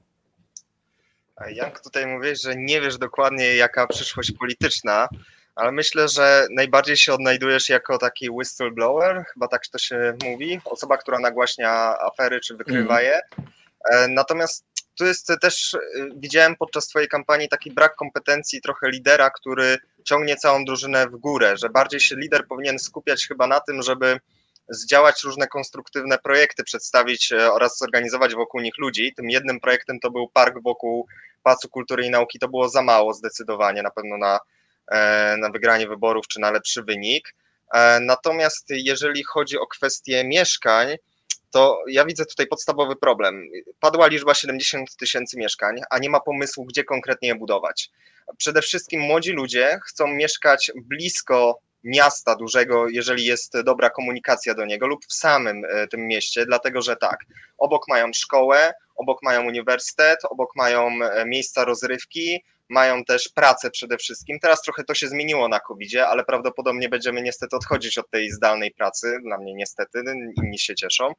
Jank, 1.55 1.81
tutaj 1.81 2.07
mówisz, 2.07 2.43
że 2.43 2.57
nie 2.57 2.81
wiesz 2.81 2.99
dokładnie, 2.99 3.57
jaka 3.57 3.87
przyszłość 3.87 4.33
polityczna, 4.33 5.09
ale 5.55 5.73
myślę, 5.73 6.09
że 6.09 6.47
najbardziej 6.51 6.97
się 6.97 7.13
odnajdujesz 7.13 7.69
jako 7.69 7.99
taki 7.99 8.31
whistleblower, 8.31 9.25
chyba 9.33 9.49
tak 9.49 9.67
to 9.67 9.79
się 9.79 10.15
mówi, 10.25 10.61
osoba, 10.65 10.97
która 10.97 11.19
nagłaśnia 11.19 11.95
afery 12.01 12.41
czy 12.41 12.57
wykrywa 12.57 13.01
mm. 13.01 13.05
je. 13.05 13.21
E, 13.91 14.09
natomiast 14.09 14.67
tu 15.01 15.07
jest 15.07 15.33
też, 15.41 15.75
e, 15.75 15.79
widziałem 16.17 16.57
podczas 16.57 16.87
Twojej 16.87 17.09
kampanii 17.09 17.49
taki 17.49 17.71
brak 17.71 17.97
kompetencji 17.97 18.61
trochę 18.61 18.91
lidera, 18.91 19.31
który 19.31 19.79
ciągnie 20.05 20.37
całą 20.37 20.65
drużynę 20.65 21.07
w 21.07 21.17
górę, 21.17 21.57
że 21.57 21.69
bardziej 21.69 22.01
się 22.01 22.17
lider 22.17 22.47
powinien 22.47 22.79
skupiać 22.79 23.27
chyba 23.27 23.47
na 23.47 23.61
tym, 23.61 23.83
żeby 23.83 24.21
zdziałać 24.69 25.23
różne 25.23 25.47
konstruktywne 25.47 26.19
projekty, 26.19 26.65
przedstawić 26.65 27.33
e, 27.33 27.53
oraz 27.53 27.79
zorganizować 27.79 28.35
wokół 28.35 28.61
nich 28.61 28.79
ludzi. 28.79 29.13
Tym 29.17 29.31
jednym 29.31 29.61
projektem 29.61 30.01
to 30.01 30.11
był 30.11 30.29
park 30.29 30.63
wokół 30.63 31.07
Pałacu 31.43 31.69
Kultury 31.69 32.07
i 32.07 32.11
Nauki. 32.11 32.39
To 32.39 32.49
było 32.49 32.69
za 32.69 32.83
mało 32.83 33.15
zdecydowanie 33.15 33.83
na 33.83 33.91
pewno 33.91 34.19
na, 34.19 34.41
e, 34.93 35.37
na 35.37 35.51
wygranie 35.51 35.89
wyborów 35.89 36.29
czy 36.29 36.41
na 36.41 36.51
lepszy 36.51 36.83
wynik. 36.83 37.35
E, 37.75 38.01
natomiast 38.01 38.67
jeżeli 38.69 39.25
chodzi 39.25 39.59
o 39.59 39.67
kwestię 39.67 40.25
mieszkań, 40.25 40.97
to 41.51 41.83
ja 41.89 42.05
widzę 42.05 42.27
tutaj 42.27 42.47
podstawowy 42.47 42.97
problem. 42.97 43.49
Padła 43.81 44.07
liczba 44.07 44.35
70 44.35 44.97
tysięcy 44.97 45.39
mieszkań, 45.39 45.81
a 45.91 45.99
nie 45.99 46.11
ma 46.11 46.21
pomysłu, 46.21 46.65
gdzie 46.65 46.85
konkretnie 46.85 47.29
je 47.29 47.35
budować. 47.35 47.91
Przede 48.37 48.63
wszystkim 48.63 49.01
młodzi 49.01 49.33
ludzie 49.33 49.79
chcą 49.87 50.07
mieszkać 50.07 50.73
blisko 50.77 51.61
miasta 51.85 52.37
dużego, 52.37 52.89
jeżeli 52.89 53.25
jest 53.25 53.61
dobra 53.61 53.91
komunikacja 53.91 54.55
do 54.55 54.65
niego, 54.65 54.87
lub 54.87 55.07
w 55.07 55.13
samym 55.13 55.65
e, 55.65 55.87
tym 55.87 56.07
mieście, 56.07 56.47
dlatego 56.47 56.83
że 56.83 56.97
tak, 56.97 57.25
obok 57.59 57.89
mają 57.89 58.13
szkołę, 58.15 58.73
obok 58.97 59.23
mają 59.23 59.47
uniwersytet, 59.47 60.19
obok 60.31 60.57
mają 60.57 60.89
e, 61.03 61.25
miejsca 61.27 61.65
rozrywki, 61.65 62.45
mają 62.71 63.05
też 63.05 63.29
pracę 63.29 63.71
przede 63.71 63.97
wszystkim. 63.99 64.39
Teraz 64.39 64.63
trochę 64.63 64.85
to 64.85 64.95
się 64.95 65.09
zmieniło 65.09 65.49
na 65.49 65.61
covid 65.61 65.91
ale 66.07 66.25
prawdopodobnie 66.25 66.89
będziemy 66.89 67.23
niestety 67.23 67.57
odchodzić 67.57 67.99
od 67.99 68.11
tej 68.11 68.31
zdalnej 68.31 68.71
pracy. 68.71 69.19
Dla 69.23 69.39
mnie 69.39 69.55
niestety, 69.55 70.03
inni 70.43 70.59
się 70.59 70.75
cieszą. 70.75 71.13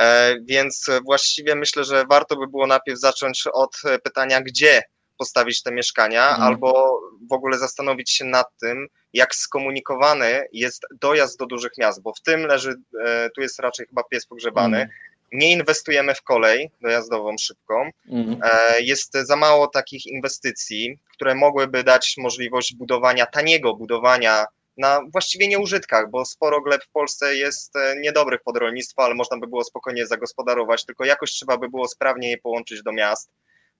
E, 0.00 0.36
więc 0.44 0.86
właściwie 1.04 1.54
myślę, 1.54 1.84
że 1.84 2.04
warto 2.10 2.36
by 2.36 2.46
było 2.46 2.66
najpierw 2.66 3.00
zacząć 3.00 3.44
od 3.52 3.76
pytania, 4.04 4.40
gdzie 4.40 4.82
postawić 5.18 5.62
te 5.62 5.72
mieszkania, 5.72 6.28
mhm. 6.28 6.42
albo 6.42 7.00
w 7.30 7.32
ogóle 7.32 7.58
zastanowić 7.58 8.10
się 8.10 8.24
nad 8.24 8.46
tym, 8.60 8.86
jak 9.12 9.34
skomunikowany 9.34 10.44
jest 10.52 10.86
dojazd 11.00 11.38
do 11.38 11.46
dużych 11.46 11.72
miast, 11.78 12.02
bo 12.02 12.12
w 12.12 12.20
tym 12.20 12.46
leży, 12.46 12.74
e, 13.04 13.30
tu 13.30 13.40
jest 13.40 13.60
raczej 13.60 13.86
chyba 13.86 14.02
pies 14.02 14.26
pogrzebany. 14.26 14.80
Mhm. 14.80 14.98
Nie 15.32 15.52
inwestujemy 15.52 16.14
w 16.14 16.22
kolej 16.22 16.70
dojazdową 16.80 17.38
szybką. 17.38 17.90
Mhm. 18.08 18.40
E, 18.42 18.80
jest 18.80 19.12
za 19.12 19.36
mało 19.36 19.66
takich 19.66 20.06
inwestycji, 20.06 20.98
które 21.12 21.34
mogłyby 21.34 21.84
dać 21.84 22.14
możliwość 22.18 22.74
budowania, 22.74 23.26
taniego 23.26 23.74
budowania 23.74 24.46
na 24.76 25.00
właściwie 25.12 25.48
nieużytkach, 25.48 26.10
bo 26.10 26.24
sporo 26.24 26.60
gleb 26.60 26.84
w 26.84 26.90
Polsce 26.90 27.36
jest 27.36 27.76
e, 27.76 27.96
niedobrych 28.00 28.42
pod 28.42 28.56
rolnictwo, 28.56 29.02
ale 29.02 29.14
można 29.14 29.38
by 29.38 29.46
było 29.46 29.64
spokojnie 29.64 30.06
zagospodarować, 30.06 30.84
tylko 30.84 31.04
jakoś 31.04 31.30
trzeba 31.30 31.58
by 31.58 31.68
było 31.68 31.88
sprawnie 31.88 32.30
je 32.30 32.38
połączyć 32.38 32.82
do 32.82 32.92
miast 32.92 33.30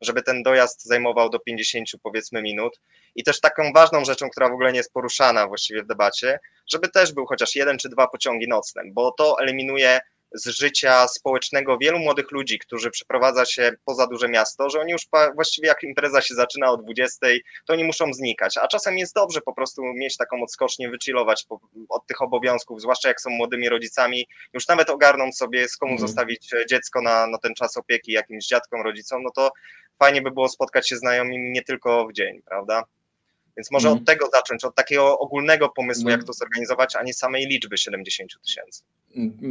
żeby 0.01 0.23
ten 0.23 0.43
dojazd 0.43 0.85
zajmował 0.85 1.31
do 1.31 1.39
50 1.39 1.89
powiedzmy 2.03 2.43
minut. 2.43 2.81
I 3.15 3.25
też 3.25 3.41
taką 3.41 3.73
ważną 3.73 4.05
rzeczą, 4.05 4.31
która 4.31 4.49
w 4.49 4.53
ogóle 4.53 4.73
nie 4.73 4.79
jest 4.79 4.93
poruszana 4.93 5.47
właściwie 5.47 5.83
w 5.83 5.87
debacie, 5.87 6.39
żeby 6.67 6.89
też 6.89 7.13
był 7.13 7.27
chociaż 7.27 7.57
jeden 7.57 7.79
czy 7.79 7.89
dwa 7.89 8.09
pociągi 8.09 8.49
nocne, 8.49 8.83
bo 8.87 9.13
to 9.13 9.37
eliminuje 9.41 10.01
z 10.33 10.49
życia 10.49 11.09
społecznego 11.09 11.79
wielu 11.79 11.99
młodych 11.99 12.31
ludzi, 12.31 12.59
którzy 12.59 12.91
przeprowadza 12.91 13.45
się 13.45 13.73
poza 13.85 14.07
duże 14.07 14.29
miasto, 14.29 14.71
że 14.71 14.81
oni 14.81 14.93
już 14.93 15.03
właściwie 15.35 15.69
jak 15.69 15.83
impreza 15.83 16.21
się 16.21 16.35
zaczyna 16.35 16.71
o 16.71 16.77
20, 16.77 17.27
to 17.67 17.73
oni 17.73 17.85
muszą 17.85 18.13
znikać, 18.13 18.57
a 18.59 18.69
czasem 18.69 18.99
jest 18.99 19.15
dobrze 19.15 19.41
po 19.41 19.55
prostu 19.55 19.83
mieć 19.83 20.17
taką 20.17 20.43
odskocznię, 20.43 20.91
wychillować 20.91 21.47
od 21.89 22.07
tych 22.07 22.23
obowiązków, 22.23 22.81
zwłaszcza 22.81 23.09
jak 23.09 23.21
są 23.21 23.31
młodymi 23.31 23.69
rodzicami, 23.69 24.27
już 24.53 24.69
nawet 24.69 24.91
ogarną 24.91 25.33
sobie 25.33 25.69
z 25.69 25.77
komu 25.77 25.93
mm. 25.93 26.01
zostawić 26.01 26.51
dziecko 26.69 27.03
na, 27.03 27.27
na 27.27 27.39
ten 27.39 27.55
czas 27.55 27.77
opieki 27.77 28.13
jakimś 28.13 28.47
dziadkom, 28.47 28.83
rodzicom, 28.83 29.23
no 29.23 29.31
to 29.31 29.51
fajnie 29.99 30.23
by 30.23 30.31
było 30.31 30.49
spotkać 30.49 30.89
się 30.89 30.97
znajomymi 30.97 31.51
nie 31.51 31.63
tylko 31.63 32.07
w 32.07 32.13
dzień, 32.13 32.43
prawda? 32.43 32.85
Więc 33.57 33.71
może 33.71 33.89
mm. 33.89 33.99
od 33.99 34.07
tego 34.07 34.29
zacząć, 34.33 34.65
od 34.65 34.75
takiego 34.75 35.19
ogólnego 35.19 35.69
pomysłu, 35.69 36.05
no. 36.05 36.11
jak 36.11 36.25
to 36.25 36.33
zorganizować, 36.33 36.97
a 36.97 37.03
nie 37.03 37.15
samej 37.15 37.47
liczby 37.47 37.79
70 37.79 38.33
tysięcy. 38.45 38.83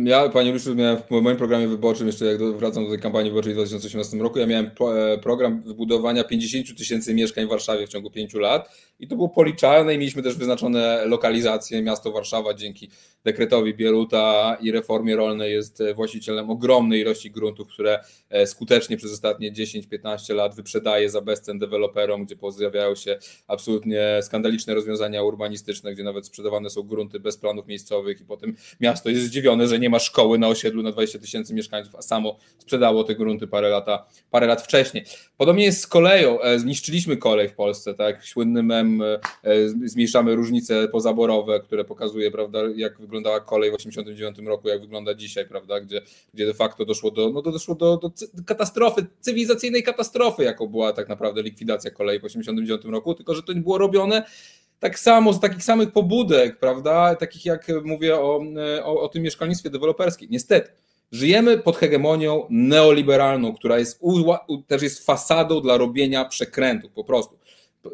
Ja, 0.03 0.29
panie 0.29 0.51
Luciu, 0.51 0.75
miałem 0.75 0.97
w 0.97 1.21
moim 1.21 1.37
programie 1.37 1.67
wyborczym, 1.67 2.07
jeszcze 2.07 2.25
jak 2.25 2.41
wracam 2.43 2.83
do 2.83 2.89
tej 2.89 2.99
kampanii 2.99 3.31
wyborczej 3.31 3.53
w 3.53 3.55
2018 3.55 4.17
roku, 4.17 4.39
ja 4.39 4.47
miałem 4.47 4.71
e, 4.95 5.17
program 5.17 5.63
wybudowania 5.63 6.23
50 6.23 6.77
tysięcy 6.77 7.13
mieszkań 7.13 7.45
w 7.45 7.49
Warszawie 7.49 7.87
w 7.87 7.89
ciągu 7.89 8.11
5 8.11 8.33
lat 8.33 8.69
i 8.99 9.07
to 9.07 9.15
było 9.15 9.29
policzalne 9.29 9.95
i 9.95 9.97
mieliśmy 9.97 10.23
też 10.23 10.35
wyznaczone 10.35 11.05
lokalizacje. 11.05 11.81
Miasto 11.81 12.11
Warszawa 12.11 12.53
dzięki 12.53 12.89
dekretowi 13.23 13.73
Bieruta 13.73 14.57
i 14.61 14.71
reformie 14.71 15.15
rolnej 15.15 15.53
jest 15.53 15.81
e, 15.81 15.93
właścicielem 15.93 16.49
ogromnej 16.49 17.01
ilości 17.01 17.31
gruntów, 17.31 17.67
które 17.67 17.99
e, 18.29 18.47
skutecznie 18.47 18.97
przez 18.97 19.11
ostatnie 19.11 19.51
10-15 19.51 20.35
lat 20.35 20.55
wyprzedaje 20.55 21.09
za 21.09 21.21
bezcen 21.21 21.59
deweloperom, 21.59 22.25
gdzie 22.25 22.35
pojawiają 22.35 22.95
się 22.95 23.17
absolutnie 23.47 24.19
skandaliczne 24.21 24.73
rozwiązania 24.73 25.23
urbanistyczne, 25.23 25.93
gdzie 25.93 26.03
nawet 26.03 26.25
sprzedawane 26.25 26.69
są 26.69 26.83
grunty 26.83 27.19
bez 27.19 27.37
planów 27.37 27.67
miejscowych 27.67 28.21
i 28.21 28.25
potem 28.25 28.55
miasto 28.79 29.09
jest 29.09 29.23
zdziwione, 29.23 29.48
że 29.67 29.79
nie 29.79 29.89
ma 29.89 29.99
szkoły 29.99 30.39
na 30.39 30.47
osiedlu 30.47 30.83
na 30.83 30.91
20 30.91 31.19
tysięcy 31.19 31.53
mieszkańców, 31.53 31.95
a 31.95 32.01
samo 32.01 32.37
sprzedało 32.57 33.03
te 33.03 33.15
grunty 33.15 33.47
parę, 33.47 33.69
lata, 33.69 34.05
parę 34.31 34.47
lat 34.47 34.61
wcześniej. 34.61 35.05
Podobnie 35.37 35.65
jest 35.65 35.81
z 35.81 35.87
koleją. 35.87 36.41
E, 36.41 36.59
zniszczyliśmy 36.59 37.17
kolej 37.17 37.49
w 37.49 37.53
Polsce, 37.53 37.93
tak? 37.93 38.25
Słynny 38.25 38.63
mem, 38.63 39.03
zmniejszamy 39.85 40.35
różnice 40.35 40.87
pozaborowe, 40.87 41.59
które 41.59 41.85
pokazuje, 41.85 42.31
prawda, 42.31 42.59
jak 42.75 42.99
wyglądała 42.99 43.39
kolej 43.39 43.71
w 43.71 43.77
1989 43.77 44.47
roku, 44.47 44.67
jak 44.67 44.81
wygląda 44.81 45.13
dzisiaj, 45.13 45.47
prawda, 45.47 45.81
gdzie, 45.81 46.01
gdzie 46.33 46.45
de 46.45 46.53
facto 46.53 46.85
doszło 46.85 47.11
do, 47.11 47.29
no 47.29 47.41
doszło 47.41 47.75
do, 47.75 47.97
do 47.97 48.11
katastrofy, 48.45 49.05
cywilizacyjnej 49.19 49.83
katastrofy, 49.83 50.43
jaką 50.43 50.67
była 50.67 50.93
tak 50.93 51.09
naprawdę 51.09 51.41
likwidacja 51.41 51.91
kolei 51.91 52.19
w 52.19 52.21
1989 52.21 52.95
roku, 52.95 53.13
tylko 53.13 53.35
że 53.35 53.43
to 53.43 53.53
nie 53.53 53.61
było 53.61 53.77
robione 53.77 54.23
tak 54.79 54.99
samo, 54.99 55.33
z 55.33 55.39
takich 55.39 55.63
samych 55.63 55.91
pobudek, 55.91 56.59
prawda, 56.59 57.15
takich 57.15 57.45
jak 57.45 57.67
mówię 57.83 58.15
o, 58.15 58.41
o, 58.83 59.01
o 59.01 59.09
tym 59.09 59.23
mieszkalnictwie 59.23 59.69
deweloperskim. 59.69 60.27
Niestety, 60.31 60.71
żyjemy 61.11 61.57
pod 61.57 61.77
hegemonią 61.77 62.45
neoliberalną, 62.49 63.55
która 63.55 63.79
jest, 63.79 64.01
też 64.67 64.81
jest 64.81 65.05
fasadą 65.05 65.61
dla 65.61 65.77
robienia 65.77 66.25
przekrętów, 66.25 66.91
po 66.91 67.03
prostu. 67.03 67.39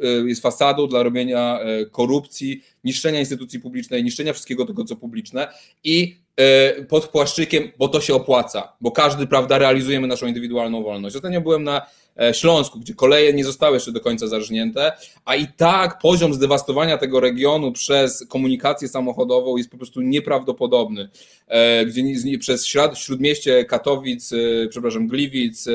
Y, 0.03 0.29
jest 0.29 0.41
fasadą 0.41 0.87
dla 0.87 1.03
robienia 1.03 1.59
y, 1.81 1.89
korupcji, 1.89 2.63
niszczenia 2.83 3.19
instytucji 3.19 3.59
publicznej, 3.59 4.03
niszczenia 4.03 4.33
wszystkiego 4.33 4.65
tego, 4.65 4.83
co 4.83 4.95
publiczne 4.95 5.47
i 5.83 6.17
y, 6.79 6.83
pod 6.83 7.07
płaszczykiem, 7.07 7.71
bo 7.77 7.87
to 7.87 8.01
się 8.01 8.13
opłaca, 8.13 8.73
bo 8.81 8.91
każdy, 8.91 9.27
prawda, 9.27 9.57
realizujemy 9.57 10.07
naszą 10.07 10.27
indywidualną 10.27 10.83
wolność. 10.83 11.15
Ostatnio 11.15 11.41
byłem 11.41 11.63
na 11.63 11.85
Śląsku, 12.33 12.79
gdzie 12.79 12.93
koleje 12.93 13.33
nie 13.33 13.45
zostały 13.45 13.73
jeszcze 13.75 13.91
do 13.91 13.99
końca 13.99 14.27
zarżnięte, 14.27 14.91
a 15.25 15.35
i 15.35 15.47
tak 15.47 15.99
poziom 15.99 16.33
zdewastowania 16.33 16.97
tego 16.97 17.19
regionu 17.19 17.71
przez 17.71 18.25
komunikację 18.27 18.87
samochodową 18.87 19.57
jest 19.57 19.71
po 19.71 19.77
prostu 19.77 20.01
nieprawdopodobny. 20.01 21.09
E, 21.47 21.85
gdzie 21.85 22.03
przez 22.39 22.65
śródmieście 22.95 23.65
Katowic, 23.65 24.31
przepraszam, 24.69 25.07
Gliwic, 25.07 25.65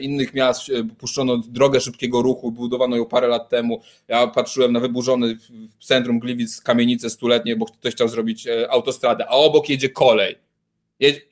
innych 0.00 0.34
miast 0.34 0.62
puszczono 0.98 1.38
drogę 1.38 1.80
szybkiego 1.80 2.22
ruchu, 2.22 2.52
budowano 2.52 2.96
ją 2.96 3.04
parę 3.06 3.28
lat 3.28 3.48
temu. 3.48 3.80
Ja 4.08 4.26
patrzyłem 4.26 4.72
na 4.72 4.80
wyburzony 4.80 5.38
w 5.78 5.84
centrum 5.84 6.18
Gliwic 6.18 6.60
kamienice 6.60 7.10
stuletnie, 7.10 7.56
bo 7.56 7.66
ktoś 7.66 7.94
chciał 7.94 8.08
zrobić 8.08 8.48
autostradę, 8.68 9.26
a 9.28 9.30
obok 9.30 9.68
jedzie 9.68 9.88
kolej 9.88 10.47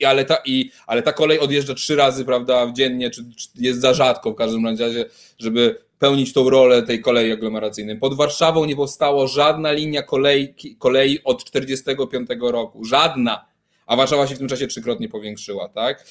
ale 0.05 0.25
ta, 0.25 0.37
i, 0.45 0.71
ale 0.87 1.01
ta 1.01 1.13
kolej 1.13 1.39
odjeżdża 1.39 1.73
trzy 1.73 1.95
razy 1.95 2.25
prawda, 2.25 2.71
dziennie, 2.73 3.09
czy, 3.09 3.25
czy 3.35 3.47
jest 3.55 3.81
za 3.81 3.93
rzadko 3.93 4.31
w 4.31 4.35
każdym 4.35 4.65
razie, 4.65 5.05
żeby 5.39 5.87
pełnić 5.99 6.33
tą 6.33 6.49
rolę 6.49 6.83
tej 6.83 7.01
kolei 7.01 7.31
aglomeracyjnej. 7.31 7.97
Pod 7.99 8.13
Warszawą 8.13 8.65
nie 8.65 8.75
powstało 8.75 9.27
żadna 9.27 9.71
linia 9.71 10.03
kolei, 10.03 10.53
kolei 10.79 11.23
od 11.23 11.43
1945 11.43 12.29
roku. 12.41 12.85
Żadna. 12.85 13.45
A 13.85 13.95
Warszawa 13.95 14.27
się 14.27 14.35
w 14.35 14.37
tym 14.37 14.47
czasie 14.47 14.67
trzykrotnie 14.67 15.09
powiększyła, 15.09 15.69
tak? 15.69 16.05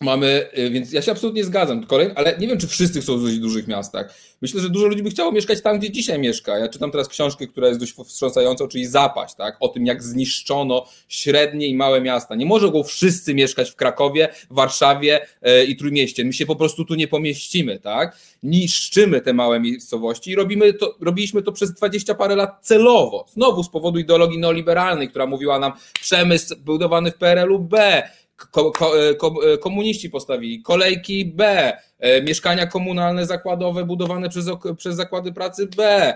Mamy, 0.00 0.50
y, 0.58 0.70
więc 0.70 0.92
ja 0.92 1.02
się 1.02 1.12
absolutnie 1.12 1.44
zgadzam, 1.44 1.86
Kolej, 1.86 2.10
ale 2.14 2.38
nie 2.38 2.48
wiem, 2.48 2.58
czy 2.58 2.68
wszyscy 2.68 3.00
chcą 3.00 3.18
żyć 3.18 3.38
w 3.38 3.40
dużych 3.40 3.68
miastach. 3.68 4.14
Myślę, 4.42 4.60
że 4.60 4.70
dużo 4.70 4.86
ludzi 4.86 5.02
by 5.02 5.10
chciało 5.10 5.32
mieszkać 5.32 5.62
tam, 5.62 5.78
gdzie 5.78 5.90
dzisiaj 5.90 6.18
mieszka. 6.18 6.58
Ja 6.58 6.68
czytam 6.68 6.90
teraz 6.90 7.08
książkę, 7.08 7.46
która 7.46 7.68
jest 7.68 7.80
dość 7.80 7.94
wstrząsająca, 8.06 8.68
czyli 8.68 8.86
Zapaść, 8.86 9.34
tak? 9.34 9.56
o 9.60 9.68
tym, 9.68 9.86
jak 9.86 10.02
zniszczono 10.02 10.86
średnie 11.08 11.66
i 11.66 11.74
małe 11.74 12.00
miasta. 12.00 12.34
Nie 12.34 12.46
mogą 12.46 12.82
wszyscy 12.82 13.34
mieszkać 13.34 13.70
w 13.70 13.76
Krakowie, 13.76 14.28
Warszawie 14.50 15.26
yy, 15.42 15.64
i 15.64 15.76
Trójmieście. 15.76 16.24
My 16.24 16.32
się 16.32 16.46
po 16.46 16.56
prostu 16.56 16.84
tu 16.84 16.94
nie 16.94 17.08
pomieścimy, 17.08 17.78
tak? 17.78 18.16
Niszczymy 18.42 19.20
te 19.20 19.32
małe 19.32 19.60
miejscowości 19.60 20.30
i 20.30 20.34
robimy 20.34 20.72
to, 20.72 20.96
robiliśmy 21.00 21.42
to 21.42 21.52
przez 21.52 21.72
dwadzieścia 21.72 22.14
parę 22.14 22.36
lat 22.36 22.58
celowo. 22.62 23.26
Znowu 23.28 23.62
z 23.62 23.70
powodu 23.70 23.98
ideologii 23.98 24.38
neoliberalnej, 24.38 25.08
która 25.08 25.26
mówiła 25.26 25.58
nam 25.58 25.72
przemysł 26.00 26.56
budowany 26.56 27.10
w 27.10 27.14
PRL-u 27.14 27.58
B, 27.58 28.02
ko, 28.38 28.70
ko, 28.70 28.92
e, 28.98 29.10
e, 29.52 29.58
komuniści 29.58 30.10
postawili, 30.10 30.62
kolejki 30.62 31.24
B, 31.24 31.72
e, 31.98 32.22
mieszkania 32.22 32.66
komunalne 32.66 33.26
zakładowe 33.26 33.84
budowane 33.84 34.28
przez, 34.28 34.46
przez 34.76 34.96
zakłady 34.96 35.32
pracy 35.32 35.68
B, 35.76 36.14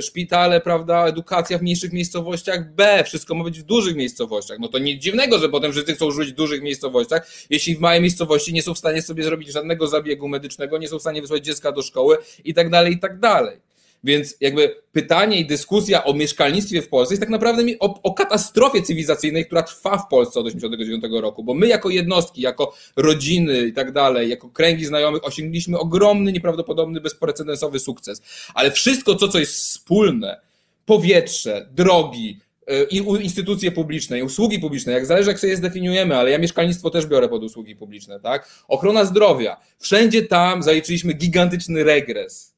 szpitale, 0.00 0.60
prawda, 0.60 1.06
edukacja 1.06 1.58
w 1.58 1.62
mniejszych 1.62 1.92
miejscowościach 1.92 2.74
B, 2.74 3.04
wszystko 3.04 3.34
ma 3.34 3.44
być 3.44 3.60
w 3.60 3.62
dużych 3.62 3.96
miejscowościach. 3.96 4.58
No 4.58 4.68
to 4.68 4.78
nic 4.78 5.02
dziwnego, 5.02 5.38
że 5.38 5.48
potem 5.48 5.72
wszyscy 5.72 5.94
chcą 5.94 6.10
żyć 6.10 6.32
w 6.32 6.34
dużych 6.34 6.62
miejscowościach, 6.62 7.28
jeśli 7.50 7.76
w 7.76 7.80
małej 7.80 8.00
miejscowości 8.00 8.52
nie 8.52 8.62
są 8.62 8.74
w 8.74 8.78
stanie 8.78 9.02
sobie 9.02 9.24
zrobić 9.24 9.52
żadnego 9.52 9.86
zabiegu 9.86 10.28
medycznego, 10.28 10.78
nie 10.78 10.88
są 10.88 10.98
w 10.98 11.00
stanie 11.00 11.22
wysłać 11.22 11.44
dziecka 11.44 11.72
do 11.72 11.82
szkoły 11.82 12.18
i 12.44 12.54
tak 12.54 12.70
dalej, 12.70 12.92
i 12.92 12.98
tak 12.98 13.18
dalej. 13.18 13.65
Więc 14.06 14.36
jakby 14.40 14.76
pytanie 14.92 15.40
i 15.40 15.46
dyskusja 15.46 16.04
o 16.04 16.14
mieszkalnictwie 16.14 16.82
w 16.82 16.88
Polsce 16.88 17.14
jest 17.14 17.20
tak 17.20 17.30
naprawdę 17.30 17.62
o, 17.80 18.02
o 18.02 18.14
katastrofie 18.14 18.82
cywilizacyjnej, 18.82 19.46
która 19.46 19.62
trwa 19.62 19.98
w 19.98 20.08
Polsce 20.08 20.40
od 20.40 20.46
1989 20.46 21.22
roku, 21.22 21.44
bo 21.44 21.54
my 21.54 21.66
jako 21.66 21.90
jednostki, 21.90 22.40
jako 22.40 22.74
rodziny 22.96 23.66
i 23.66 23.72
tak 23.72 23.92
dalej, 23.92 24.30
jako 24.30 24.48
kręgi 24.48 24.84
znajomych 24.84 25.24
osiągnęliśmy 25.24 25.78
ogromny, 25.78 26.32
nieprawdopodobny, 26.32 27.00
bezprecedensowy 27.00 27.78
sukces. 27.78 28.22
Ale 28.54 28.70
wszystko 28.70 29.14
to, 29.14 29.28
co 29.28 29.38
jest 29.38 29.52
wspólne, 29.52 30.40
powietrze, 30.84 31.68
drogi, 31.72 32.40
e, 32.66 32.84
i 32.84 32.96
instytucje 33.24 33.72
publiczne, 33.72 34.18
i 34.18 34.22
usługi 34.22 34.58
publiczne, 34.58 34.92
jak 34.92 35.06
zależy 35.06 35.30
jak 35.30 35.38
sobie 35.40 35.50
je 35.50 35.56
zdefiniujemy, 35.56 36.16
ale 36.16 36.30
ja 36.30 36.38
mieszkalnictwo 36.38 36.90
też 36.90 37.06
biorę 37.06 37.28
pod 37.28 37.42
usługi 37.44 37.76
publiczne, 37.76 38.20
tak? 38.20 38.48
Ochrona 38.68 39.04
zdrowia. 39.04 39.56
Wszędzie 39.78 40.22
tam 40.22 40.62
zaliczyliśmy 40.62 41.12
gigantyczny 41.12 41.84
regres 41.84 42.55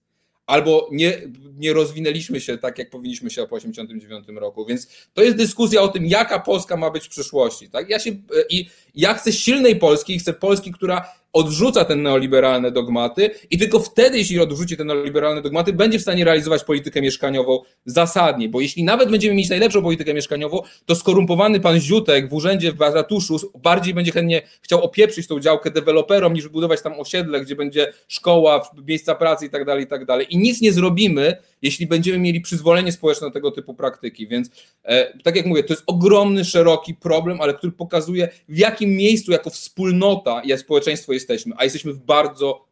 albo 0.49 0.89
nie, 0.93 1.23
nie 1.57 1.73
rozwinęliśmy 1.73 2.41
się 2.41 2.59
tak, 2.59 2.79
jak 2.79 2.91
powinniśmy 2.91 3.31
się 3.31 3.47
po 3.47 3.57
1989 3.57 4.41
roku. 4.41 4.67
Więc 4.67 4.89
to 5.15 5.23
jest 5.23 5.37
dyskusja 5.37 5.83
o 5.83 5.89
tym, 5.89 6.07
jaka 6.07 6.41
Polska 6.41 6.77
ma 6.77 6.91
być 6.91 7.07
w 7.07 7.09
przyszłości. 7.09 7.71
Tak? 7.71 7.91
Ja 7.91 7.99
się, 7.99 8.11
I 8.51 8.69
ja 8.99 9.15
chcę 9.15 9.33
silnej 9.33 9.77
Polski 9.77 10.19
chcę 10.19 10.33
Polski, 10.33 10.73
która 10.73 11.05
odrzuca 11.33 11.85
te 11.85 11.97
neoliberalne 11.97 12.71
dogmaty 12.71 13.31
i 13.51 13.59
tylko 13.59 13.81
wtedy, 13.81 14.19
jeśli 14.19 14.41
odrzuci 14.41 14.77
te 14.77 14.85
neoliberalne 14.85 15.43
dogmaty, 15.43 15.73
będzie 15.73 15.99
w 15.99 16.03
stanie 16.03 16.25
realizować 16.25 16.65
politykę 16.65 17.03
mieszkaniową 17.03 17.63
zasadnie, 17.85 18.49
bo 18.49 18.61
jeśli 18.61 18.85
nawet 18.85 19.11
będziemy 19.11 19.35
mieć 19.35 19.49
najlepszą 19.49 19.83
politykę 19.83 20.15
mieszkaniową, 20.15 20.61
to 20.87 20.95
skorumpowany 20.95 21.61
pan 21.61 21.81
Ziutek 21.81 22.29
w 22.31 22.35
urzędzie 22.35 22.73
w 22.73 22.81
ratuszu 22.81 23.37
bardziej 23.63 23.95
będzie 23.95 24.13
chętnie 24.13 24.43
chciał 24.63 24.85
opieprzyć 24.85 25.27
tą 25.27 25.41
działkę 25.41 25.71
deweloperom, 25.71 26.33
niż 26.33 26.45
wybudować 26.45 26.83
tam 26.83 27.01
osiedle, 27.01 27.41
gdzie 27.41 27.57
będzie 27.57 27.93
szkoła, 28.09 28.71
miejsca 28.87 29.15
pracy 29.15 29.47
i 29.47 29.51
tak 29.51 29.65
dalej, 29.65 29.85
i 29.85 29.87
tak 29.87 30.05
dalej. 30.05 30.27
I 30.31 30.39
nic 30.39 30.61
nie 30.61 30.73
zrobimy, 30.73 31.37
jeśli 31.63 31.87
będziemy 31.87 32.19
mieli 32.19 32.41
przyzwolenie 32.41 32.93
społeczne 32.93 33.27
na 33.27 33.33
tego 33.33 33.51
typu 33.51 33.75
praktyki. 33.75 34.29
Więc 34.29 34.51
e, 34.85 35.19
tak 35.19 35.37
jak 35.37 35.47
mówię, 35.47 35.65
to 35.65 35.73
jest 35.73 35.85
ogromny, 35.87 36.45
szeroki 36.45 36.95
problem, 36.95 37.41
ale 37.41 37.55
który 37.55 37.73
pokazuje, 37.73 38.29
w 38.49 38.59
jakim 38.59 38.91
miejscu 38.91 39.33
jako 39.33 39.51
wspólnota 39.51 40.43
i 40.43 40.59
społeczeństwo 40.59 41.13
jesteśmy, 41.13 41.55
a 41.59 41.65
jesteśmy 41.65 41.93
w 41.93 41.99
bardzo 41.99 42.65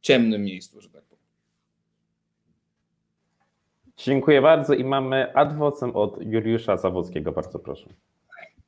ciemnym 0.00 0.44
miejscu, 0.44 0.80
że 0.80 0.90
tak 0.90 1.02
powiem. 1.02 1.24
Dziękuję 3.96 4.42
bardzo 4.42 4.74
i 4.74 4.84
mamy 4.84 5.34
adwocem 5.34 5.96
od 5.96 6.18
Juliusza 6.22 6.76
Zawockiego. 6.76 7.32
Bardzo 7.32 7.58
proszę 7.58 7.88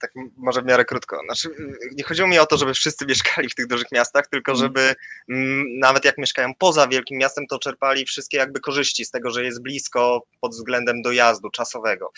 tak 0.03 0.13
może 0.37 0.63
w 0.63 0.65
miarę 0.65 0.85
krótko. 0.85 1.21
Znaczy, 1.25 1.49
nie 1.93 2.05
chodziło 2.05 2.29
mi 2.29 2.39
o 2.39 2.47
to, 2.47 2.57
żeby 2.57 2.75
wszyscy 2.75 3.07
mieszkali 3.07 3.49
w 3.49 3.55
tych 3.55 3.67
dużych 3.67 3.93
miastach, 3.93 4.27
tylko 4.27 4.53
mhm. 4.53 4.69
żeby 4.69 4.95
m, 5.31 5.65
nawet 5.79 6.05
jak 6.05 6.19
mieszkają 6.19 6.55
poza 6.59 6.89
wielkim 6.89 7.19
miastem, 7.19 7.47
to 7.47 7.59
czerpali 7.59 8.05
wszystkie 8.05 8.39
jakby 8.39 8.61
korzyści 8.61 9.05
z 9.05 9.11
tego, 9.11 9.31
że 9.31 9.45
jest 9.45 9.63
blisko 9.63 10.23
pod 10.41 10.53
względem 10.53 11.03
dojazdu 11.03 11.51
czasowego. 11.51 12.13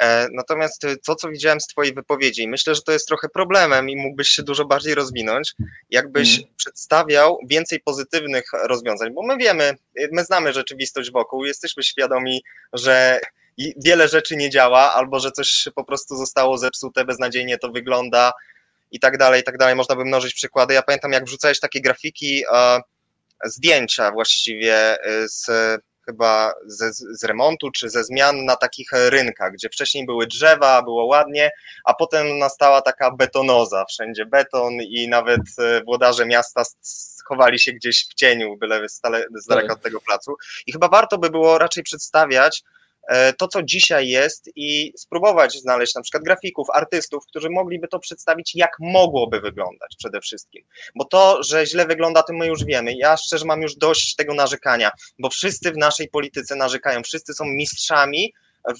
E, 0.00 0.28
natomiast 0.32 0.82
to, 1.06 1.14
co 1.14 1.28
widziałem 1.28 1.60
z 1.60 1.66
Twojej 1.66 1.94
wypowiedzi, 1.94 2.48
myślę, 2.48 2.74
że 2.74 2.82
to 2.82 2.92
jest 2.92 3.08
trochę 3.08 3.28
problemem 3.28 3.90
i 3.90 3.96
mógłbyś 3.96 4.28
się 4.28 4.42
dużo 4.42 4.64
bardziej 4.64 4.94
rozwinąć, 4.94 5.54
jakbyś 5.90 6.30
hmm. 6.30 6.54
przedstawiał 6.56 7.38
więcej 7.48 7.80
pozytywnych 7.80 8.44
rozwiązań, 8.64 9.14
bo 9.14 9.26
my 9.26 9.36
wiemy, 9.36 9.76
my 10.12 10.24
znamy 10.24 10.52
rzeczywistość 10.52 11.12
wokół, 11.12 11.44
jesteśmy 11.44 11.82
świadomi, 11.82 12.42
że 12.72 13.20
i 13.58 13.74
wiele 13.76 14.08
rzeczy 14.08 14.36
nie 14.36 14.50
działa, 14.50 14.94
albo 14.94 15.20
że 15.20 15.32
coś 15.32 15.68
po 15.74 15.84
prostu 15.84 16.16
zostało 16.16 16.58
zepsute, 16.58 17.04
beznadziejnie 17.04 17.58
to 17.58 17.68
wygląda 17.68 18.32
i 18.90 19.00
tak 19.00 19.18
dalej, 19.18 19.40
i 19.40 19.44
tak 19.44 19.58
dalej. 19.58 19.74
Można 19.74 19.96
by 19.96 20.04
mnożyć 20.04 20.34
przykłady. 20.34 20.74
Ja 20.74 20.82
pamiętam, 20.82 21.12
jak 21.12 21.24
wrzucałeś 21.24 21.60
takie 21.60 21.80
grafiki, 21.80 22.44
e, 22.52 22.80
zdjęcia 23.44 24.10
właściwie 24.10 24.74
e, 25.02 25.28
z 25.28 25.50
chyba 26.06 26.52
ze, 26.66 26.92
z 26.92 27.24
remontu 27.24 27.70
czy 27.70 27.90
ze 27.90 28.04
zmian 28.04 28.44
na 28.44 28.56
takich 28.56 28.88
rynkach, 28.92 29.52
gdzie 29.52 29.68
wcześniej 29.68 30.06
były 30.06 30.26
drzewa, 30.26 30.82
było 30.82 31.04
ładnie, 31.04 31.50
a 31.84 31.94
potem 31.94 32.38
nastała 32.38 32.82
taka 32.82 33.10
betonoza, 33.10 33.84
wszędzie 33.84 34.26
beton 34.26 34.74
i 34.74 35.08
nawet 35.08 35.40
e, 35.58 35.84
włodarze 35.84 36.26
miasta 36.26 36.62
schowali 36.82 37.58
się 37.58 37.72
gdzieś 37.72 38.06
w 38.10 38.14
cieniu, 38.14 38.56
byle 38.56 38.88
z 38.88 39.00
daleka 39.48 39.68
tak. 39.68 39.76
od 39.76 39.82
tego 39.82 40.00
placu. 40.00 40.36
I 40.66 40.72
chyba 40.72 40.88
warto 40.88 41.18
by 41.18 41.30
było 41.30 41.58
raczej 41.58 41.82
przedstawiać 41.82 42.62
to, 43.38 43.48
co 43.48 43.62
dzisiaj 43.62 44.08
jest 44.08 44.50
i 44.56 44.92
spróbować 44.96 45.60
znaleźć 45.60 45.94
na 45.94 46.02
przykład 46.02 46.22
grafików, 46.22 46.66
artystów, 46.74 47.26
którzy 47.26 47.50
mogliby 47.50 47.88
to 47.88 47.98
przedstawić, 47.98 48.54
jak 48.54 48.70
mogłoby 48.80 49.40
wyglądać 49.40 49.94
przede 49.98 50.20
wszystkim. 50.20 50.64
Bo 50.94 51.04
to, 51.04 51.42
że 51.42 51.66
źle 51.66 51.86
wygląda, 51.86 52.22
to 52.22 52.32
my 52.32 52.46
już 52.46 52.64
wiemy. 52.64 52.94
Ja 52.96 53.16
szczerze 53.16 53.44
mam 53.44 53.62
już 53.62 53.76
dość 53.76 54.14
tego 54.14 54.34
narzekania, 54.34 54.90
bo 55.18 55.30
wszyscy 55.30 55.72
w 55.72 55.76
naszej 55.76 56.08
polityce 56.08 56.56
narzekają, 56.56 57.02
wszyscy 57.02 57.34
są 57.34 57.44
mistrzami 57.44 58.32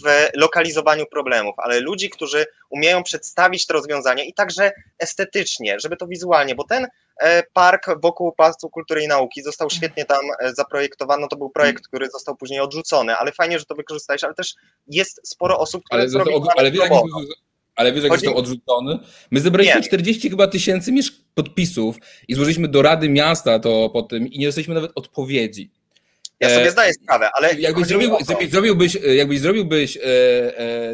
w 0.05 0.29
lokalizowaniu 0.35 1.07
problemów, 1.07 1.55
ale 1.59 1.81
ludzi, 1.81 2.11
którzy 2.11 2.47
umieją 2.71 3.03
przedstawić 3.03 3.67
te 3.67 3.75
rozwiązania 3.75 4.25
i 4.25 4.33
także 4.33 4.73
estetycznie, 4.99 5.81
żeby 5.81 5.97
to 5.97 6.07
wizualnie, 6.07 6.55
bo 6.55 6.65
ten 6.65 6.87
e, 7.21 7.43
park 7.43 7.87
wokół 8.03 8.33
Pałacu 8.33 8.71
Kultury 8.71 9.03
i 9.03 9.09
Nauki 9.09 9.43
został 9.43 9.71
świetnie 9.71 10.05
tam 10.05 10.21
e, 10.41 10.55
zaprojektowany, 10.55 11.27
to 11.31 11.37
był 11.37 11.51
projekt, 11.51 11.89
który 11.89 12.11
został 12.11 12.37
później 12.37 12.61
odrzucony, 12.61 13.17
ale 13.17 13.33
fajnie, 13.33 13.59
że 13.59 13.65
to 13.65 13.75
wykorzystałeś, 13.75 14.25
ale 14.25 14.35
też 14.35 14.55
jest 14.87 15.21
sporo 15.29 15.59
osób, 15.59 15.85
które 15.85 16.01
ale, 16.01 16.11
zrobiły 16.11 16.41
ale, 16.57 16.71
wiesz, 16.71 16.83
ale 17.79 17.93
wiesz, 17.93 18.03
jak 18.03 18.13
Chodzi... 18.13 18.25
został 18.25 18.41
odrzucony? 18.41 18.99
My 19.31 19.41
zebraliśmy 19.41 19.81
nie. 19.81 19.87
40 19.87 20.31
chyba 20.31 20.47
tysięcy 20.47 20.93
podpisów 21.35 21.97
i 22.29 22.35
złożyliśmy 22.35 22.69
do 22.69 22.83
Rady 22.83 23.09
Miasta 23.09 23.59
to 23.59 23.91
po 23.91 24.03
tym 24.03 24.27
i 24.27 24.39
nie 24.39 24.47
dostaliśmy 24.47 24.75
nawet 24.75 24.93
odpowiedzi. 24.95 25.71
Ja 26.41 26.49
sobie 26.49 26.67
e, 26.67 26.71
zdaję 26.71 26.93
sprawę, 26.93 27.31
ale. 27.35 27.55
Jakbyś, 27.55 27.87
zrobił, 27.87 28.11
zrobiłbyś, 28.51 28.99
jakbyś 29.17 29.41
zrobiłbyś 29.41 29.97
e, 29.97 30.01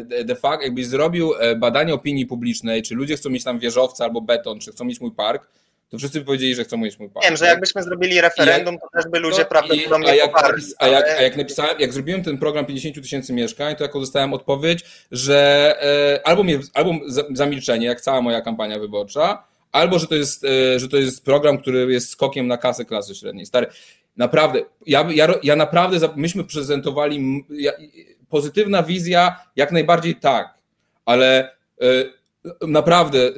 e, 0.09 0.23
de 0.23 0.35
facto, 0.35 0.63
jakbyś 0.63 0.87
zrobił 0.87 1.33
badanie 1.57 1.93
opinii 1.93 2.25
publicznej, 2.25 2.81
czy 2.81 2.95
ludzie 2.95 3.17
chcą 3.17 3.29
mieć 3.29 3.43
tam 3.43 3.59
wieżowce 3.59 4.03
albo 4.03 4.21
beton, 4.21 4.59
czy 4.59 4.71
chcą 4.71 4.85
mieć 4.85 5.01
mój 5.01 5.11
park, 5.11 5.47
to 5.89 5.97
wszyscy 5.97 6.19
by 6.19 6.25
powiedzieli, 6.25 6.55
że 6.55 6.63
chcą 6.63 6.77
mieć 6.77 6.99
mój 6.99 7.09
park. 7.09 7.25
Wiem, 7.25 7.37
że 7.37 7.45
jakbyśmy 7.45 7.83
zrobili 7.83 8.21
referendum, 8.21 8.77
to 8.79 8.87
też 8.93 9.11
by 9.11 9.19
ludzie 9.19 9.39
no, 9.39 9.45
prawdopodobnie 9.45 10.09
a 10.09 10.15
jak, 10.15 10.31
poparli, 10.31 10.63
a, 10.79 10.87
jak, 10.87 11.09
a 11.19 11.21
jak 11.21 11.37
napisałem, 11.37 11.79
jak 11.79 11.93
zrobiłem 11.93 12.23
ten 12.23 12.37
program 12.37 12.65
50 12.65 12.95
tysięcy 12.95 13.33
mieszkań, 13.33 13.75
to 13.75 13.83
jako 13.83 13.99
dostałem 13.99 14.33
odpowiedź, 14.33 14.83
że 15.11 16.21
albo, 16.23 16.43
mnie, 16.43 16.59
albo 16.73 16.91
zamilczenie, 17.33 17.87
jak 17.87 18.01
cała 18.01 18.21
moja 18.21 18.41
kampania 18.41 18.79
wyborcza, 18.79 19.43
albo 19.75 19.99
że 19.99 20.07
to 20.07 20.15
jest, 20.15 20.43
e, 20.43 20.79
że 20.79 20.89
to 20.89 20.97
jest 20.97 21.25
program, 21.25 21.57
który 21.57 21.93
jest 21.93 22.09
skokiem 22.09 22.47
na 22.47 22.57
kasę 22.57 22.85
klasy 22.85 23.15
średniej. 23.15 23.45
Stary, 23.45 23.67
naprawdę, 24.17 24.59
ja, 24.85 25.07
ja, 25.11 25.27
ja 25.43 25.55
naprawdę, 25.55 26.09
myśmy 26.15 26.43
prezentowali, 26.43 27.45
ja, 27.49 27.71
pozytywna 28.29 28.83
wizja, 28.83 29.39
jak 29.55 29.71
najbardziej 29.71 30.15
tak, 30.15 30.53
ale 31.05 31.55
naprawdę 32.61 33.31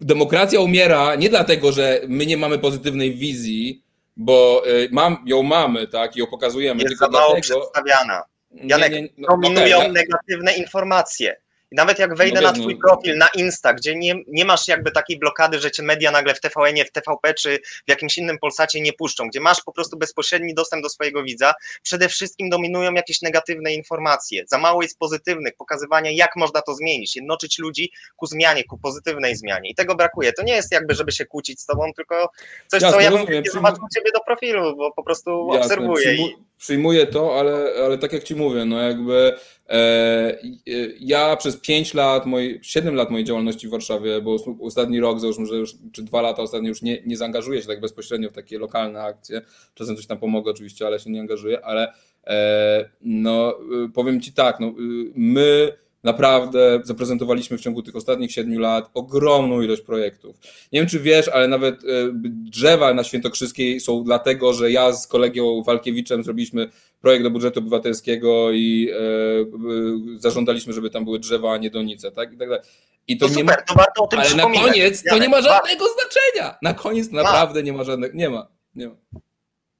demokracja 0.00 0.60
umiera 0.60 1.14
nie 1.14 1.28
dlatego, 1.28 1.72
że 1.72 2.00
my 2.08 2.26
nie 2.26 2.36
mamy 2.36 2.58
pozytywnej 2.58 3.14
wizji, 3.14 3.82
bo 4.16 4.62
mam, 4.90 5.24
ją 5.26 5.42
mamy, 5.42 5.86
tak, 5.86 6.16
i 6.16 6.20
ją 6.20 6.26
pokazujemy. 6.26 6.82
Jest 6.82 6.90
tylko 6.90 7.04
za 7.04 7.10
mało 7.10 7.32
dlatego, 7.32 7.60
przedstawiana. 7.60 8.22
Janek, 8.50 8.92
nie, 8.92 9.02
nie, 9.02 9.08
no, 9.18 9.28
dominują 9.28 9.76
okay, 9.78 9.92
negatywne 9.92 10.52
informacje. 10.52 11.36
I 11.74 11.76
nawet 11.76 11.98
jak 11.98 12.16
wejdę 12.16 12.40
no, 12.40 12.48
na 12.48 12.52
twój 12.52 12.74
no. 12.74 12.88
profil 12.88 13.16
na 13.16 13.28
Insta, 13.34 13.74
gdzie 13.74 13.96
nie, 13.96 14.14
nie 14.28 14.44
masz 14.44 14.68
jakby 14.68 14.90
takiej 14.90 15.18
blokady, 15.18 15.60
że 15.60 15.70
cię 15.70 15.82
media 15.82 16.10
nagle 16.10 16.34
w 16.34 16.40
TVN, 16.40 16.76
w 16.86 16.92
TVP 16.92 17.34
czy 17.34 17.58
w 17.86 17.90
jakimś 17.90 18.18
innym 18.18 18.38
Polsacie 18.38 18.80
nie 18.80 18.92
puszczą, 18.92 19.28
gdzie 19.28 19.40
masz 19.40 19.62
po 19.62 19.72
prostu 19.72 19.96
bezpośredni 19.96 20.54
dostęp 20.54 20.82
do 20.82 20.88
swojego 20.88 21.22
widza, 21.22 21.54
przede 21.82 22.08
wszystkim 22.08 22.50
dominują 22.50 22.92
jakieś 22.92 23.22
negatywne 23.22 23.74
informacje. 23.74 24.44
Za 24.46 24.58
mało 24.58 24.82
jest 24.82 24.98
pozytywnych, 24.98 25.56
pokazywania 25.56 26.10
jak 26.10 26.36
można 26.36 26.62
to 26.62 26.74
zmienić, 26.74 27.16
jednoczyć 27.16 27.58
ludzi 27.58 27.92
ku 28.16 28.26
zmianie, 28.26 28.64
ku 28.64 28.78
pozytywnej 28.78 29.36
zmianie. 29.36 29.70
I 29.70 29.74
tego 29.74 29.94
brakuje. 29.94 30.32
To 30.32 30.42
nie 30.42 30.54
jest 30.54 30.72
jakby, 30.72 30.94
żeby 30.94 31.12
się 31.12 31.26
kłócić 31.26 31.60
z 31.60 31.66
tobą, 31.66 31.92
tylko 31.96 32.28
coś, 32.68 32.82
Jasne, 32.82 32.98
co 32.98 33.00
ja 33.00 33.10
bym 33.10 33.42
nie 33.42 33.50
zobaczył 33.50 33.84
ciebie 33.94 34.10
do 34.14 34.20
profilu, 34.20 34.76
bo 34.76 34.92
po 34.92 35.02
prostu 35.02 35.48
Jasne, 35.52 35.64
obserwuję. 35.64 36.04
Przyjmu. 36.04 36.44
Przyjmuję 36.64 37.06
to, 37.06 37.38
ale, 37.38 37.70
ale 37.84 37.98
tak 37.98 38.12
jak 38.12 38.24
ci 38.24 38.34
mówię, 38.34 38.64
no 38.64 38.80
jakby 38.80 39.32
E, 39.68 40.38
ja 41.00 41.36
przez 41.36 41.56
5 41.56 41.94
lat, 41.94 42.24
7 42.62 42.94
lat 42.94 43.10
mojej 43.10 43.24
działalności 43.24 43.68
w 43.68 43.70
Warszawie, 43.70 44.20
bo 44.20 44.36
ostatni 44.60 45.00
rok, 45.00 45.20
załóżmy, 45.20 45.46
że 45.46 45.54
już, 45.54 45.74
czy 45.92 46.02
dwa 46.02 46.22
lata 46.22 46.42
ostatnio 46.42 46.68
już 46.68 46.82
nie, 46.82 47.02
nie 47.06 47.16
zaangażuję 47.16 47.62
się 47.62 47.68
tak 47.68 47.80
bezpośrednio 47.80 48.30
w 48.30 48.32
takie 48.32 48.58
lokalne 48.58 49.02
akcje. 49.02 49.42
Czasem 49.74 49.96
coś 49.96 50.06
tam 50.06 50.18
pomogę 50.18 50.50
oczywiście, 50.50 50.86
ale 50.86 51.00
się 51.00 51.10
nie 51.10 51.20
angażuję, 51.20 51.64
ale 51.64 51.92
e, 52.26 52.90
no 53.00 53.58
powiem 53.94 54.20
Ci 54.20 54.32
tak, 54.32 54.60
no, 54.60 54.74
my 55.14 55.72
naprawdę 56.04 56.80
zaprezentowaliśmy 56.84 57.58
w 57.58 57.60
ciągu 57.60 57.82
tych 57.82 57.96
ostatnich 57.96 58.32
siedmiu 58.32 58.60
lat 58.60 58.90
ogromną 58.94 59.60
ilość 59.60 59.82
projektów. 59.82 60.36
Nie 60.72 60.80
wiem, 60.80 60.88
czy 60.88 61.00
wiesz, 61.00 61.28
ale 61.28 61.48
nawet 61.48 61.74
e, 61.74 61.86
drzewa 62.24 62.94
na 62.94 63.04
Świętokrzyskiej 63.04 63.80
są 63.80 64.04
dlatego, 64.04 64.52
że 64.52 64.70
ja 64.70 64.92
z 64.92 65.06
kolegą 65.06 65.62
Walkiewiczem 65.62 66.24
zrobiliśmy 66.24 66.68
projekt 67.00 67.22
do 67.22 67.30
budżetu 67.30 67.60
obywatelskiego 67.60 68.52
i 68.52 68.90
e, 68.92 68.96
e, 68.96 70.18
zażądaliśmy, 70.18 70.72
żeby 70.72 70.90
tam 70.90 71.04
były 71.04 71.18
drzewa, 71.18 71.52
a 71.52 71.56
nie 71.56 71.70
donice, 71.70 72.12
tak? 72.12 72.32
I 72.32 72.36
tak 72.36 72.48
dalej. 72.48 72.64
I 73.08 73.16
to, 73.18 73.26
to 73.26 73.34
nie 73.34 73.40
super, 73.40 73.56
ma, 73.58 73.62
to 73.62 73.74
warto 73.74 74.04
o 74.04 74.06
tym 74.06 74.20
Ale 74.20 74.34
na 74.34 74.42
koniec 74.42 75.02
to 75.10 75.18
nie 75.18 75.28
ma 75.28 75.42
żadnego 75.42 75.84
znaczenia. 75.86 76.58
Na 76.62 76.74
koniec 76.74 77.10
naprawdę 77.10 77.62
nie 77.62 77.72
ma 77.72 77.84
żadnego, 77.84 78.16
nie 78.16 78.30
ma, 78.30 78.46
nie 78.74 78.88
ma. 78.88 78.94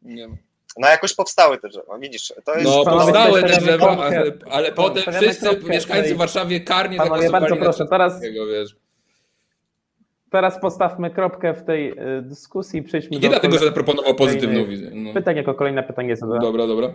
Nie 0.02 0.28
ma. 0.28 0.36
No 0.76 0.88
jakoś 0.88 1.14
powstały 1.14 1.58
te 1.58 1.68
drzewa, 1.68 1.98
widzisz. 1.98 2.32
To 2.44 2.54
jest... 2.54 2.64
No 2.64 2.84
powstały 2.84 3.42
te 3.42 3.58
drzewa, 3.58 3.96
ale, 4.04 4.32
ale 4.50 4.72
potem 4.72 5.14
wszyscy 5.14 5.60
mieszkańcy 5.68 6.14
w 6.14 6.18
Warszawie 6.18 6.60
karnie 6.60 6.96
Panowie, 6.96 7.30
bardzo 7.30 7.56
proszę, 7.56 7.86
teraz, 7.86 8.20
wiesz. 8.22 8.76
teraz 10.30 10.60
postawmy 10.60 11.10
kropkę 11.10 11.54
w 11.54 11.64
tej 11.64 11.90
y, 12.18 12.22
dyskusji 12.22 12.80
i 12.80 12.82
przejdźmy 12.82 13.10
I 13.10 13.20
nie 13.20 13.20
do... 13.20 13.28
dlatego, 13.28 13.58
że 13.58 13.72
proponował 13.72 14.14
pozytywną 14.14 14.64
wizję. 14.64 14.90
No. 14.94 15.12
Pytań 15.12 15.36
jako 15.36 15.54
kolejne 15.54 15.82
pytanie 15.82 16.16
zada. 16.16 16.38
Dobra, 16.38 16.66
dobra. 16.66 16.94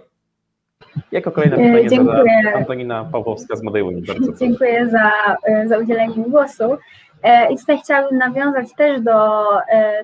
Jako 1.12 1.32
kolejne 1.32 1.56
e, 1.56 1.60
pytanie 1.60 1.90
Dziękuję. 1.90 2.24
zada 2.44 2.58
Antonina 2.58 3.06
Pawłowska 3.12 3.56
z 3.56 3.64
Modelu 3.64 3.92
Bardzo 4.08 4.34
Dziękuję 4.34 4.90
za, 4.90 5.36
e, 5.44 5.68
za 5.68 5.78
udzielenie 5.78 6.16
mi 6.16 6.24
głosu. 6.32 6.78
E, 7.24 7.54
I 7.54 7.58
tutaj 7.58 7.80
chciałabym 7.84 8.18
nawiązać 8.18 8.68
też 8.78 9.02
do 9.02 9.44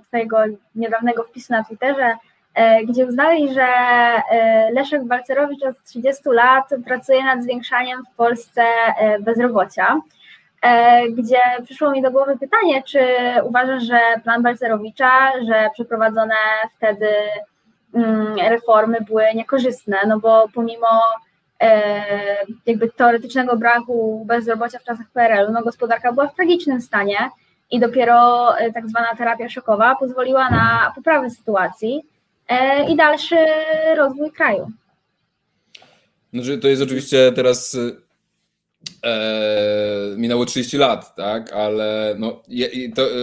Twojego 0.07 0.37
niedawnego 0.75 1.23
wpisu 1.23 1.53
na 1.53 1.63
Twitterze, 1.63 2.03
E, 2.03 2.17
gdzie 2.87 3.05
uznali, 3.05 3.53
że 3.53 3.67
e, 3.67 4.71
Leszek 4.71 5.03
Balcerowicz 5.03 5.63
od 5.63 5.83
30 5.83 6.23
lat 6.25 6.69
pracuje 6.85 7.23
nad 7.23 7.43
zwiększaniem 7.43 8.03
w 8.05 8.15
Polsce 8.15 8.61
e, 8.61 9.19
bezrobocia. 9.19 10.01
Gdzie 11.11 11.37
przyszło 11.63 11.91
mi 11.91 12.01
do 12.01 12.11
głowy 12.11 12.37
pytanie, 12.39 12.83
czy 12.83 12.99
uważasz, 13.43 13.83
że 13.83 13.99
plan 14.23 14.43
Balcerowicza, 14.43 15.31
że 15.47 15.69
przeprowadzone 15.73 16.35
wtedy 16.77 17.09
mm, 17.95 18.35
reformy 18.49 18.97
były 19.01 19.23
niekorzystne, 19.35 19.97
tak 20.07 20.19
bo 20.19 20.47
pomimo 20.53 20.87
jakby 22.65 22.89
teoretycznego 22.89 23.57
braku 23.57 24.23
bezrobocia 24.27 24.79
w 24.79 24.83
czasach 24.83 25.05
PRL-u, 25.13 25.51
no 25.51 25.63
gospodarka 25.63 26.13
była 26.13 26.27
w 26.27 26.35
tragicznym 26.35 26.81
stanie 26.81 27.17
i 27.71 27.79
dopiero 27.79 28.49
tak 28.73 28.89
zwana 28.89 29.15
terapia 29.17 29.49
szokowa 29.49 29.95
pozwoliła 29.95 30.49
na 30.49 30.91
poprawę 30.95 31.29
sytuacji. 31.29 32.03
E, 32.47 32.91
i 32.91 32.95
dalszy 32.95 33.35
rozwój 33.97 34.31
kraju. 34.31 34.71
Znaczy, 36.33 36.57
to 36.57 36.67
jest 36.67 36.81
oczywiście 36.81 37.31
teraz 37.35 37.77
e, 39.03 40.15
minęło 40.17 40.45
30 40.45 40.77
lat, 40.77 41.15
tak, 41.15 41.53
ale 41.53 42.15
no, 42.19 42.43
to, 42.95 43.03
e, 43.03 43.15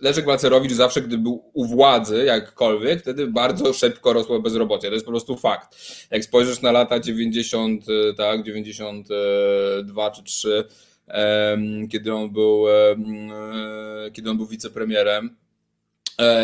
Leszek 0.00 0.24
Balcerowicz 0.24 0.72
zawsze, 0.72 1.02
gdy 1.02 1.18
był 1.18 1.50
u 1.52 1.66
władzy, 1.66 2.24
jakkolwiek, 2.24 3.00
wtedy 3.00 3.26
bardzo 3.26 3.72
szybko 3.72 4.12
rosło 4.12 4.40
bezrobocie. 4.40 4.88
To 4.88 4.94
jest 4.94 5.06
po 5.06 5.12
prostu 5.12 5.36
fakt. 5.36 5.76
Jak 6.10 6.24
spojrzysz 6.24 6.62
na 6.62 6.72
lata 6.72 7.00
90, 7.00 7.84
e, 7.88 8.14
tak, 8.14 8.42
92 8.42 10.10
czy 10.10 10.22
3, 10.22 10.64
kiedy 11.90 12.14
on 12.14 12.30
był, 12.30 12.68
e, 12.68 12.96
kiedy 14.12 14.30
on 14.30 14.36
był 14.36 14.46
wicepremierem, 14.46 15.36
E, 15.36 15.43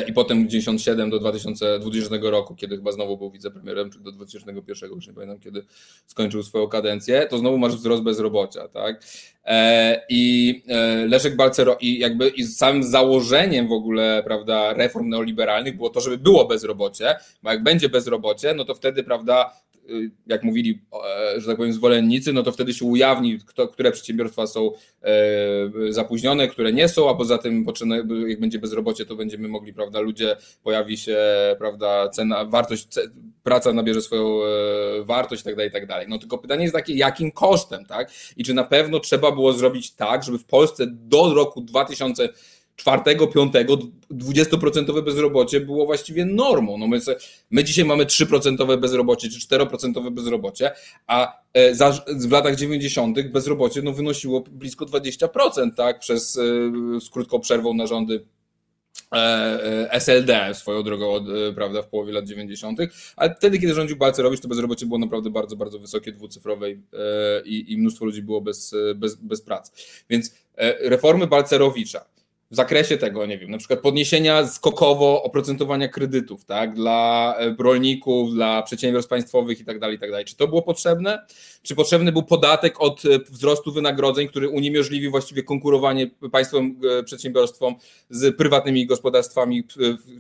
i 0.06 0.12
potem 0.12 0.48
97 0.48 1.10
do 1.10 1.18
2020 1.18 2.16
roku, 2.22 2.54
kiedy 2.54 2.76
chyba 2.76 2.92
znowu 2.92 3.16
był 3.16 3.30
wicepremierem, 3.30 3.90
czy 3.90 4.00
do 4.00 4.12
2001, 4.12 4.90
już 4.90 5.06
nie 5.06 5.12
pamiętam, 5.12 5.38
kiedy 5.38 5.64
skończył 6.06 6.42
swoją 6.42 6.68
kadencję, 6.68 7.26
to 7.30 7.38
znowu 7.38 7.58
masz 7.58 7.76
wzrost 7.76 8.02
bezrobocia, 8.02 8.68
tak? 8.68 9.04
E, 9.44 10.02
I 10.08 10.62
e, 10.68 11.06
Leszek 11.06 11.36
Balcero 11.36 11.76
i 11.80 11.98
jakby 11.98 12.28
i 12.28 12.44
samym 12.44 12.82
założeniem 12.82 13.68
w 13.68 13.72
ogóle, 13.72 14.22
prawda, 14.24 14.72
reform 14.72 15.08
neoliberalnych 15.08 15.76
było 15.76 15.90
to, 15.90 16.00
żeby 16.00 16.18
było 16.18 16.44
bezrobocie, 16.44 17.16
bo 17.42 17.50
jak 17.50 17.62
będzie 17.62 17.88
bezrobocie, 17.88 18.54
no 18.54 18.64
to 18.64 18.74
wtedy, 18.74 19.02
prawda, 19.02 19.52
jak 20.26 20.42
mówili, 20.42 20.80
e, 21.34 21.40
że 21.40 21.46
tak 21.46 21.56
powiem, 21.56 21.72
zwolennicy, 21.72 22.32
no 22.32 22.42
to 22.42 22.52
wtedy 22.52 22.74
się 22.74 22.84
ujawni, 22.84 23.38
kto, 23.46 23.68
które 23.68 23.92
przedsiębiorstwa 23.92 24.46
są 24.46 24.70
e, 25.02 25.92
zapóźnione, 25.92 26.48
które 26.48 26.72
nie 26.72 26.88
są, 26.88 27.10
a 27.10 27.14
poza 27.14 27.38
tym, 27.38 27.66
jak 28.26 28.40
będzie 28.40 28.58
bezrobocie, 28.58 29.06
to 29.06 29.16
będziemy 29.16 29.48
mogli, 29.48 29.72
prawda, 29.72 30.00
ludzie, 30.00 30.36
pojawi 30.62 30.96
się, 30.96 31.18
prawda, 31.58 32.08
cena, 32.08 32.44
wartość, 32.44 32.88
praca 33.42 33.72
nabierze 33.72 34.02
swoją 34.02 34.40
e, 34.44 35.04
wartość 35.04 35.42
i 35.42 35.44
tak 35.44 35.56
dalej, 35.56 35.68
i 35.68 35.72
tak 35.72 35.86
dalej. 35.86 36.06
No 36.08 36.18
tylko 36.18 36.38
pytanie 36.38 36.62
jest 36.62 36.74
takie, 36.74 36.94
jakim 36.94 37.30
kosztem, 37.30 37.84
tak? 37.84 38.10
I 38.36 38.44
czy 38.44 38.54
na 38.54 38.64
pewno 38.64 39.00
trzeba 39.00 39.32
było 39.32 39.52
zrobić 39.52 39.90
tak, 39.94 40.24
żeby 40.24 40.38
w 40.38 40.44
Polsce 40.44 40.84
do 40.88 41.34
roku 41.34 41.60
2000 41.60 42.28
czwartego, 42.80 43.26
piątego 43.26 43.78
20% 44.10 45.04
bezrobocie 45.04 45.60
było 45.60 45.86
właściwie 45.86 46.24
normą. 46.24 46.78
No 46.78 46.86
my, 46.86 46.98
my 47.50 47.64
dzisiaj 47.64 47.84
mamy 47.84 48.04
3% 48.04 48.80
bezrobocie 48.80 49.28
czy 49.28 49.38
4% 49.38 50.10
bezrobocie, 50.10 50.70
a 51.06 51.42
e, 51.54 51.74
za, 51.74 52.04
w 52.06 52.30
latach 52.30 52.56
90. 52.56 53.30
bezrobocie 53.32 53.82
no, 53.82 53.92
wynosiło 53.92 54.40
blisko 54.40 54.84
20%, 54.84 55.74
tak, 55.76 55.98
przez, 55.98 56.36
e, 56.36 56.42
z 57.00 57.10
krótką 57.10 57.40
przerwą 57.40 57.74
na 57.74 57.86
rządy 57.86 58.24
e, 59.12 59.88
SLD 59.92 60.54
swoją 60.54 60.82
drogą, 60.82 61.24
prawda, 61.54 61.82
w 61.82 61.88
połowie 61.88 62.12
lat 62.12 62.26
90., 62.26 62.78
ale 63.16 63.34
wtedy, 63.34 63.58
kiedy 63.58 63.74
rządził 63.74 63.96
Balcerowicz, 63.96 64.40
to 64.40 64.48
bezrobocie 64.48 64.86
było 64.86 64.98
naprawdę 64.98 65.30
bardzo, 65.30 65.56
bardzo 65.56 65.78
wysokie, 65.78 66.12
dwucyfrowe 66.12 66.66
i, 67.44 67.72
i 67.72 67.78
mnóstwo 67.78 68.04
ludzi 68.04 68.22
było 68.22 68.40
bez, 68.40 68.74
bez, 68.94 69.14
bez 69.14 69.42
pracy. 69.42 69.72
Więc 70.10 70.34
reformy 70.80 71.26
Balcerowicza, 71.26 72.04
w 72.50 72.56
zakresie 72.56 72.96
tego, 72.96 73.26
nie 73.26 73.38
wiem, 73.38 73.50
na 73.50 73.58
przykład 73.58 73.80
podniesienia 73.80 74.46
skokowo 74.46 75.22
oprocentowania 75.22 75.88
kredytów, 75.88 76.44
tak, 76.44 76.74
dla 76.74 77.34
e, 77.38 77.54
rolników, 77.58 78.34
dla 78.34 78.62
przedsiębiorstw 78.62 79.10
państwowych 79.10 79.60
i 79.60 79.64
tak 79.64 79.78
dalej, 79.78 79.96
i 79.96 79.98
tak 79.98 80.10
dalej. 80.10 80.24
Czy 80.24 80.36
to 80.36 80.48
było 80.48 80.62
potrzebne? 80.62 81.26
Czy 81.62 81.74
potrzebny 81.74 82.12
był 82.12 82.22
podatek 82.22 82.80
od 82.80 83.04
e, 83.04 83.18
wzrostu 83.30 83.72
wynagrodzeń, 83.72 84.28
który 84.28 84.48
uniemożliwi 84.48 85.08
właściwie 85.08 85.42
konkurowanie 85.42 86.10
państwom, 86.32 86.80
e, 86.98 87.02
przedsiębiorstwom 87.02 87.74
z 88.10 88.36
prywatnymi 88.36 88.86
gospodarstwami 88.86 89.64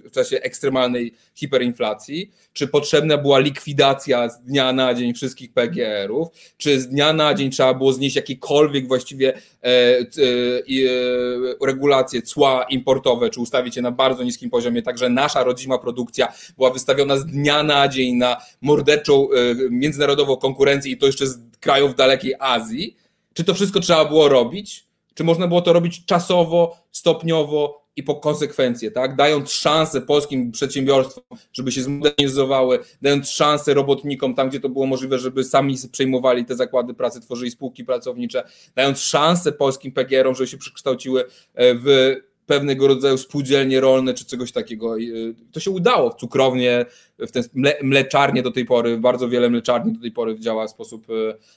w 0.04 0.10
czasie 0.10 0.40
ekstremalnej 0.40 1.14
hiperinflacji? 1.34 2.30
Czy 2.52 2.68
potrzebna 2.68 3.18
była 3.18 3.38
likwidacja 3.38 4.28
z 4.28 4.42
dnia 4.42 4.72
na 4.72 4.94
dzień 4.94 5.14
wszystkich 5.14 5.52
PGR-ów? 5.52 6.28
Czy 6.56 6.80
z 6.80 6.88
dnia 6.88 7.12
na 7.12 7.34
dzień 7.34 7.50
trzeba 7.50 7.74
było 7.74 7.92
znieść 7.92 8.16
jakiekolwiek 8.16 8.88
właściwie 8.88 9.34
e, 9.62 9.70
e, 12.20 12.22
e, 12.22 12.22
cła 12.22 12.64
importowe, 12.70 13.30
czy 13.30 13.40
ustawić 13.40 13.76
je 13.76 13.82
na 13.82 13.90
bardzo 13.90 14.22
niskim 14.22 14.50
poziomie, 14.50 14.82
tak 14.82 14.98
że 14.98 15.08
nasza 15.08 15.44
rodzima 15.44 15.78
produkcja 15.78 16.32
była 16.56 16.70
wystawiona 16.70 17.16
z 17.16 17.26
dnia 17.26 17.62
na 17.62 17.88
dzień 17.88 18.16
na 18.16 18.36
morderczą 18.60 19.28
międzynarodową 19.70 20.36
konkurencję 20.36 20.92
i 20.92 20.98
to 20.98 21.06
jeszcze 21.06 21.26
z 21.26 21.38
krajów 21.60 21.94
dalekiej 21.94 22.34
Azji? 22.38 22.96
Czy 23.34 23.44
to 23.44 23.54
wszystko 23.54 23.80
trzeba 23.80 24.04
było 24.04 24.28
robić? 24.28 24.86
Czy 25.14 25.24
można 25.24 25.48
było 25.48 25.62
to 25.62 25.72
robić 25.72 26.04
czasowo, 26.04 26.76
stopniowo 26.90 27.80
i 28.00 28.02
po 28.02 28.14
konsekwencje, 28.14 28.90
tak? 28.90 29.16
Dając 29.16 29.50
szansę 29.50 30.00
polskim 30.00 30.52
przedsiębiorstwom, 30.52 31.24
żeby 31.52 31.72
się 31.72 31.82
zmodernizowały, 31.82 32.78
dając 33.02 33.30
szansę 33.30 33.74
robotnikom 33.74 34.34
tam, 34.34 34.48
gdzie 34.48 34.60
to 34.60 34.68
było 34.68 34.86
możliwe, 34.86 35.18
żeby 35.18 35.44
sami 35.44 35.76
przejmowali 35.92 36.44
te 36.44 36.56
zakłady 36.56 36.94
pracy, 36.94 37.20
tworzyli 37.20 37.50
spółki 37.50 37.84
pracownicze, 37.84 38.42
dając 38.74 38.98
szansę 39.00 39.52
polskim 39.52 39.92
PGR-om, 39.92 40.34
żeby 40.34 40.46
się 40.46 40.58
przekształciły 40.58 41.24
e, 41.54 41.74
w 41.74 42.16
pewnego 42.50 42.88
rodzaju 42.88 43.18
spółdzielnie 43.18 43.80
rolne 43.80 44.14
czy 44.14 44.24
czegoś 44.24 44.52
takiego. 44.52 44.98
Y, 44.98 45.34
to 45.52 45.60
się 45.60 45.70
udało 45.70 46.10
w 46.10 46.14
cukrownie, 46.14 46.86
w 47.18 47.30
ten 47.30 47.42
mle, 47.54 47.74
mleczarnie 47.82 48.42
do 48.42 48.50
tej 48.50 48.64
pory, 48.64 48.98
bardzo 48.98 49.28
wiele 49.28 49.50
mleczarni 49.50 49.92
do 49.92 50.00
tej 50.00 50.12
pory 50.12 50.38
działa 50.38 50.66
w 50.66 50.70
sposób 50.70 51.06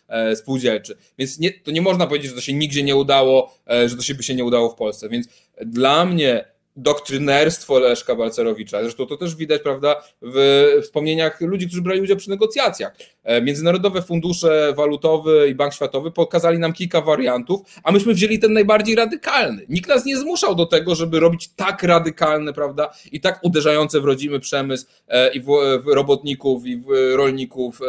e, 0.07 0.35
spółdzielczy. 0.35 0.97
Więc 1.17 1.39
nie, 1.39 1.51
to 1.51 1.71
nie 1.71 1.81
można 1.81 2.07
powiedzieć, 2.07 2.29
że 2.29 2.35
to 2.35 2.41
się 2.41 2.53
nigdzie 2.53 2.83
nie 2.83 2.95
udało, 2.95 3.53
e, 3.69 3.89
że 3.89 3.95
to 3.95 4.01
się 4.01 4.15
by 4.15 4.23
się 4.23 4.35
nie 4.35 4.45
udało 4.45 4.69
w 4.69 4.75
Polsce. 4.75 5.09
Więc 5.09 5.27
dla 5.61 6.05
mnie 6.05 6.53
doktrynerstwo 6.75 7.79
Leszka 7.79 8.15
Balcerowicza. 8.15 8.81
Zresztą 8.81 9.05
to 9.05 9.17
też 9.17 9.35
widać, 9.35 9.61
prawda, 9.61 10.03
w 10.21 10.67
wspomnieniach 10.83 11.41
ludzi, 11.41 11.67
którzy 11.67 11.81
brali 11.81 12.01
udział 12.01 12.17
przy 12.17 12.29
negocjacjach. 12.29 12.95
E, 13.23 13.41
międzynarodowe 13.41 14.01
fundusze 14.01 14.73
walutowe 14.77 15.49
i 15.49 15.55
Bank 15.55 15.73
Światowy 15.73 16.11
pokazali 16.11 16.59
nam 16.59 16.73
kilka 16.73 17.01
wariantów, 17.01 17.61
a 17.83 17.91
myśmy 17.91 18.13
wzięli 18.13 18.39
ten 18.39 18.53
najbardziej 18.53 18.95
radykalny. 18.95 19.65
Nikt 19.69 19.89
nas 19.89 20.05
nie 20.05 20.17
zmuszał 20.17 20.55
do 20.55 20.65
tego, 20.65 20.95
żeby 20.95 21.19
robić 21.19 21.49
tak 21.55 21.83
radykalne, 21.83 22.53
prawda, 22.53 22.93
i 23.11 23.21
tak 23.21 23.39
uderzające 23.43 24.01
w 24.01 24.05
rodzimy 24.05 24.39
przemysł 24.39 24.85
e, 25.07 25.33
i 25.33 25.41
w 25.41 25.47
robotników 25.85 26.65
i 26.65 26.77
w 26.77 26.85
rolników 27.15 27.79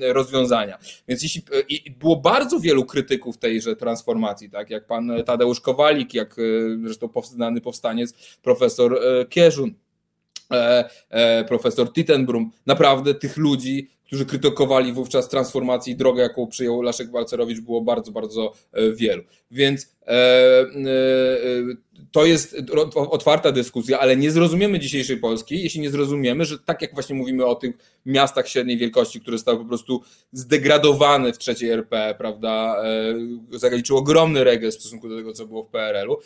e, 0.00 0.12
rozwiązania. 0.12 0.78
Więc 1.08 1.22
jeśli 1.22 1.42
i 1.68 1.90
było 1.90 2.16
bardzo 2.16 2.60
wielu 2.60 2.84
krytyków 2.84 3.38
tejże 3.38 3.76
transformacji, 3.76 4.50
tak 4.50 4.70
jak 4.70 4.86
pan 4.86 5.12
Tadeusz 5.26 5.60
Kowalik, 5.60 6.14
jak 6.14 6.36
zresztą 6.84 7.08
znany 7.24 7.60
powstaniec 7.60 8.38
profesor 8.42 9.00
Kierzun, 9.28 9.74
profesor 11.48 11.92
Tittenbrum, 11.92 12.50
naprawdę 12.66 13.14
tych 13.14 13.36
ludzi 13.36 13.88
którzy 14.08 14.26
krytykowali 14.26 14.92
wówczas 14.92 15.28
transformację 15.28 15.92
i 15.92 15.96
drogę, 15.96 16.22
jaką 16.22 16.46
przyjął 16.46 16.82
Leszek 16.82 17.10
Balcerowicz, 17.10 17.60
było 17.60 17.80
bardzo, 17.80 18.12
bardzo 18.12 18.52
e, 18.72 18.92
wielu. 18.92 19.22
Więc 19.50 19.94
e, 20.06 20.10
e, 20.10 20.66
to 22.12 22.26
jest 22.26 22.56
otwarta 22.94 23.52
dyskusja, 23.52 23.98
ale 23.98 24.16
nie 24.16 24.30
zrozumiemy 24.30 24.78
dzisiejszej 24.78 25.16
Polski, 25.16 25.62
jeśli 25.62 25.80
nie 25.80 25.90
zrozumiemy, 25.90 26.44
że 26.44 26.58
tak 26.58 26.82
jak 26.82 26.94
właśnie 26.94 27.16
mówimy 27.16 27.46
o 27.46 27.54
tych 27.54 27.76
miastach 28.06 28.48
średniej 28.48 28.78
wielkości, 28.78 29.20
które 29.20 29.38
zostały 29.38 29.58
po 29.58 29.64
prostu 29.64 30.02
zdegradowane 30.32 31.32
w 31.32 31.38
trzeciej 31.38 31.70
RP, 31.70 32.14
prawda, 32.18 32.82
zaliczył 33.50 33.96
ogromny 33.96 34.44
regres 34.44 34.76
w 34.76 34.80
stosunku 34.80 35.08
do 35.08 35.16
tego, 35.16 35.32
co 35.32 35.46
było 35.46 35.62
w 35.62 35.68
PRL-u. 35.68 36.16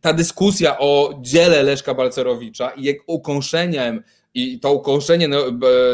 Ta 0.00 0.12
dyskusja 0.12 0.78
o 0.78 1.18
dziele 1.20 1.62
Leszka 1.62 1.94
Balcerowicza 1.94 2.70
i 2.70 2.84
jak 2.84 2.96
ukąszeniem 3.06 4.02
i 4.36 4.60
to 4.60 4.72
ukąszenie 4.72 5.28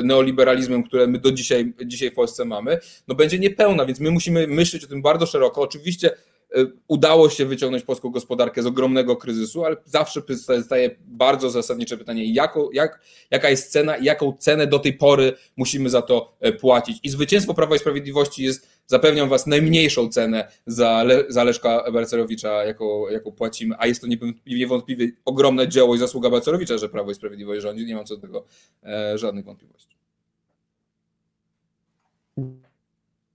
neoliberalizmem, 0.05 0.83
które 0.83 1.07
my 1.07 1.19
do 1.19 1.33
dzisiaj, 1.33 1.73
dzisiaj 1.87 2.11
w 2.11 2.15
Polsce 2.15 2.45
mamy, 2.45 2.79
no 3.09 3.15
będzie 3.15 3.39
niepełna, 3.39 3.87
więc 3.87 4.01
my 4.01 4.11
musimy 4.11 4.47
myśleć 4.47 4.85
o 4.85 4.87
tym 4.87 5.03
bardzo 5.03 5.27
szeroko. 5.27 5.61
Oczywiście 5.61 6.11
e, 6.11 6.67
udało 6.89 7.31
się 7.31 7.47
wyciągnąć 7.47 7.85
polską 7.85 8.11
gospodarkę 8.11 8.63
z 8.63 8.67
ogromnego 8.67 9.17
kryzysu, 9.17 9.65
ale 9.65 9.77
zawsze 9.85 10.23
staje 10.63 10.97
bardzo 11.01 11.51
zasadnicze 11.51 11.97
pytanie, 11.97 12.33
jako, 12.33 12.71
jak, 12.73 13.01
jaka 13.31 13.51
jest 13.51 13.73
cena 13.73 13.97
i 13.97 14.05
jaką 14.05 14.37
cenę 14.39 14.67
do 14.67 14.79
tej 14.79 14.93
pory 14.93 15.33
musimy 15.57 15.91
za 15.91 16.03
to 16.03 16.37
e, 16.41 16.53
płacić. 16.53 16.99
I 17.03 17.09
zwycięstwo 17.09 17.55
Prawa 17.55 17.77
i 17.77 17.79
Sprawiedliwości 17.79 18.43
jest 18.43 18.69
zapewniam 18.93 19.29
Was 19.29 19.47
najmniejszą 19.47 20.09
cenę 20.09 20.49
za, 20.67 21.03
Le, 21.03 21.25
za 21.29 21.45
Leszka 21.45 21.91
Balcerowicza, 21.93 22.65
jaką, 22.65 23.09
jaką 23.09 23.33
płacimy, 23.33 23.75
a 23.79 23.87
jest 23.87 24.01
to 24.01 24.07
niewątpliwie 24.47 25.09
ogromne 25.25 25.69
dzieło 25.69 25.95
i 25.95 25.99
zasługa 25.99 26.31
Balcerowicza, 26.31 26.79
że 26.79 26.89
Prawo 26.89 27.11
i 27.11 27.15
Sprawiedliwość 27.15 27.63
rządzi, 27.63 27.87
nie 27.87 27.95
mam 27.95 28.05
co 28.05 28.17
do 28.17 28.23
tego 28.23 28.45
e, 28.85 29.19
żadnych 29.19 29.45
wątpliwości. 29.45 29.97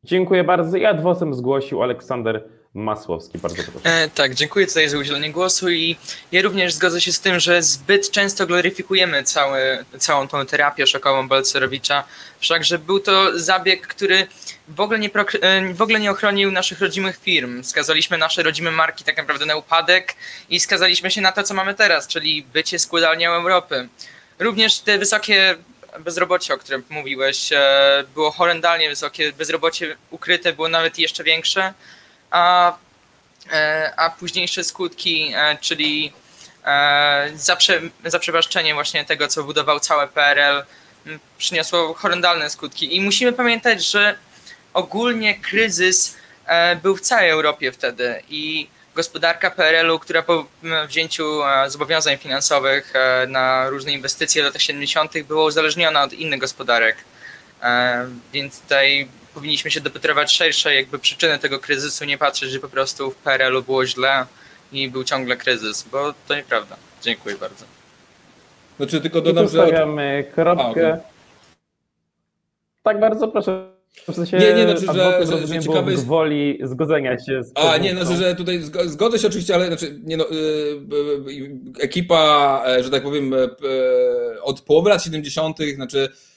Dziękuję 0.03 0.43
bardzo. 0.43 0.77
I 0.77 0.85
adwocem 0.85 1.33
zgłosił 1.33 1.83
Aleksander 1.83 2.49
Masłowski. 2.73 3.37
Bardzo 3.37 3.63
proszę. 3.63 3.79
E, 3.83 4.09
tak, 4.09 4.35
dziękuję 4.35 4.67
tutaj 4.67 4.89
za 4.89 4.97
udzielenie 4.97 5.31
głosu 5.31 5.69
i 5.69 5.97
ja 6.31 6.41
również 6.41 6.73
zgodzę 6.73 7.01
się 7.01 7.11
z 7.11 7.19
tym, 7.19 7.39
że 7.39 7.63
zbyt 7.63 8.11
często 8.11 8.47
gloryfikujemy 8.47 9.23
cały, 9.23 9.85
całą 9.99 10.27
tą 10.27 10.45
terapię 10.45 10.87
szokową 10.87 11.27
Balcerowicza, 11.27 12.03
wszakże 12.39 12.79
był 12.79 12.99
to 12.99 13.39
zabieg, 13.39 13.87
który 13.87 14.27
w 14.67 14.79
ogóle, 14.79 14.99
nie, 14.99 15.09
e, 15.41 15.73
w 15.73 15.81
ogóle 15.81 15.99
nie 15.99 16.11
ochronił 16.11 16.51
naszych 16.51 16.81
rodzimych 16.81 17.19
firm. 17.19 17.63
Skazaliśmy 17.63 18.17
nasze 18.17 18.43
rodzime 18.43 18.71
marki 18.71 19.03
tak 19.03 19.17
naprawdę 19.17 19.45
na 19.45 19.55
upadek 19.55 20.15
i 20.49 20.59
skazaliśmy 20.59 21.11
się 21.11 21.21
na 21.21 21.31
to, 21.31 21.43
co 21.43 21.53
mamy 21.53 21.73
teraz, 21.73 22.07
czyli 22.07 22.43
bycie 22.43 22.79
składalnią 22.79 23.31
Europy. 23.31 23.89
Również 24.39 24.79
te 24.79 24.97
wysokie 24.97 25.55
bezrobocie, 25.99 26.53
o 26.53 26.57
którym 26.57 26.83
mówiłeś, 26.89 27.53
e, 27.53 28.03
było 28.13 28.31
horrendalnie 28.31 28.89
wysokie, 28.89 29.33
bezrobocie 29.33 29.95
ukryte 30.09 30.53
było 30.53 30.69
nawet 30.69 30.99
jeszcze 30.99 31.23
większe 31.23 31.73
a, 32.31 32.77
e, 33.51 33.93
a 33.97 34.09
późniejsze 34.09 34.63
skutki, 34.63 35.33
e, 35.35 35.57
czyli 35.61 36.13
e, 36.65 37.29
zaprze, 37.35 37.81
zaprzepaszczenie 38.05 38.73
właśnie 38.73 39.05
tego, 39.05 39.27
co 39.27 39.43
budował 39.43 39.79
całe 39.79 40.07
PRL, 40.07 40.63
przyniosło 41.37 41.93
horrendalne 41.93 42.49
skutki. 42.49 42.95
I 42.95 43.01
musimy 43.01 43.33
pamiętać, 43.33 43.85
że 43.85 44.17
ogólnie 44.73 45.39
kryzys 45.39 46.17
był 46.83 46.97
w 46.97 47.01
całej 47.01 47.29
Europie 47.29 47.71
wtedy 47.71 48.23
i 48.29 48.67
gospodarka 48.95 49.51
PRL-u, 49.51 49.99
która 49.99 50.21
po 50.21 50.45
wzięciu 50.87 51.41
zobowiązań 51.67 52.17
finansowych 52.17 52.93
na 53.27 53.69
różne 53.69 53.91
inwestycje 53.91 54.41
w 54.41 54.45
latach 54.45 54.61
70. 54.61 55.23
była 55.23 55.45
uzależniona 55.45 56.03
od 56.03 56.13
innych 56.13 56.39
gospodarek. 56.39 56.97
Więc 58.33 58.61
tutaj 58.61 59.07
powinniśmy 59.37 59.71
się 59.71 59.81
dopytywać 59.81 60.31
szersze 60.31 60.75
jakby 60.75 60.99
przyczyny 60.99 61.39
tego 61.39 61.59
kryzysu, 61.59 62.05
nie 62.05 62.17
patrzeć, 62.17 62.51
że 62.51 62.59
po 62.59 62.69
prostu 62.69 63.11
w 63.11 63.15
PRL-u 63.15 63.63
było 63.63 63.85
źle 63.85 64.25
i 64.71 64.89
był 64.89 65.03
ciągle 65.03 65.37
kryzys, 65.37 65.85
bo 65.91 66.13
to 66.27 66.35
nieprawda. 66.35 66.75
Dziękuję 67.01 67.35
bardzo. 67.35 67.65
Znaczy 68.77 69.01
tylko 69.01 69.21
dodam, 69.21 69.45
I 69.45 69.49
stawiamy 69.49 70.23
że... 70.27 70.33
kropkę. 70.33 70.63
A, 70.63 70.69
okay. 70.69 70.99
Tak 72.83 72.99
bardzo 72.99 73.27
proszę. 73.27 73.77
W 74.07 74.15
sensie 74.15 74.37
nie, 74.37 74.53
nie, 74.53 74.63
znaczy, 74.63 74.93
że, 74.93 75.25
że, 75.25 75.47
że 75.47 75.59
ciekawe 75.59 75.91
jest... 75.91 76.05
woli 76.05 76.59
zgodzenia 76.63 77.19
się 77.19 77.43
z 77.43 77.51
A, 77.55 77.77
nie, 77.77 77.91
znaczy, 77.95 78.15
że 78.15 78.35
tutaj 78.35 78.61
zgodzę 78.85 79.19
się 79.19 79.27
oczywiście, 79.27 79.55
ale 79.55 79.67
znaczy, 79.67 79.99
nie 80.03 80.17
no, 80.17 80.25
yy, 80.31 81.33
yy, 81.33 81.59
ekipa, 81.79 82.63
e, 82.67 82.83
że 82.83 82.89
tak 82.89 83.03
powiem, 83.03 83.31
yy, 83.31 84.41
od 84.41 84.61
połowy 84.61 84.89
lat 84.89 85.03
70., 85.03 85.57
znaczy 85.75 86.09
E, 86.09 86.36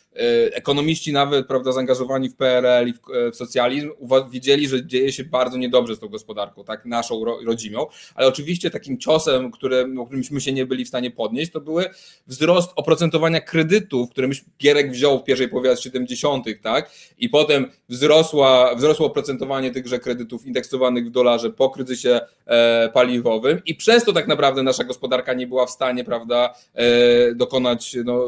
ekonomiści 0.52 1.12
nawet, 1.12 1.46
prawda, 1.46 1.72
zaangażowani 1.72 2.28
w 2.28 2.36
PRL 2.36 2.88
i 2.88 2.92
w, 2.92 2.96
e, 2.96 3.30
w 3.30 3.36
socjalizm 3.36 3.90
widzieli, 4.30 4.68
że 4.68 4.86
dzieje 4.86 5.12
się 5.12 5.24
bardzo 5.24 5.58
niedobrze 5.58 5.96
z 5.96 5.98
tą 5.98 6.08
gospodarką, 6.08 6.64
tak, 6.64 6.84
naszą 6.84 7.24
ro, 7.24 7.38
rodzimą, 7.46 7.86
ale 8.14 8.26
oczywiście 8.26 8.70
takim 8.70 8.98
ciosem, 8.98 9.50
który, 9.50 9.76
którym 9.76 10.18
myśmy 10.18 10.40
się 10.40 10.52
nie 10.52 10.66
byli 10.66 10.84
w 10.84 10.88
stanie 10.88 11.10
podnieść, 11.10 11.52
to 11.52 11.60
były 11.60 11.84
wzrost 12.26 12.70
oprocentowania 12.76 13.40
kredytów, 13.40 14.10
które 14.10 14.28
myśmy 14.28 14.48
Gierek 14.58 14.92
wziął 14.92 15.18
w 15.18 15.24
pierwszej 15.24 15.48
połowie 15.48 15.70
lat 15.70 15.80
70., 15.80 16.46
tak, 16.62 16.90
i 17.18 17.28
potem 17.28 17.70
wzrosła, 17.88 18.74
wzrosło 18.74 19.06
oprocentowanie 19.06 19.70
tychże 19.70 19.98
kredytów 19.98 20.46
indeksowanych 20.46 21.06
w 21.06 21.10
dolarze 21.10 21.50
po 21.50 21.70
kryzysie 21.70 22.20
e, 22.46 22.88
paliwowym 22.94 23.60
i 23.66 23.74
przez 23.74 24.04
to 24.04 24.12
tak 24.12 24.28
naprawdę 24.28 24.62
nasza 24.62 24.84
gospodarka 24.84 25.34
nie 25.34 25.46
była 25.46 25.66
w 25.66 25.70
stanie, 25.70 26.04
prawda, 26.04 26.54
e, 26.74 27.34
dokonać 27.34 27.96
no, 28.04 28.24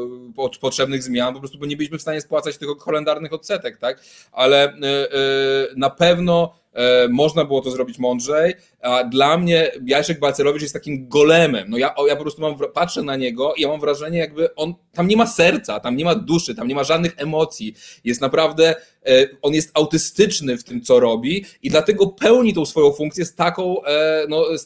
potrzebnych 0.61 1.03
zmian, 1.03 1.33
po 1.33 1.39
prostu 1.39 1.57
bo 1.57 1.65
nie 1.65 1.72
byliśmy 1.77 1.97
w 1.97 2.01
stanie 2.01 2.21
spłacać 2.21 2.57
tych 2.57 2.69
kalendarnych 2.85 3.33
odsetek, 3.33 3.77
tak? 3.77 4.01
Ale 4.31 4.63
e, 4.63 4.73
e, 4.73 5.07
na 5.75 5.89
pewno 5.89 6.62
można 7.09 7.45
było 7.45 7.61
to 7.61 7.71
zrobić 7.71 7.99
mądrzej, 7.99 8.53
a 8.83 9.03
dla 9.03 9.37
mnie 9.37 9.71
Jaszek 9.85 10.19
Balcerowicz 10.19 10.61
jest 10.61 10.73
takim 10.73 11.07
golemem. 11.07 11.69
No 11.69 11.77
ja, 11.77 11.95
ja 12.07 12.15
po 12.15 12.21
prostu 12.21 12.41
mam, 12.41 12.55
patrzę 12.73 13.03
na 13.03 13.15
niego 13.15 13.53
i 13.53 13.61
ja 13.61 13.67
mam 13.67 13.79
wrażenie, 13.79 14.19
jakby 14.19 14.55
on, 14.55 14.73
tam 14.93 15.07
nie 15.07 15.17
ma 15.17 15.27
serca, 15.27 15.79
tam 15.79 15.97
nie 15.97 16.05
ma 16.05 16.15
duszy, 16.15 16.55
tam 16.55 16.67
nie 16.67 16.75
ma 16.75 16.83
żadnych 16.83 17.13
emocji. 17.17 17.75
Jest 18.03 18.21
naprawdę, 18.21 18.75
e, 19.05 19.27
on 19.41 19.53
jest 19.53 19.71
autystyczny 19.73 20.57
w 20.57 20.63
tym, 20.63 20.81
co 20.81 20.99
robi 20.99 21.45
i 21.63 21.69
dlatego 21.69 22.07
pełni 22.07 22.53
tą 22.53 22.65
swoją 22.65 22.91
funkcję 22.91 23.25
z 23.25 23.35
taką, 23.35 23.83
e, 23.83 24.25
no, 24.29 24.53
e, 24.53 24.57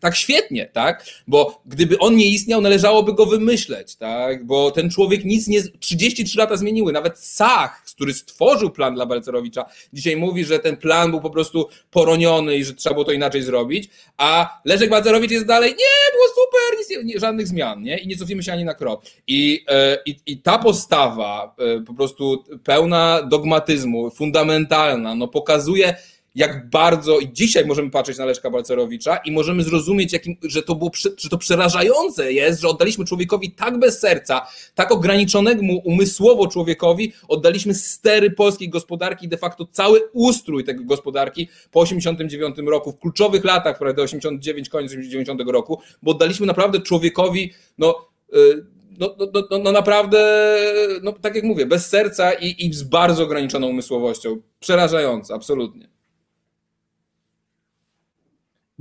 tak 0.00 0.16
świetnie, 0.16 0.70
tak? 0.72 1.04
Bo 1.26 1.62
gdyby 1.66 1.98
on 1.98 2.16
nie 2.16 2.28
istniał, 2.28 2.60
należałoby 2.60 3.14
go 3.14 3.26
wymyśleć, 3.26 3.96
tak? 3.96 4.46
Bo 4.46 4.70
ten 4.70 4.90
człowiek 4.90 5.24
nic 5.24 5.48
nie, 5.48 5.62
33 5.78 6.38
lata 6.38 6.56
zmieniły, 6.56 6.92
nawet 6.92 7.18
Sach, 7.18 7.84
który 7.84 8.14
stworzył 8.14 8.70
plan 8.70 8.94
dla 8.94 9.06
Balcerowicza, 9.06 9.64
dzisiaj 9.92 10.16
mówi, 10.16 10.44
że 10.44 10.58
ten 10.58 10.76
plan 10.76 11.10
był 11.10 11.20
po 11.20 11.30
prostu 11.30 11.53
poroniony 11.90 12.56
i 12.56 12.64
że 12.64 12.74
trzeba 12.74 12.94
było 12.94 13.04
to 13.04 13.12
inaczej 13.12 13.42
zrobić 13.42 13.90
a 14.16 14.60
Leszek 14.64 14.90
Balcerowicz 14.90 15.30
jest 15.30 15.46
dalej, 15.46 15.70
nie, 15.70 16.12
było 16.12 16.24
super, 16.28 16.78
nic, 16.78 17.14
nie, 17.14 17.20
żadnych 17.20 17.46
zmian, 17.46 17.82
nie? 17.82 17.98
I 17.98 18.08
nie 18.08 18.16
cofimy 18.16 18.42
się 18.42 18.52
ani 18.52 18.64
na 18.64 18.74
krok. 18.74 19.02
I, 19.26 19.64
e, 19.68 19.98
i, 20.06 20.16
i 20.26 20.38
ta 20.38 20.58
postawa 20.58 21.54
e, 21.58 21.80
po 21.80 21.94
prostu 21.94 22.44
pełna 22.64 23.22
dogmatyzmu, 23.22 24.10
fundamentalna, 24.10 25.14
no 25.14 25.28
pokazuje, 25.28 25.94
jak 26.34 26.70
bardzo 26.70 27.18
i 27.18 27.32
dzisiaj 27.32 27.66
możemy 27.66 27.90
patrzeć 27.90 28.18
na 28.18 28.24
Leszka 28.24 28.50
Balcerowicza 28.50 29.16
i 29.16 29.32
możemy 29.32 29.62
zrozumieć, 29.62 30.12
jakim, 30.12 30.36
że, 30.42 30.62
to 30.62 30.74
było, 30.74 30.90
że 31.18 31.28
to 31.28 31.38
przerażające 31.38 32.32
jest, 32.32 32.60
że 32.60 32.68
oddaliśmy 32.68 33.04
człowiekowi 33.04 33.50
tak 33.50 33.78
bez 33.78 34.00
serca, 34.00 34.46
tak 34.74 34.92
ograniczonego 34.92 35.62
umysłowo 35.84 36.46
człowiekowi, 36.46 37.12
oddaliśmy 37.28 37.74
stery 37.74 38.30
polskiej 38.30 38.68
gospodarki, 38.68 39.28
de 39.28 39.36
facto 39.36 39.66
cały 39.72 40.00
ustrój 40.12 40.64
tego 40.64 40.84
gospodarki 40.84 41.48
po 41.70 41.80
89 41.80 42.56
roku, 42.66 42.92
w 42.92 42.98
kluczowych 42.98 43.44
latach, 43.44 43.78
prawie 43.78 43.94
do 43.94 44.02
89, 44.02 44.68
koniec 44.68 44.92
90 44.92 45.40
roku, 45.46 45.80
bo 46.02 46.10
oddaliśmy 46.10 46.46
naprawdę 46.46 46.80
człowiekowi, 46.80 47.52
no, 47.78 48.08
y, 48.34 48.66
no, 48.98 49.16
no, 49.18 49.42
no, 49.50 49.58
no, 49.58 49.72
naprawdę, 49.72 50.56
no, 51.02 51.12
tak 51.12 51.34
jak 51.34 51.44
mówię, 51.44 51.66
bez 51.66 51.86
serca 51.86 52.32
i, 52.32 52.66
i 52.66 52.72
z 52.72 52.82
bardzo 52.82 53.24
ograniczoną 53.24 53.66
umysłowością. 53.66 54.36
Przerażające, 54.60 55.34
absolutnie. 55.34 55.93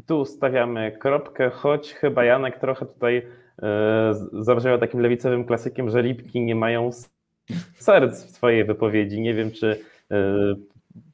Tu 0.08 0.26
stawiamy 0.26 0.92
kropkę, 1.00 1.50
choć 1.50 1.94
chyba 1.94 2.24
Janek 2.24 2.60
trochę 2.60 2.86
tutaj 2.86 3.28
e, 3.62 4.14
zabrzmiał 4.32 4.78
takim 4.78 5.00
lewicowym 5.00 5.46
klasykiem, 5.46 5.90
że 5.90 6.02
lipki 6.02 6.42
nie 6.42 6.56
mają 6.56 6.90
serc 7.76 8.24
w 8.24 8.30
swojej 8.30 8.66
wypowiedzi. 8.66 9.22
Nie 9.22 9.34
wiem, 9.34 9.52
czy 9.52 9.80
e, 10.12 10.16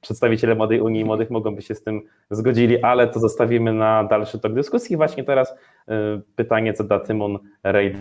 przedstawiciele 0.01 0.55
Młodej 0.55 0.81
Unii 0.81 1.01
i 1.01 1.05
Młodych 1.05 1.29
mogą 1.29 1.55
by 1.55 1.61
się 1.61 1.75
z 1.75 1.83
tym 1.83 2.01
zgodzili, 2.29 2.81
ale 2.81 3.07
to 3.07 3.19
zostawimy 3.19 3.73
na 3.73 4.03
dalszy 4.03 4.39
tok 4.39 4.53
dyskusji. 4.53 4.97
Właśnie 4.97 5.23
teraz 5.23 5.55
e, 5.87 6.21
pytanie, 6.35 6.73
co 6.73 6.83
da 6.83 6.99
Tymon 6.99 7.39
Rejd 7.63 7.97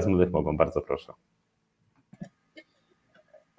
z 0.00 0.06
Młodych 0.06 0.30
Mogą. 0.30 0.56
Bardzo 0.56 0.80
proszę. 0.80 1.12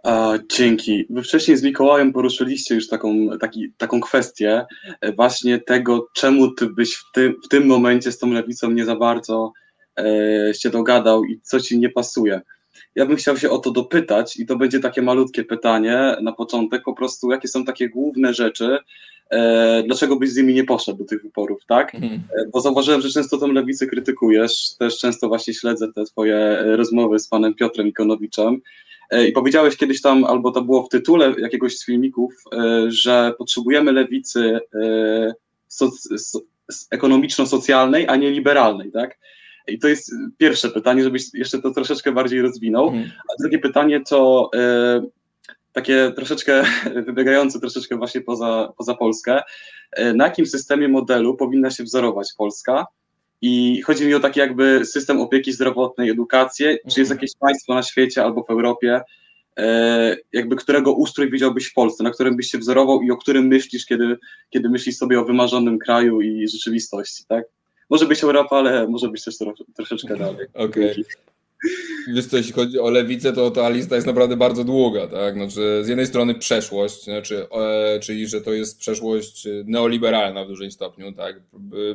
A, 0.03 0.33
dzięki. 0.57 1.05
Wy 1.09 1.23
wcześniej 1.23 1.57
z 1.57 1.63
Mikołajem 1.63 2.13
poruszyliście 2.13 2.75
już 2.75 2.87
taką, 2.87 3.29
taki, 3.39 3.73
taką 3.77 4.01
kwestię 4.01 4.65
e, 5.01 5.11
właśnie 5.11 5.59
tego, 5.59 6.07
czemu 6.13 6.51
ty 6.51 6.67
byś 6.67 6.95
w 6.95 7.03
tym, 7.13 7.35
w 7.45 7.47
tym 7.47 7.65
momencie 7.65 8.11
z 8.11 8.17
tą 8.17 8.31
lewicą 8.31 8.71
nie 8.71 8.85
za 8.85 8.95
bardzo 8.95 9.53
e, 9.99 10.53
się 10.53 10.69
dogadał 10.69 11.23
i 11.23 11.39
co 11.43 11.59
ci 11.59 11.79
nie 11.79 11.89
pasuje. 11.89 12.41
Ja 12.95 13.05
bym 13.05 13.17
chciał 13.17 13.37
się 13.37 13.49
o 13.49 13.57
to 13.57 13.71
dopytać 13.71 14.37
i 14.37 14.45
to 14.45 14.55
będzie 14.55 14.79
takie 14.79 15.01
malutkie 15.01 15.43
pytanie 15.43 16.15
na 16.21 16.31
początek, 16.31 16.83
po 16.83 16.93
prostu 16.93 17.31
jakie 17.31 17.47
są 17.47 17.65
takie 17.65 17.89
główne 17.89 18.33
rzeczy, 18.33 18.77
e, 19.29 19.83
dlaczego 19.83 20.15
byś 20.15 20.29
z 20.29 20.37
nimi 20.37 20.53
nie 20.53 20.63
poszedł 20.63 20.97
do 20.97 21.05
tych 21.05 21.23
wyborów, 21.23 21.65
tak? 21.67 21.95
Mhm. 21.95 22.13
E, 22.13 22.49
bo 22.53 22.61
zauważyłem, 22.61 23.01
że 23.01 23.09
często 23.09 23.37
tą 23.37 23.47
lewicę 23.47 23.87
krytykujesz, 23.87 24.75
też 24.79 24.97
często 24.97 25.27
właśnie 25.27 25.53
śledzę 25.53 25.93
te 25.93 26.03
twoje 26.03 26.63
rozmowy 26.63 27.19
z 27.19 27.27
panem 27.27 27.53
Piotrem 27.53 27.87
Ikonowiczem 27.87 28.61
E, 28.61 28.88
I 29.11 29.31
powiedziałeś 29.31 29.77
kiedyś 29.77 30.01
tam, 30.01 30.23
albo 30.23 30.51
to 30.51 30.61
było 30.61 30.83
w 30.83 30.89
tytule 30.89 31.33
jakiegoś 31.37 31.77
z 31.77 31.85
filmików, 31.85 32.33
e, 32.53 32.85
że 32.87 33.33
potrzebujemy 33.37 33.91
lewicy 33.91 34.59
e, 34.73 35.33
ekonomiczno-socjalnej, 36.91 38.05
a 38.07 38.15
nie 38.15 38.31
liberalnej, 38.31 38.91
tak? 38.91 39.19
I 39.67 39.79
to 39.79 39.87
jest 39.87 40.11
pierwsze 40.37 40.69
pytanie, 40.69 41.03
żebyś 41.03 41.33
jeszcze 41.33 41.61
to 41.61 41.71
troszeczkę 41.71 42.11
bardziej 42.11 42.41
rozwinął. 42.41 42.87
Mhm. 42.87 43.11
A 43.29 43.41
drugie 43.41 43.59
pytanie 43.59 44.01
to 44.09 44.49
takie 45.71 46.11
troszeczkę 46.15 46.63
wybiegające 47.07 47.59
troszeczkę 47.59 47.97
właśnie 47.97 48.21
poza, 48.21 48.73
poza 48.77 48.95
Polskę. 48.95 49.41
Na 50.13 50.25
jakim 50.25 50.45
systemie 50.45 50.87
modelu 50.87 51.35
powinna 51.35 51.71
się 51.71 51.83
wzorować 51.83 52.27
Polska? 52.37 52.85
I 53.41 53.81
chodzi 53.81 54.05
mi 54.05 54.13
o 54.13 54.19
taki 54.19 54.39
jakby 54.39 54.85
system 54.85 55.21
opieki 55.21 55.51
zdrowotnej, 55.51 56.09
edukację. 56.09 56.77
Czy 56.77 56.99
jest 56.99 57.11
mhm. 57.11 57.17
jakieś 57.17 57.31
państwo 57.39 57.73
na 57.73 57.83
świecie 57.83 58.23
albo 58.23 58.43
w 58.43 58.49
Europie, 58.49 59.01
e, 59.57 60.17
jakby 60.33 60.55
którego 60.55 60.93
ustrój 60.93 61.31
widziałbyś 61.31 61.67
w 61.67 61.73
Polsce, 61.73 62.03
na 62.03 62.11
którym 62.11 62.35
byś 62.35 62.51
się 62.51 62.57
wzorował 62.57 63.01
i 63.01 63.11
o 63.11 63.17
którym 63.17 63.47
myślisz, 63.47 63.85
kiedy, 63.85 64.17
kiedy 64.49 64.69
myślisz 64.69 64.97
sobie 64.97 65.19
o 65.19 65.25
wymarzonym 65.25 65.79
kraju 65.79 66.21
i 66.21 66.47
rzeczywistości, 66.47 67.23
tak? 67.27 67.45
Może 67.89 68.05
być 68.05 68.23
Europa, 68.23 68.57
ale 68.57 68.87
może 68.87 69.09
być 69.09 69.23
też 69.23 69.35
troszeczkę 69.75 70.17
dalej. 70.17 70.47
Okej. 70.53 70.91
Okay. 70.91 71.28
Wiesz 72.07 72.25
co, 72.25 72.37
jeśli 72.37 72.53
chodzi 72.53 72.79
o 72.79 72.89
lewicę, 72.89 73.33
to 73.33 73.51
ta 73.51 73.69
lista 73.69 73.95
jest 73.95 74.07
naprawdę 74.07 74.37
bardzo 74.37 74.63
długa, 74.63 75.07
tak? 75.07 75.33
Znaczy, 75.33 75.81
z 75.83 75.87
jednej 75.87 76.07
strony 76.07 76.35
przeszłość, 76.35 77.03
znaczy, 77.03 77.47
e, 77.51 77.99
czyli 77.99 78.27
że 78.27 78.41
to 78.41 78.53
jest 78.53 78.79
przeszłość 78.79 79.47
neoliberalna 79.65 80.45
w 80.45 80.47
dużym 80.47 80.71
stopniu, 80.71 81.11
tak? 81.11 81.41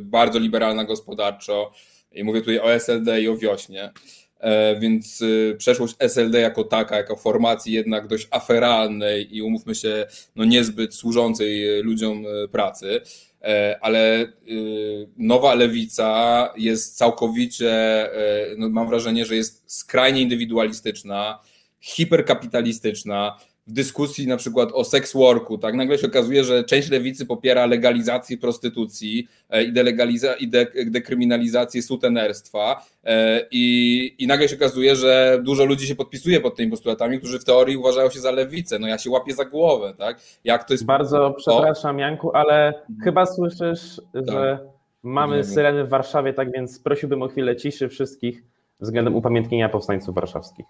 Bardzo 0.01 0.39
liberalna 0.39 0.85
gospodarczo 0.85 1.73
i 2.13 2.25
mówię 2.25 2.41
tutaj 2.41 2.59
o 2.59 2.75
SLD 2.75 3.23
i 3.23 3.29
o 3.29 3.37
wiośnie, 3.37 3.93
e, 4.39 4.81
więc 4.81 5.23
e, 5.23 5.55
przeszłość 5.55 5.95
SLD 5.99 6.41
jako 6.41 6.65
taka, 6.65 6.97
jako 6.97 7.17
formacji 7.17 7.73
jednak 7.73 8.07
dość 8.07 8.29
aferalnej 8.31 9.37
i 9.37 9.43
umówmy 9.43 9.75
się, 9.75 10.07
no 10.37 10.45
niezbyt 10.45 10.95
służącej 10.95 11.83
ludziom 11.83 12.25
pracy, 12.53 13.01
E, 13.34 13.34
ale 13.81 14.23
y, 14.49 15.09
nowa 15.17 15.55
lewica 15.55 16.53
jest 16.57 16.97
całkowicie, 16.97 17.73
e, 17.73 18.55
no 18.59 18.69
mam 18.69 18.89
wrażenie, 18.89 19.27
że 19.27 19.37
jest 19.37 19.63
skrajnie 19.67 20.21
indywidualistyczna, 20.21 21.39
hiperkapitalistyczna, 21.81 23.39
w 23.67 23.73
dyskusji 23.73 24.27
na 24.27 24.37
przykład 24.37 24.69
o 24.73 24.85
sex 24.85 25.13
worku, 25.13 25.59
tak 25.59 25.75
nagle 25.75 25.99
się 25.99 26.07
okazuje, 26.07 26.45
że 26.45 26.65
część 26.65 26.91
lewicy 26.91 27.27
popiera 27.27 27.67
legalizację 27.67 28.39
prostytucji 28.39 29.29
e, 29.51 29.65
i, 29.65 29.73
delegaliza- 29.73 30.35
i 30.41 30.49
de- 30.49 30.67
dekryminalizację 30.87 31.83
sutenerstwa 31.83 32.85
e, 33.05 33.41
i, 33.51 34.17
i 34.19 34.27
nagle 34.27 34.49
się 34.49 34.57
okazuje, 34.57 34.97
że 34.97 35.41
dużo 35.43 35.65
ludzi 35.65 35.87
się 35.87 35.95
podpisuje 35.95 36.41
pod 36.41 36.57
tymi 36.57 36.71
postulatami, 36.71 37.19
którzy 37.19 37.39
w 37.39 37.45
teorii 37.45 37.77
uważają 37.77 38.11
się 38.11 38.21
za 38.21 38.31
lewicę. 38.31 38.79
No 38.79 38.87
ja 38.89 38.99
się 38.99 39.11
łapię 39.11 39.35
za 39.35 39.45
głowę, 39.45 39.95
tak? 39.99 40.21
Jak 40.45 40.65
to 40.65 40.75
jest... 40.75 40.85
Bardzo 40.85 41.35
przepraszam 41.39 41.99
Janku, 41.99 42.31
ale 42.37 42.67
mhm. 42.67 43.01
chyba 43.05 43.27
słyszysz, 43.27 44.01
tak. 44.13 44.31
że 44.31 44.59
mamy 45.03 45.45
syreny 45.45 45.85
w 45.85 45.89
Warszawie, 45.89 46.33
tak 46.33 46.53
więc 46.53 46.81
prosiłbym 46.81 47.23
o 47.23 47.29
chwilę 47.29 47.57
ciszy 47.57 47.89
wszystkich 47.89 48.43
względem 48.81 49.15
upamiętnienia 49.15 49.69
powstańców 49.69 50.15
warszawskich. 50.15 50.67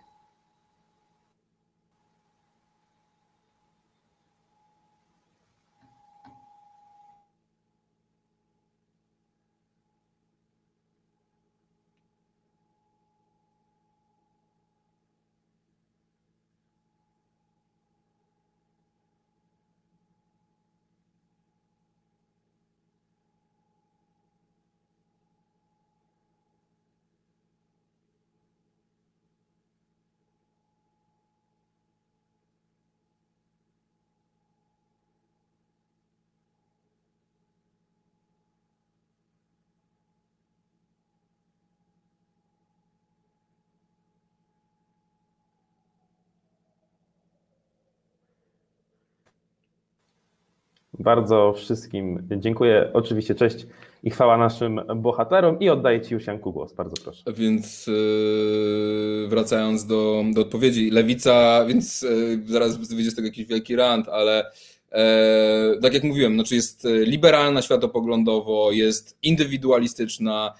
Bardzo 51.04 51.52
wszystkim 51.52 52.28
dziękuję. 52.36 52.90
Oczywiście 52.92 53.34
cześć 53.34 53.66
i 54.02 54.10
chwała 54.10 54.38
naszym 54.38 54.80
bohaterom 54.96 55.60
i 55.60 55.68
oddaję 55.68 56.00
Ci 56.00 56.14
już 56.14 56.26
Janku 56.26 56.52
głos. 56.52 56.72
Bardzo 56.72 56.96
proszę. 57.04 57.32
Więc 57.32 57.86
yy, 57.86 59.28
wracając 59.28 59.86
do, 59.86 60.24
do 60.34 60.40
odpowiedzi. 60.40 60.90
Lewica, 60.90 61.64
więc 61.66 62.02
yy, 62.02 62.42
zaraz 62.46 62.76
wyjdzie 62.76 63.10
z 63.10 63.14
tego 63.14 63.28
jakiś 63.28 63.46
wielki 63.46 63.76
rant, 63.76 64.08
ale 64.08 64.50
yy, 64.92 65.80
tak 65.82 65.94
jak 65.94 66.04
mówiłem, 66.04 66.34
znaczy 66.34 66.54
jest 66.54 66.86
liberalna 67.06 67.62
światopoglądowo, 67.62 68.72
jest 68.72 69.18
indywidualistyczna, 69.22 70.54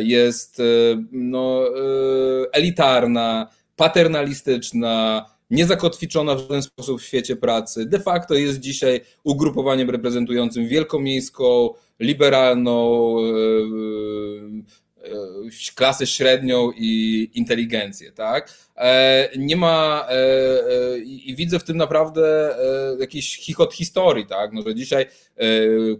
jest 0.00 0.62
no, 1.12 1.64
elitarna, 2.52 3.48
paternalistyczna, 3.76 5.26
niezakotwiczona 5.52 6.34
w 6.34 6.40
żaden 6.40 6.62
sposób 6.62 7.00
w 7.00 7.04
świecie 7.04 7.36
pracy. 7.36 7.86
De 7.86 8.00
facto 8.00 8.34
jest 8.34 8.60
dzisiaj 8.60 9.00
ugrupowaniem 9.24 9.90
reprezentującym 9.90 10.68
wielkomiejską, 10.68 11.70
liberalną 12.00 13.16
e, 13.18 13.32
e, 15.04 15.12
klasę 15.74 16.06
średnią 16.06 16.72
i 16.76 17.30
inteligencję, 17.34 18.12
tak? 18.12 18.52
E, 18.76 19.28
nie 19.38 19.56
ma 19.56 20.08
i 21.04 21.34
widzę 21.36 21.58
w 21.58 21.64
tym 21.64 21.76
naprawdę 21.76 22.54
jakiś 23.00 23.36
chichot 23.36 23.74
historii, 23.74 24.26
tak? 24.26 24.52
No, 24.52 24.62
że 24.62 24.74
dzisiaj 24.74 25.06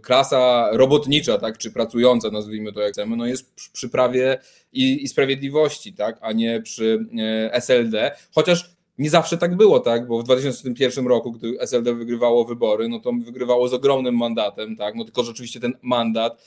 klasa 0.01 0.69
robotnicza, 0.71 1.37
tak, 1.37 1.57
czy 1.57 1.71
pracująca, 1.71 2.29
nazwijmy 2.29 2.73
to 2.73 2.81
jak 2.81 2.93
chcemy, 2.93 3.15
no 3.15 3.25
jest 3.25 3.53
przy 3.73 3.89
prawie 3.89 4.39
i, 4.73 5.03
i 5.03 5.07
sprawiedliwości, 5.07 5.93
tak, 5.93 6.17
a 6.21 6.31
nie 6.31 6.61
przy 6.61 7.05
SLD, 7.51 8.11
chociaż 8.31 8.73
nie 9.03 9.09
zawsze 9.09 9.37
tak 9.37 9.55
było, 9.55 9.79
tak, 9.79 10.07
bo 10.07 10.19
w 10.19 10.23
2001 10.23 11.07
roku, 11.07 11.31
gdy 11.31 11.59
SLD 11.59 11.93
wygrywało 11.93 12.45
wybory, 12.45 12.87
no 12.87 12.99
to 12.99 13.11
wygrywało 13.25 13.67
z 13.67 13.73
ogromnym 13.73 14.17
mandatem, 14.17 14.75
tak, 14.75 14.95
no 14.95 15.03
tylko 15.03 15.23
rzeczywiście 15.23 15.59
ten 15.59 15.73
mandat 15.81 16.43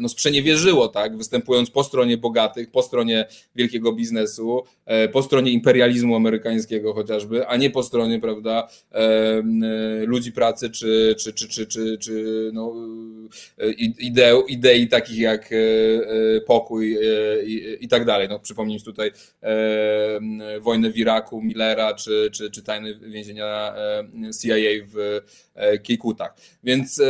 no, 0.00 0.08
sprzeniewierzyło, 0.08 0.88
tak, 0.88 1.16
występując 1.16 1.70
po 1.70 1.84
stronie 1.84 2.16
bogatych, 2.16 2.70
po 2.70 2.82
stronie 2.82 3.26
wielkiego 3.54 3.92
biznesu, 3.92 4.62
e, 4.86 5.08
po 5.08 5.22
stronie 5.22 5.50
imperializmu 5.50 6.16
amerykańskiego 6.16 6.94
chociażby, 6.94 7.46
a 7.46 7.56
nie 7.56 7.70
po 7.70 7.82
stronie, 7.82 8.20
prawda, 8.20 8.68
e, 8.92 9.42
ludzi 10.06 10.32
pracy 10.32 10.70
czy, 10.70 11.14
czy, 11.18 11.32
czy, 11.32 11.48
czy, 11.48 11.66
czy, 11.66 11.98
czy 11.98 12.50
no, 12.52 12.74
idei, 13.98 14.42
idei 14.48 14.88
takich 14.88 15.18
jak 15.18 15.50
pokój 16.46 16.98
i, 17.46 17.76
i 17.80 17.88
tak 17.88 18.04
dalej. 18.04 18.28
No, 18.28 18.38
przypomnijmy 18.38 18.84
tutaj 18.84 19.10
wojnę 20.60 20.90
w 20.90 20.96
Iraku, 20.96 21.42
Millera, 21.42 21.94
czy, 21.94 22.30
czy, 22.32 22.50
czy 22.50 22.62
tajne 22.62 22.94
więzienia 22.94 23.74
CIA 24.42 24.54
w 24.86 25.20
Kikutach. 25.82 26.34
Więc 26.64 27.02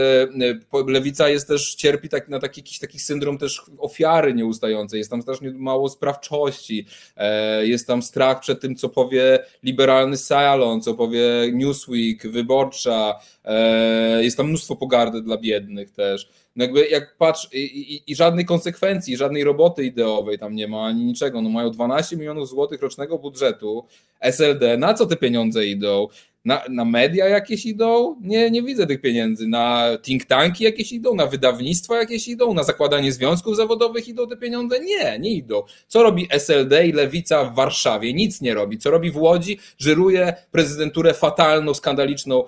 lewica 0.87 1.29
jest 1.29 1.49
też 1.49 1.66
cierpi 1.75 2.09
tak, 2.09 2.29
na 2.29 2.39
taki, 2.39 2.61
jakiś 2.61 2.79
taki 2.79 2.99
syndrom 2.99 3.39
też 3.39 3.63
ofiary 3.79 4.35
nieustającej, 4.35 4.99
jest 4.99 5.11
tam 5.11 5.23
strasznie 5.23 5.51
mało 5.51 5.89
sprawczości, 5.89 6.87
e, 7.17 7.67
jest 7.67 7.87
tam 7.87 8.03
strach 8.03 8.41
przed 8.41 8.61
tym, 8.61 8.77
co 8.77 8.89
powie 8.89 9.39
liberalny 9.63 10.17
salon, 10.17 10.83
co 10.83 10.95
powie 10.95 11.23
Newsweek, 11.53 12.27
Wyborcza, 12.27 13.15
e, 13.45 14.25
jest 14.25 14.37
tam 14.37 14.49
mnóstwo 14.49 14.77
pogardy 14.77 15.23
dla 15.23 15.37
biednych 15.37 15.91
też. 15.91 16.29
No 16.57 16.65
jakby 16.65 16.87
jak 16.87 17.17
patrz 17.17 17.49
i, 17.53 17.59
i, 17.59 18.13
i, 18.13 18.17
żadnej 18.17 18.45
konsekwencji, 18.45 19.17
żadnej 19.17 19.45
roboty 19.45 19.85
ideowej 19.85 20.39
tam 20.39 20.55
nie 20.55 20.69
ma, 20.69 20.87
ani 20.87 21.05
niczego. 21.05 21.43
No 21.43 21.49
mają 21.49 21.71
12 21.71 22.17
milionów 22.17 22.49
złotych 22.49 22.83
rocznego 22.83 23.19
budżetu, 23.19 23.85
SLD, 24.21 24.79
na 24.79 24.95
co 24.95 25.07
te 25.07 25.17
pieniądze 25.17 25.67
idą? 25.67 26.09
Na, 26.47 26.63
na 26.69 26.85
media 26.85 27.29
jakieś 27.29 27.67
idą? 27.67 28.17
Nie, 28.21 28.51
nie 28.51 28.63
widzę 28.63 28.87
tych 28.87 29.01
pieniędzy. 29.01 29.49
Na 29.49 29.89
think 30.03 30.25
tanki 30.25 30.65
jakieś 30.65 30.93
idą? 30.93 31.15
Na 31.15 31.27
wydawnictwa 31.27 31.97
jakieś 31.97 32.29
idą? 32.29 32.55
Na 32.55 32.63
zakładanie 32.63 33.13
związków 33.13 33.57
zawodowych 33.57 34.09
idą 34.09 34.29
te 34.29 34.37
pieniądze? 34.37 34.81
Nie, 34.81 35.19
nie 35.19 35.31
idą. 35.31 35.63
Co 35.89 36.03
robi 36.03 36.29
SLD 36.31 36.87
i 36.87 36.93
Lewica 36.93 37.45
w 37.45 37.55
Warszawie? 37.55 38.15
Nic 38.15 38.41
nie 38.41 38.55
robi. 38.55 38.79
Co 38.79 38.91
robi 38.91 39.11
w 39.11 39.17
Łodzi? 39.17 39.59
Żyruje 39.79 40.35
prezydenturę 40.51 41.15
fatalną, 41.15 41.75
skandaliczną 41.75 42.45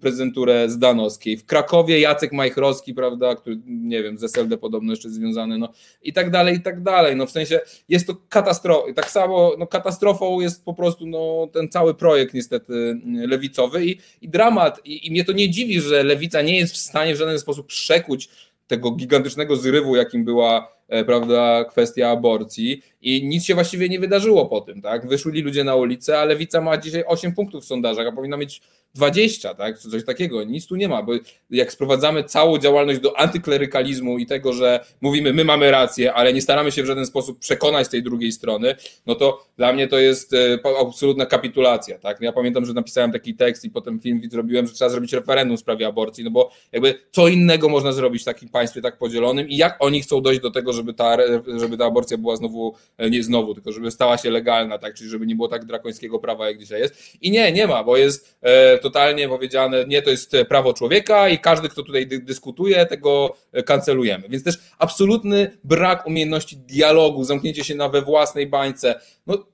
prezydenturę 0.00 0.70
Zdanowskiej. 0.70 1.36
W 1.36 1.46
Krakowie 1.46 2.00
Jacek 2.00 2.32
Majchrowski, 2.32 2.94
prawda, 2.94 3.34
który 3.34 3.60
nie 3.66 4.02
wiem, 4.02 4.18
z 4.18 4.24
SLD 4.24 4.58
podobno 4.58 4.92
jeszcze 4.92 5.10
związany, 5.10 5.58
no 5.58 5.72
i 6.02 6.12
tak 6.12 6.30
dalej, 6.30 6.56
i 6.56 6.60
tak 6.60 6.82
dalej. 6.82 7.16
No 7.16 7.26
w 7.26 7.30
sensie 7.30 7.60
jest 7.88 8.06
to 8.06 8.16
katastrofa. 8.28 8.92
Tak 8.92 9.10
samo 9.10 9.52
no, 9.58 9.66
katastrofą 9.66 10.40
jest 10.40 10.64
po 10.64 10.74
prostu 10.74 11.06
no, 11.06 11.48
ten 11.52 11.68
cały 11.68 11.94
projekt 11.94 12.34
niestety 12.34 12.74
mm, 12.74 13.30
lewicowy 13.30 13.86
i, 13.86 13.98
i 14.20 14.28
dramat. 14.28 14.80
I, 14.84 15.06
I 15.06 15.10
mnie 15.10 15.24
to 15.24 15.32
nie 15.32 15.50
dziwi, 15.50 15.80
że 15.80 16.02
lewica 16.02 16.42
nie 16.42 16.56
jest 16.56 16.74
w 16.74 16.78
stanie 16.78 17.14
w 17.14 17.18
żaden 17.18 17.38
sposób 17.38 17.66
przekuć 17.66 18.28
tego 18.66 18.90
gigantycznego 18.90 19.56
zrywu, 19.56 19.96
jakim 19.96 20.24
była 20.24 20.72
e, 20.88 21.04
prawda, 21.04 21.64
kwestia 21.64 22.10
aborcji 22.10 22.82
i 23.06 23.26
nic 23.26 23.44
się 23.44 23.54
właściwie 23.54 23.88
nie 23.88 24.00
wydarzyło 24.00 24.46
po 24.46 24.60
tym, 24.60 24.82
tak? 24.82 25.08
Wyszli 25.08 25.42
ludzie 25.42 25.64
na 25.64 25.74
ulicę, 25.74 26.18
a 26.18 26.24
lewica 26.24 26.60
ma 26.60 26.76
dzisiaj 26.78 27.04
8 27.06 27.34
punktów 27.34 27.64
w 27.64 27.66
sondażach, 27.66 28.06
a 28.06 28.12
powinna 28.12 28.36
mieć 28.36 28.60
20, 28.96 29.54
tak? 29.54 29.78
Coś 29.78 30.04
takiego. 30.04 30.44
Nic 30.44 30.66
tu 30.66 30.76
nie 30.76 30.88
ma, 30.88 31.02
bo 31.02 31.12
jak 31.50 31.72
sprowadzamy 31.72 32.24
całą 32.24 32.58
działalność 32.58 33.00
do 33.00 33.18
antyklerykalizmu 33.18 34.18
i 34.18 34.26
tego, 34.26 34.52
że 34.52 34.84
mówimy, 35.00 35.32
my 35.32 35.44
mamy 35.44 35.70
rację, 35.70 36.14
ale 36.14 36.32
nie 36.32 36.42
staramy 36.42 36.72
się 36.72 36.82
w 36.82 36.86
żaden 36.86 37.06
sposób 37.06 37.38
przekonać 37.38 37.88
tej 37.88 38.02
drugiej 38.02 38.32
strony, 38.32 38.74
no 39.06 39.14
to 39.14 39.46
dla 39.56 39.72
mnie 39.72 39.88
to 39.88 39.98
jest 39.98 40.34
e, 40.34 40.58
absolutna 40.80 41.26
kapitulacja, 41.26 41.98
tak? 41.98 42.20
Ja 42.20 42.32
pamiętam, 42.32 42.64
że 42.64 42.72
napisałem 42.72 43.12
taki 43.12 43.34
tekst 43.34 43.64
i 43.64 43.70
potem 43.70 44.00
film 44.00 44.20
zrobiłem, 44.30 44.66
że 44.66 44.72
trzeba 44.72 44.88
zrobić 44.88 45.12
referendum 45.12 45.56
w 45.56 45.60
sprawie 45.60 45.86
aborcji, 45.86 46.24
no 46.24 46.30
bo 46.30 46.50
jakby 46.72 46.94
co 47.10 47.28
innego 47.28 47.68
można 47.68 47.92
zrobić 47.92 48.22
w 48.22 48.24
takim 48.24 48.48
państwie 48.48 48.82
tak 48.82 48.98
podzielonym 48.98 49.48
i 49.48 49.56
jak 49.56 49.76
oni 49.80 50.02
chcą 50.02 50.20
dojść 50.20 50.40
do 50.40 50.50
tego, 50.50 50.72
żeby 50.72 50.94
ta, 50.94 51.16
żeby 51.56 51.76
ta 51.76 51.84
aborcja 51.84 52.18
była 52.18 52.36
znowu, 52.36 52.74
nie 52.98 53.22
znowu, 53.22 53.54
tylko 53.54 53.72
żeby 53.72 53.90
stała 53.90 54.18
się 54.18 54.30
legalna, 54.30 54.78
tak? 54.78 54.94
Czyli 54.94 55.10
żeby 55.10 55.26
nie 55.26 55.34
było 55.34 55.48
tak 55.48 55.64
drakońskiego 55.64 56.18
prawa, 56.18 56.48
jak 56.48 56.58
dzisiaj 56.58 56.80
jest. 56.80 57.22
I 57.22 57.30
nie, 57.30 57.52
nie 57.52 57.66
ma, 57.66 57.84
bo 57.84 57.96
jest 57.96 58.38
e, 58.42 58.78
totalnie 58.78 59.28
powiedziane, 59.28 59.84
nie, 59.84 60.02
to 60.02 60.10
jest 60.10 60.32
prawo 60.48 60.72
człowieka 60.72 61.28
i 61.28 61.38
każdy, 61.38 61.68
kto 61.68 61.82
tutaj 61.82 62.06
dyskutuje, 62.06 62.86
tego 62.86 63.36
kancelujemy. 63.66 64.28
Więc 64.28 64.44
też 64.44 64.58
absolutny 64.78 65.58
brak 65.64 66.06
umiejętności 66.06 66.56
dialogu, 66.56 67.24
zamknięcie 67.24 67.64
się 67.64 67.74
na 67.74 67.88
we 67.88 68.02
własnej 68.02 68.46
bańce. 68.46 69.00
No, 69.26 69.46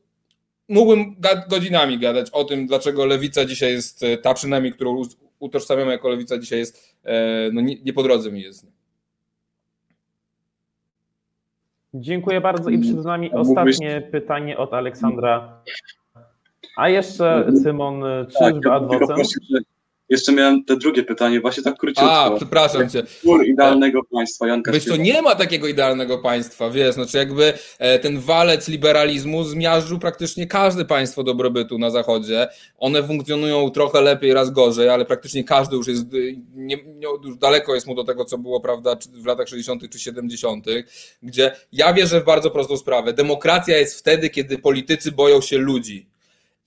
mógłbym 0.69 1.17
godzinami 1.49 1.99
gadać 1.99 2.31
o 2.31 2.45
tym, 2.45 2.67
dlaczego 2.67 3.07
lewica 3.07 3.45
dzisiaj 3.45 3.73
jest, 3.73 4.03
e, 4.03 4.19
ta 4.19 4.35
przynajmniej, 4.35 4.73
którą 4.73 5.03
utożsamiamy 5.39 5.93
jako 5.93 6.09
lewica 6.09 6.39
dzisiaj 6.39 6.59
jest, 6.59 6.97
e, 7.05 7.51
no 7.53 7.61
nie, 7.61 7.77
nie 7.85 7.93
po 7.93 8.03
drodze 8.03 8.33
mi 8.33 8.43
jest. 8.43 8.67
Dziękuję 11.95 12.41
bardzo 12.41 12.71
i 12.71 12.79
przed 12.79 13.05
nami 13.05 13.33
ostatnie 13.33 14.01
pytanie 14.01 14.59
od 14.59 14.75
Aleksandra 14.75 15.63
a 16.77 16.89
jeszcze 16.89 17.53
Cymon 17.63 18.03
czyżby 18.27 18.61
tak, 18.61 18.73
adwocem? 18.73 19.17
Jeszcze 20.09 20.33
miałem 20.33 20.65
te 20.65 20.77
drugie 20.77 21.03
pytanie, 21.03 21.41
właśnie 21.41 21.63
tak 21.63 21.79
króciutko. 21.79 22.13
A, 22.13 22.37
przepraszam 22.37 22.91
cię. 22.91 23.03
Twór 23.03 23.47
idealnego 23.47 24.01
państwa, 24.05 24.47
Janka 24.47 24.73
Wiesz 24.73 24.85
co, 24.85 24.97
nie 24.97 25.23
ma 25.23 25.35
takiego 25.35 25.69
idealnego 25.69 26.19
państwa, 26.19 26.71
wiesz, 26.71 26.95
znaczy 26.95 27.19
jakby 27.19 27.53
e, 27.79 27.99
ten 27.99 28.21
walec 28.21 28.69
liberalizmu 28.69 29.45
zmiażdżył 29.45 29.99
praktycznie 29.99 30.47
każde 30.47 30.85
państwo 30.85 31.23
dobrobytu 31.23 31.79
na 31.79 31.91
zachodzie. 31.91 32.49
One 32.79 33.03
funkcjonują 33.03 33.71
trochę 33.71 34.01
lepiej, 34.01 34.35
raz 34.35 34.51
gorzej, 34.51 34.89
ale 34.89 35.05
praktycznie 35.05 35.45
każdy 35.45 35.77
już 35.77 35.89
jest, 35.89 36.13
nie, 36.55 36.77
nie, 36.77 37.07
już 37.25 37.37
daleko 37.37 37.75
jest 37.75 37.87
mu 37.87 37.95
do 37.95 38.05
tego, 38.05 38.25
co 38.25 38.39
było, 38.39 38.61
prawda, 38.61 38.97
w 39.15 39.27
latach 39.27 39.49
60. 39.49 39.91
czy 39.91 39.99
70., 39.99 40.67
gdzie 41.23 41.53
ja 41.73 41.93
wierzę 41.93 42.21
w 42.21 42.25
bardzo 42.25 42.51
prostą 42.51 42.77
sprawę. 42.77 43.13
Demokracja 43.13 43.79
jest 43.79 43.99
wtedy, 43.99 44.31
kiedy 44.31 44.59
politycy 44.59 45.13
boją 45.13 45.41
się 45.41 45.59
ludzi 45.59 46.12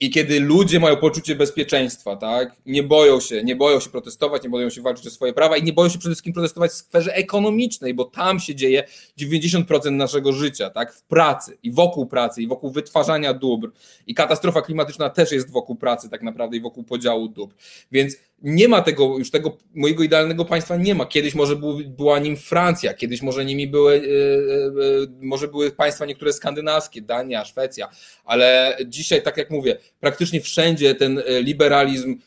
i 0.00 0.10
kiedy 0.10 0.40
ludzie 0.40 0.80
mają 0.80 0.96
poczucie 0.96 1.34
bezpieczeństwa, 1.34 2.16
tak, 2.16 2.56
nie 2.66 2.82
boją 2.82 3.20
się, 3.20 3.44
nie 3.44 3.56
boją 3.56 3.80
się 3.80 3.90
protestować, 3.90 4.42
nie 4.42 4.50
boją 4.50 4.70
się 4.70 4.82
walczyć 4.82 5.06
o 5.06 5.10
swoje 5.10 5.32
prawa 5.32 5.56
i 5.56 5.62
nie 5.62 5.72
boją 5.72 5.88
się 5.88 5.98
przede 5.98 6.14
wszystkim 6.14 6.32
protestować 6.32 6.70
w 6.70 6.74
sferze 6.74 7.14
ekonomicznej, 7.14 7.94
bo 7.94 8.04
tam 8.04 8.40
się 8.40 8.54
dzieje 8.54 8.84
90% 9.18 9.92
naszego 9.92 10.32
życia, 10.32 10.70
tak, 10.70 10.92
w 10.92 11.02
pracy 11.02 11.58
i 11.62 11.72
wokół 11.72 12.06
pracy 12.06 12.42
i 12.42 12.46
wokół 12.46 12.70
wytwarzania 12.70 13.34
dóbr. 13.34 13.70
I 14.06 14.14
katastrofa 14.14 14.62
klimatyczna 14.62 15.10
też 15.10 15.32
jest 15.32 15.50
wokół 15.50 15.76
pracy 15.76 16.10
tak 16.10 16.22
naprawdę 16.22 16.56
i 16.56 16.60
wokół 16.60 16.84
podziału 16.84 17.28
dóbr. 17.28 17.54
Więc 17.92 18.16
nie 18.42 18.68
ma 18.68 18.82
tego, 18.82 19.18
już 19.18 19.30
tego 19.30 19.56
mojego 19.74 20.02
idealnego 20.02 20.44
państwa 20.44 20.76
nie 20.76 20.94
ma. 20.94 21.06
Kiedyś 21.06 21.34
może 21.34 21.56
był, 21.56 21.78
była 21.84 22.18
nim 22.18 22.36
Francja, 22.36 22.94
kiedyś 22.94 23.22
może 23.22 23.44
nimi 23.44 23.66
były, 23.66 23.96
yy, 23.96 24.02
yy, 24.06 25.08
może 25.22 25.48
były 25.48 25.70
państwa 25.70 26.06
niektóre 26.06 26.32
skandynawskie, 26.32 27.02
Dania, 27.02 27.44
Szwecja, 27.44 27.88
ale 28.24 28.76
dzisiaj, 28.86 29.22
tak 29.22 29.36
jak 29.36 29.50
mówię, 29.50 29.76
praktycznie 30.00 30.40
wszędzie 30.40 30.94
ten 30.94 31.22
liberalizm 31.40 32.18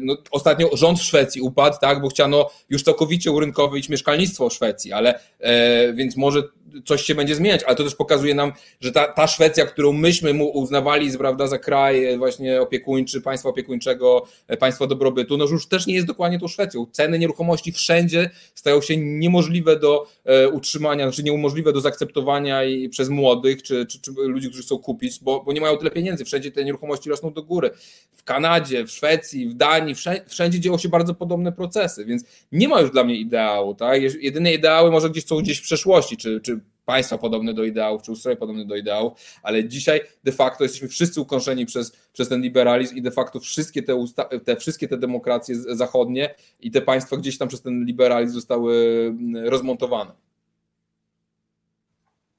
no, 0.00 0.16
ostatnio 0.30 0.70
rząd 0.72 0.98
w 0.98 1.02
Szwecji 1.02 1.40
upadł, 1.40 1.76
tak, 1.80 2.00
bo 2.00 2.08
chciano 2.08 2.50
już 2.68 2.82
całkowicie 2.82 3.30
urynkowić 3.30 3.88
mieszkalnictwo 3.88 4.48
w 4.48 4.52
Szwecji, 4.52 4.92
ale 4.92 5.20
e, 5.40 5.92
więc 5.92 6.16
może 6.16 6.42
coś 6.84 7.02
się 7.02 7.14
będzie 7.14 7.34
zmieniać, 7.34 7.62
ale 7.64 7.76
to 7.76 7.84
też 7.84 7.94
pokazuje 7.94 8.34
nam, 8.34 8.52
że 8.80 8.92
ta, 8.92 9.12
ta 9.12 9.26
Szwecja, 9.26 9.66
którą 9.66 9.92
myśmy 9.92 10.34
mu 10.34 10.48
uznawali 10.48 11.18
prawda, 11.18 11.46
za 11.46 11.58
kraj 11.58 12.04
e, 12.04 12.18
właśnie 12.18 12.60
opiekuńczy, 12.60 13.20
państwa 13.20 13.48
opiekuńczego, 13.48 14.26
e, 14.48 14.56
państwa 14.56 14.86
dobrobytu, 14.86 15.36
no 15.36 15.44
już 15.44 15.66
też 15.66 15.86
nie 15.86 15.94
jest 15.94 16.06
dokładnie 16.06 16.38
tą 16.38 16.48
Szwecją. 16.48 16.86
Ceny 16.92 17.18
nieruchomości 17.18 17.72
wszędzie 17.72 18.30
stają 18.54 18.80
się 18.80 18.96
niemożliwe 18.96 19.78
do 19.78 20.06
e, 20.24 20.48
utrzymania, 20.48 21.04
znaczy 21.04 21.22
niemożliwe 21.22 21.72
do 21.72 21.80
zaakceptowania 21.80 22.64
i 22.64 22.88
przez 22.88 23.08
młodych, 23.08 23.62
czy, 23.62 23.86
czy, 23.86 24.00
czy 24.00 24.12
ludzi, 24.16 24.48
którzy 24.48 24.62
chcą 24.62 24.78
kupić, 24.78 25.20
bo, 25.20 25.42
bo 25.44 25.52
nie 25.52 25.60
mają 25.60 25.76
tyle 25.76 25.90
pieniędzy. 25.90 26.24
Wszędzie 26.24 26.52
te 26.52 26.64
nieruchomości 26.64 27.10
rosną 27.10 27.32
do 27.32 27.42
góry. 27.42 27.70
W 28.12 28.24
Kanadzie, 28.24 28.84
w 28.84 28.90
Szwecji, 28.90 29.29
w 29.32 29.54
Danii, 29.54 29.94
wszędzie, 29.94 30.22
wszędzie 30.26 30.78
się 30.78 30.88
bardzo 30.88 31.14
podobne 31.14 31.52
procesy, 31.52 32.04
więc 32.04 32.24
nie 32.52 32.68
ma 32.68 32.80
już 32.80 32.90
dla 32.90 33.04
mnie 33.04 33.16
ideału. 33.16 33.74
Tak? 33.74 34.02
Jedyne 34.22 34.54
ideały 34.54 34.90
może 34.90 35.10
gdzieś 35.10 35.26
są 35.26 35.36
gdzieś 35.36 35.58
w 35.58 35.62
przeszłości, 35.62 36.16
czy, 36.16 36.40
czy 36.40 36.60
państwa 36.84 37.18
podobne 37.18 37.54
do 37.54 37.64
ideałów, 37.64 38.02
czy 38.02 38.12
ustroje 38.12 38.36
podobne 38.36 38.64
do 38.64 38.76
ideałów, 38.76 39.12
ale 39.42 39.64
dzisiaj 39.64 40.00
de 40.24 40.32
facto 40.32 40.64
jesteśmy 40.64 40.88
wszyscy 40.88 41.20
ukończeni 41.20 41.66
przez, 41.66 41.92
przez 42.12 42.28
ten 42.28 42.42
liberalizm 42.42 42.96
i 42.96 43.02
de 43.02 43.10
facto 43.10 43.40
wszystkie 43.40 43.82
te, 43.82 44.04
te, 44.44 44.56
wszystkie 44.56 44.88
te 44.88 44.96
demokracje 44.96 45.54
zachodnie 45.56 46.34
i 46.60 46.70
te 46.70 46.80
państwa 46.80 47.16
gdzieś 47.16 47.38
tam 47.38 47.48
przez 47.48 47.62
ten 47.62 47.84
liberalizm 47.84 48.34
zostały 48.34 48.74
mm, 49.08 49.48
rozmontowane. 49.48 50.12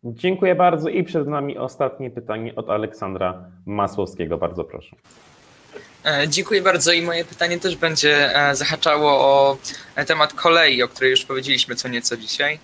Dziękuję 0.03 0.55
bardzo 0.55 0.89
i 0.89 1.03
przed 1.03 1.27
nami 1.27 1.57
ostatnie 1.57 2.09
pytanie 2.09 2.55
od 2.55 2.69
Aleksandra 2.69 3.51
Masłowskiego. 3.65 4.37
Bardzo 4.37 4.63
proszę. 4.63 4.95
E, 6.05 6.27
dziękuję 6.27 6.61
bardzo 6.61 6.91
i 6.91 7.01
moje 7.01 7.25
pytanie 7.25 7.59
też 7.59 7.75
będzie 7.75 8.35
e, 8.35 8.55
zahaczało 8.55 9.11
o 9.11 9.57
temat 10.07 10.33
kolei, 10.33 10.83
o 10.83 10.87
której 10.87 11.11
już 11.11 11.25
powiedzieliśmy 11.25 11.75
co 11.75 11.87
nieco 11.87 12.17
dzisiaj. 12.17 12.59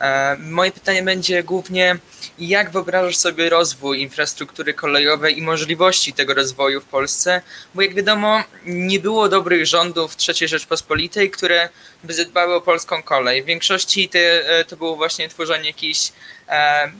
E, 0.00 0.36
moje 0.36 0.72
pytanie 0.72 1.02
będzie 1.02 1.42
głównie, 1.42 1.96
jak 2.38 2.70
wyobrażasz 2.70 3.16
sobie 3.16 3.50
rozwój 3.50 4.00
infrastruktury 4.00 4.74
kolejowej 4.74 5.38
i 5.38 5.42
możliwości 5.42 6.12
tego 6.12 6.34
rozwoju 6.34 6.80
w 6.80 6.84
Polsce? 6.84 7.42
Bo 7.74 7.82
jak 7.82 7.94
wiadomo, 7.94 8.42
nie 8.66 9.00
było 9.00 9.28
dobrych 9.28 9.66
rządów 9.66 10.16
III 10.28 10.48
Rzeczpospolitej, 10.48 11.30
które 11.30 11.68
by 12.04 12.14
zadbały 12.14 12.54
o 12.54 12.60
polską 12.60 13.02
kolej. 13.02 13.42
W 13.42 13.46
większości 13.46 14.08
te, 14.08 14.48
e, 14.48 14.64
to 14.64 14.76
było 14.76 14.96
właśnie 14.96 15.28
tworzenie 15.28 15.66
jakichś 15.66 16.08
e, 16.08 16.12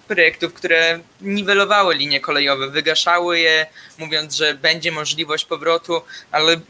projektów, 0.09 0.55
które 0.55 1.01
niwelowały 1.21 1.95
linie 1.95 2.21
kolejowe, 2.21 2.71
wygaszały 2.71 3.39
je, 3.39 3.67
mówiąc, 3.99 4.35
że 4.35 4.55
będzie 4.55 4.93
możliwość 4.93 5.45
powrotu, 5.45 6.03
ale 6.33 6.61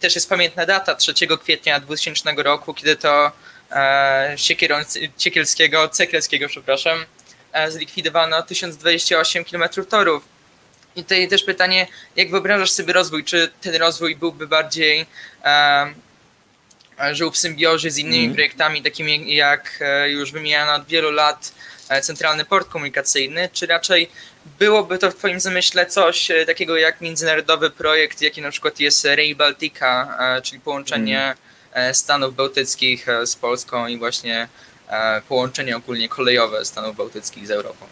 też 0.00 0.14
jest 0.14 0.28
pamiętna 0.28 0.66
data 0.66 0.94
3 0.94 1.14
kwietnia 1.42 1.80
2000 1.80 2.32
roku, 2.36 2.74
kiedy 2.74 2.96
to 2.96 3.32
e, 3.70 4.34
Siekierą 4.36 4.76
Ciekielskiego, 5.16 5.88
Cekielskiego, 5.88 6.48
przepraszam, 6.48 7.04
e, 7.52 7.70
zlikwidowano 7.70 8.42
1028 8.42 9.44
km 9.44 9.64
torów. 9.88 10.22
I 10.96 11.02
tutaj 11.02 11.28
też 11.28 11.44
pytanie, 11.44 11.86
jak 12.16 12.30
wyobrażasz 12.30 12.70
sobie 12.70 12.92
rozwój? 12.92 13.24
Czy 13.24 13.50
ten 13.60 13.74
rozwój 13.74 14.16
byłby 14.16 14.46
bardziej 14.46 15.06
e, 15.44 15.94
żył 17.12 17.30
w 17.30 17.38
symbiozie 17.38 17.90
z 17.90 17.98
innymi 17.98 18.18
Mhm. 18.18 18.34
projektami, 18.34 18.82
takimi 18.82 19.34
jak 19.34 19.78
e, 19.80 20.10
już 20.10 20.32
wymieniano 20.32 20.74
od 20.74 20.86
wielu 20.86 21.10
lat 21.10 21.52
e, 21.52 21.75
Centralny 22.02 22.44
Port 22.44 22.68
Komunikacyjny, 22.68 23.48
czy 23.52 23.66
raczej 23.66 24.10
byłoby 24.58 24.98
to 24.98 25.10
w 25.10 25.14
Twoim 25.14 25.40
zamyśle 25.40 25.86
coś 25.86 26.30
e, 26.30 26.46
takiego 26.46 26.76
jak 26.76 27.00
międzynarodowy 27.00 27.70
projekt, 27.70 28.22
jaki 28.22 28.42
na 28.42 28.50
przykład 28.50 28.80
jest 28.80 29.04
Rail 29.04 29.36
Baltica, 29.36 30.16
e, 30.20 30.42
czyli 30.42 30.60
połączenie 30.60 31.34
e, 31.72 31.94
Stanów 31.94 32.34
Bałtyckich 32.34 33.08
e, 33.08 33.26
z 33.26 33.36
Polską 33.36 33.86
i 33.86 33.98
właśnie 33.98 34.48
e, 34.88 35.22
połączenie 35.28 35.76
ogólnie 35.76 36.08
kolejowe 36.08 36.64
Stanów 36.64 36.96
Bałtyckich 36.96 37.46
z 37.46 37.50
Europą? 37.50 37.86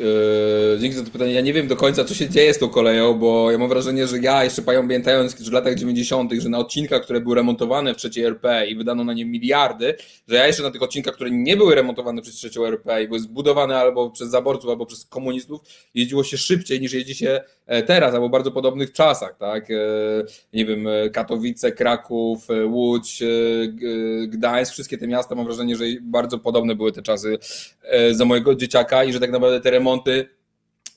Yy, 0.00 0.78
dzięki 0.78 0.96
za 0.96 1.04
to 1.04 1.10
pytanie. 1.10 1.32
Ja 1.32 1.40
nie 1.40 1.52
wiem 1.52 1.68
do 1.68 1.76
końca, 1.76 2.04
co 2.04 2.14
się 2.14 2.28
dzieje 2.28 2.54
z 2.54 2.58
tą 2.58 2.68
koleją, 2.68 3.14
bo 3.14 3.50
ja 3.50 3.58
mam 3.58 3.68
wrażenie, 3.68 4.06
że 4.06 4.18
ja 4.18 4.44
jeszcze 4.44 4.62
pamiętając 4.62 5.34
w 5.34 5.52
latach 5.52 5.74
90., 5.74 6.32
że 6.32 6.48
na 6.48 6.58
odcinkach, 6.58 7.02
które 7.02 7.20
były 7.20 7.34
remontowane 7.34 7.94
w 7.94 7.96
trzeciej 7.96 8.24
RP 8.24 8.66
i 8.66 8.76
wydano 8.76 9.04
na 9.04 9.12
nie 9.12 9.24
miliardy, 9.24 9.94
że 10.28 10.36
ja 10.36 10.46
jeszcze 10.46 10.62
na 10.62 10.70
tych 10.70 10.82
odcinkach, 10.82 11.14
które 11.14 11.30
nie 11.30 11.56
były 11.56 11.74
remontowane 11.74 12.22
przez 12.22 12.34
trzecią 12.34 12.66
RP 12.66 13.02
i 13.02 13.08
były 13.08 13.20
zbudowane 13.20 13.76
albo 13.76 14.10
przez 14.10 14.28
zaborców, 14.28 14.70
albo 14.70 14.86
przez 14.86 15.04
komunistów, 15.04 15.60
jeździło 15.94 16.24
się 16.24 16.38
szybciej 16.38 16.80
niż 16.80 16.92
jeździ 16.92 17.14
się 17.14 17.40
teraz, 17.86 18.14
albo 18.14 18.28
bardzo 18.28 18.50
podobnych 18.50 18.92
czasach, 18.92 19.36
tak? 19.38 19.70
E, 19.70 19.74
Nie 20.52 20.64
wiem, 20.66 20.86
e, 20.86 21.10
Katowice, 21.10 21.72
Kraków, 21.72 22.50
e, 22.50 22.66
Łódź, 22.66 23.22
e, 23.22 23.26
Gdańsk, 24.26 24.72
wszystkie 24.72 24.98
te 24.98 25.06
miasta, 25.06 25.34
mam 25.34 25.44
wrażenie, 25.44 25.76
że 25.76 25.84
bardzo 26.02 26.38
podobne 26.38 26.74
były 26.74 26.92
te 26.92 27.02
czasy 27.02 27.38
e, 27.82 28.14
za 28.14 28.24
mojego 28.24 28.54
dzieciaka 28.54 29.04
i 29.04 29.12
że 29.12 29.20
tak 29.20 29.30
naprawdę 29.30 29.60
te 29.60 29.70
remonty 29.70 30.28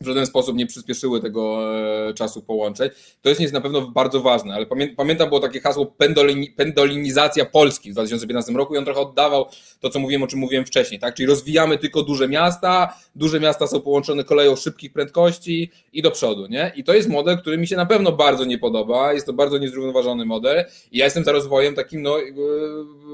w 0.04 0.08
żaden 0.08 0.26
sposób 0.26 0.56
nie 0.56 0.66
przyspieszyły 0.66 1.22
tego 1.22 1.62
e, 2.10 2.14
czasu 2.14 2.42
połączeń. 2.42 2.90
To 3.22 3.30
jest 3.30 3.54
na 3.54 3.62
pewno 3.62 3.82
bardzo 3.82 4.22
ważne, 4.22 4.54
ale 4.54 4.66
pamię, 4.66 4.88
pamiętam 4.88 5.30
było 5.30 5.40
takie 5.40 5.60
hasło 5.60 5.86
pendolini, 5.86 6.50
pendolinizacja 6.50 7.46
Polski 7.46 7.90
w 7.90 7.94
2015 7.94 8.54
roku 8.54 8.76
i 8.76 8.78
on 8.78 8.86
trochę 8.86 9.00
oddawał 9.00 9.46
to, 9.80 9.90
co 9.90 10.00
mówiłem, 10.00 10.24
o 10.24 10.28
czym 10.28 10.40
mówiłem 10.40 10.66
wcześniej, 10.66 11.00
tak? 11.00 11.16
Czyli 11.16 11.28
rozwijamy 11.28 11.78
tylko 11.78 12.04
duże 12.04 12.28
miasta, 12.28 13.00
duże 13.16 13.40
miasta 13.40 13.68
są 13.68 13.82
połączone 13.82 14.24
koleją 14.24 14.56
szybkich 14.56 14.94
prędkości 14.94 15.72
i 15.94 16.02
do 16.02 16.12
przodu, 16.12 16.48
nie? 16.48 16.72
I 16.76 16.84
to 16.84 16.94
jest 16.94 17.10
model, 17.10 17.38
który 17.38 17.58
mi 17.58 17.68
się 17.68 17.76
na 17.76 17.86
pewno 17.86 18.12
bardzo 18.12 18.46
nie 18.46 18.58
podoba, 18.58 19.14
jest 19.14 19.26
to 19.26 19.34
bardzo 19.34 19.58
niezrównoważony 19.58 20.26
model 20.26 20.66
i 20.92 20.98
ja 20.98 21.06
jestem 21.06 21.24
za 21.24 21.32
rozwojem 21.32 21.76
takim, 21.76 22.02
no, 22.02 22.20
e, 22.20 22.24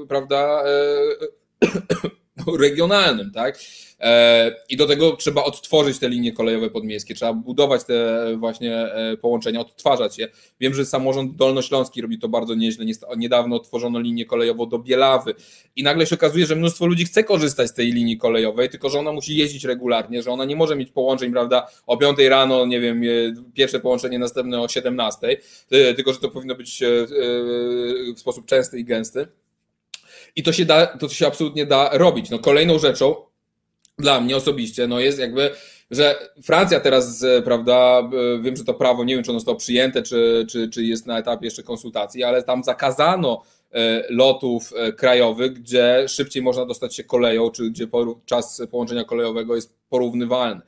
prawda, 0.08 0.64
e, 0.64 1.60
regionalnym, 2.66 3.30
tak? 3.32 3.58
E, 4.00 4.56
I 4.68 4.76
do 4.76 4.86
tego 4.86 5.16
trzeba 5.16 5.44
odtworzyć 5.44 5.98
te 5.98 6.08
linie 6.08 6.32
kolejowe 6.32 6.70
podmiejskie, 6.70 7.14
trzeba 7.14 7.32
budować 7.32 7.84
te 7.84 8.26
właśnie 8.36 8.76
e, 8.76 9.16
połączenia, 9.16 9.60
odtwarzać 9.60 10.18
je. 10.18 10.28
Wiem, 10.60 10.74
że 10.74 10.86
samorząd 10.86 11.36
dolnośląski 11.36 12.02
robi 12.02 12.18
to 12.18 12.28
bardzo 12.28 12.54
nieźle. 12.54 12.84
Niedawno 13.16 13.56
otworzono 13.56 14.00
linię 14.00 14.26
kolejową 14.26 14.68
do 14.68 14.78
Bielawy 14.78 15.34
i 15.76 15.82
nagle 15.82 16.06
się 16.06 16.14
okazuje, 16.14 16.46
że 16.46 16.56
mnóstwo 16.56 16.86
ludzi 16.86 17.04
chce 17.04 17.24
korzystać 17.24 17.68
z 17.68 17.74
tej 17.74 17.92
linii 17.92 18.18
kolejowej, 18.18 18.68
tylko 18.68 18.90
że 18.90 18.98
ona 18.98 19.12
musi 19.12 19.36
jeździć 19.36 19.64
regularnie, 19.64 20.22
że 20.22 20.30
ona 20.30 20.44
nie 20.44 20.56
może 20.56 20.76
mieć 20.76 20.90
połączeń, 20.90 21.32
prawda, 21.32 21.66
o 21.86 21.96
5 21.96 22.18
rano, 22.18 22.66
nie 22.66 22.80
wiem, 22.80 23.02
e, 23.02 23.06
pierwsze 23.54 23.80
połączenie, 23.80 24.18
następne 24.18 24.60
o 24.60 24.68
17, 24.68 25.36
e, 25.70 25.94
tylko 25.94 26.12
że 26.12 26.18
to 26.18 26.28
powinno 26.28 26.54
być 26.54 26.82
e, 26.82 26.86
e, 26.86 27.06
w 28.14 28.20
sposób 28.20 28.46
częsty 28.46 28.78
i 28.78 28.84
gęsty. 28.84 29.26
I 30.36 30.42
to 30.42 30.52
się 30.52 30.64
da, 30.64 30.86
to 30.86 31.08
się 31.08 31.26
absolutnie 31.26 31.66
da 31.66 31.90
robić. 31.92 32.30
No 32.30 32.38
kolejną 32.38 32.78
rzeczą 32.78 33.29
dla 34.00 34.20
mnie 34.20 34.36
osobiście, 34.36 34.86
no 34.86 35.00
jest 35.00 35.18
jakby, 35.18 35.50
że 35.90 36.18
Francja 36.42 36.80
teraz, 36.80 37.22
e, 37.22 37.42
prawda, 37.42 38.10
wiem, 38.42 38.56
że 38.56 38.64
to 38.64 38.74
prawo, 38.74 39.04
nie 39.04 39.14
wiem, 39.14 39.24
czy 39.24 39.30
ono 39.30 39.40
zostało 39.40 39.56
przyjęte, 39.58 40.02
czy, 40.02 40.46
czy, 40.50 40.68
czy 40.68 40.84
jest 40.84 41.06
na 41.06 41.18
etapie 41.18 41.46
jeszcze 41.46 41.62
konsultacji, 41.62 42.24
ale 42.24 42.42
tam 42.42 42.64
zakazano 42.64 43.42
e, 43.72 44.04
lotów 44.10 44.72
e, 44.76 44.92
krajowych, 44.92 45.52
gdzie 45.52 46.04
szybciej 46.08 46.42
można 46.42 46.66
dostać 46.66 46.94
się 46.96 47.04
koleją, 47.04 47.50
czy 47.50 47.70
gdzie 47.70 47.86
czas 48.24 48.62
połączenia 48.70 49.04
kolejowego 49.04 49.54
jest 49.54 49.79
porównywalny. 49.90 50.60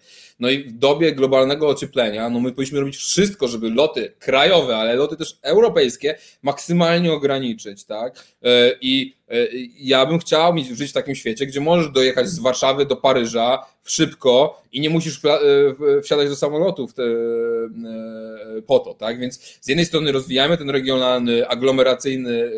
No 0.43 0.51
i 0.51 0.65
w 0.65 0.73
dobie 0.73 1.13
globalnego 1.13 1.69
ocieplenia, 1.69 2.31
no 2.31 2.41
my 2.41 2.53
powinniśmy 2.53 2.81
robić 2.81 2.97
wszystko, 2.97 3.49
żeby 3.49 3.71
loty 3.71 4.13
krajowe, 4.19 4.77
ale 4.77 4.97
loty 4.97 5.17
też 5.17 5.39
europejskie 5.43 6.19
maksymalnie 6.43 7.13
ograniczyć, 7.13 7.85
tak? 7.85 8.25
E, 8.43 8.49
I 8.81 9.17
e, 9.29 9.35
ja 9.79 10.07
bym 10.07 10.19
chciał 10.19 10.55
mieć 10.55 10.69
żyć 10.69 10.91
w 10.91 10.95
takim 10.95 11.15
świecie, 11.15 11.47
gdzie 11.47 11.61
możesz 11.61 11.91
dojechać 11.91 12.29
z 12.29 12.39
Warszawy 12.39 12.87
do 12.87 12.97
Paryża 12.97 13.59
szybko 13.85 14.63
i 14.73 14.81
nie 14.81 14.91
musisz 14.91 15.21
e, 15.25 16.01
wsiadać 16.03 16.29
do 16.29 16.37
samolotu 16.37 16.89
w 16.89 16.95
te, 16.95 17.03
e, 17.03 18.63
po 18.67 18.79
to, 18.79 18.95
tak? 18.95 19.19
Więc 19.19 19.59
z 19.61 19.69
jednej 19.69 19.87
strony 19.87 20.13
rozwijamy 20.13 20.59
ten 20.59 20.71
regionalny, 20.71 21.49
aglomeracyjny, 21.49 22.51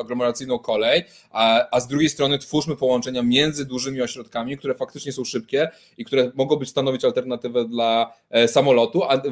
aglomeracyjną 0.00 0.58
kolej, 0.58 1.04
a, 1.30 1.68
a 1.70 1.80
z 1.80 1.88
drugiej 1.88 2.08
strony 2.08 2.38
twórzmy 2.38 2.76
połączenia 2.76 3.22
między 3.22 3.64
dużymi 3.64 4.02
ośrodkami, 4.02 4.58
które 4.58 4.74
faktycznie 4.74 5.12
są 5.12 5.24
szybkie 5.24 5.68
i 5.98 6.04
które 6.04 6.32
mogą 6.34 6.56
być 6.56 6.68
stanowić 6.68 7.04
alternatywę 7.04 7.64
dla 7.68 8.12
e, 8.30 8.48
samolotu, 8.48 9.02
a 9.02 9.22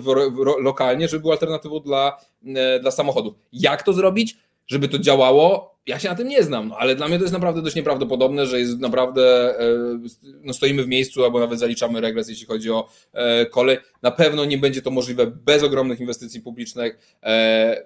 lokalnie, 0.61 1.09
żeby 1.09 1.21
były 1.21 1.33
alternatywą 1.33 1.81
dla, 1.81 2.21
e, 2.47 2.81
dla 2.81 2.91
samochodów. 2.91 3.35
Jak 3.53 3.83
to 3.83 3.93
zrobić? 3.93 4.37
Żeby 4.67 4.89
to 4.89 4.99
działało, 4.99 5.75
ja 5.87 5.99
się 5.99 6.09
na 6.09 6.15
tym 6.15 6.29
nie 6.29 6.43
znam, 6.43 6.69
no, 6.69 6.77
ale 6.77 6.95
dla 6.95 7.09
mnie 7.09 7.17
to 7.17 7.25
jest 7.25 7.33
naprawdę 7.33 7.63
dość 7.63 7.77
nieprawdopodobne, 7.77 8.47
że 8.47 8.59
jest 8.59 8.79
naprawdę, 8.79 9.55
e, 9.61 9.65
no 10.43 10.53
stoimy 10.53 10.85
w 10.85 10.89
miejscu 10.89 11.25
albo 11.25 11.41
nawet 11.41 11.59
zaliczamy 11.59 12.01
regres, 12.01 12.29
jeśli 12.29 12.47
chodzi 12.47 12.71
o 12.71 12.89
kolej. 13.51 13.79
Na 14.03 14.11
pewno 14.11 14.45
nie 14.45 14.59
będzie 14.59 14.83
to 14.83 14.91
możliwe 14.91 15.27
bez 15.27 15.63
ogromnych 15.63 16.01
inwestycji 16.01 16.41
publicznych. 16.41 17.17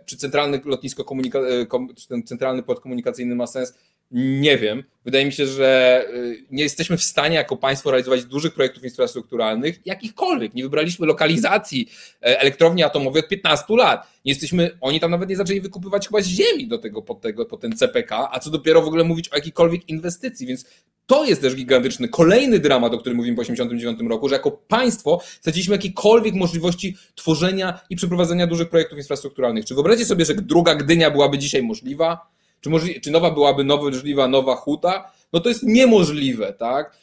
Czy 0.06 0.16
centralne 0.16 0.60
lotnisko 0.64 1.02
komunika- 1.04 1.66
ten 2.08 2.22
centralny 2.22 2.62
port 2.62 2.80
komunikacyjny 2.80 3.34
ma 3.34 3.46
sens? 3.46 3.74
Nie 4.10 4.58
wiem. 4.58 4.84
Wydaje 5.04 5.26
mi 5.26 5.32
się, 5.32 5.46
że 5.46 6.02
y, 6.14 6.44
nie 6.50 6.62
jesteśmy 6.62 6.96
w 6.96 7.02
stanie 7.02 7.36
jako 7.36 7.56
państwo 7.56 7.90
realizować 7.90 8.24
dużych 8.24 8.54
projektów 8.54 8.84
infrastrukturalnych, 8.84 9.86
jakichkolwiek. 9.86 10.54
Nie 10.54 10.62
wybraliśmy 10.62 11.06
lokalizacji 11.06 11.90
e, 12.22 12.40
elektrowni 12.40 12.82
atomowej 12.82 13.22
od 13.22 13.28
15 13.28 13.64
lat. 13.70 14.06
Nie 14.24 14.32
jesteśmy, 14.32 14.78
oni 14.80 15.00
tam 15.00 15.10
nawet 15.10 15.28
nie 15.28 15.36
zaczęli 15.36 15.60
wykupywać 15.60 16.08
chyba 16.08 16.22
ziemi 16.22 16.68
do 16.68 16.78
tego, 16.78 17.02
pod, 17.02 17.20
tego, 17.20 17.46
pod 17.46 17.60
ten 17.60 17.76
CPK, 17.76 18.28
a 18.32 18.40
co 18.40 18.50
dopiero 18.50 18.82
w 18.82 18.86
ogóle 18.86 19.04
mówić 19.04 19.28
o 19.28 19.36
jakiejkolwiek 19.36 19.88
inwestycji, 19.88 20.46
więc 20.46 20.64
to 21.06 21.24
jest 21.24 21.42
też 21.42 21.54
gigantyczny, 21.54 22.08
kolejny 22.08 22.58
dramat, 22.58 22.94
o 22.94 22.98
którym 22.98 23.16
mówimy 23.16 23.36
po 23.36 23.42
1989 23.42 24.10
roku, 24.10 24.28
że 24.28 24.34
jako 24.34 24.50
państwo 24.50 25.20
straciliśmy 25.40 25.74
jakiekolwiek 25.74 26.34
możliwości 26.34 26.96
tworzenia 27.14 27.80
i 27.90 27.96
przeprowadzenia 27.96 28.46
dużych 28.46 28.68
projektów 28.68 28.98
infrastrukturalnych. 28.98 29.64
Czy 29.64 29.74
wyobraźcie 29.74 30.04
sobie, 30.04 30.24
że 30.24 30.34
druga 30.34 30.74
Gdynia 30.74 31.10
byłaby 31.10 31.38
dzisiaj 31.38 31.62
możliwa? 31.62 32.34
Czy, 32.64 32.70
możli, 32.70 33.00
czy 33.00 33.10
nowa 33.10 33.30
byłaby 33.30 33.64
możliwa 33.64 34.28
nowa 34.28 34.56
huta? 34.56 35.10
No 35.32 35.40
to 35.40 35.48
jest 35.48 35.62
niemożliwe, 35.62 36.52
tak? 36.52 36.96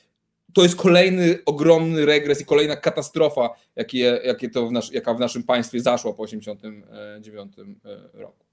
To 0.53 0.63
jest 0.63 0.75
kolejny 0.75 1.38
ogromny 1.45 2.05
regres 2.05 2.41
i 2.41 2.45
kolejna 2.45 2.75
katastrofa, 2.75 3.49
jakie, 3.75 4.19
jakie 4.23 4.49
to 4.49 4.67
w 4.67 4.71
nasz, 4.71 4.91
jaka 4.91 5.13
w 5.13 5.19
naszym 5.19 5.43
państwie 5.43 5.79
zaszła 5.79 6.13
po 6.13 6.25
1989 6.25 7.53
roku. 8.13 8.45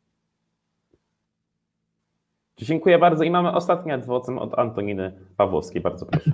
Dziękuję 2.56 2.98
bardzo 2.98 3.24
i 3.24 3.30
mamy 3.30 3.52
ostatni 3.52 3.92
adwocem 3.92 4.38
od 4.38 4.58
Antoniny 4.58 5.12
Pawłowskiej. 5.36 5.80
Bardzo 5.80 6.06
proszę. 6.06 6.32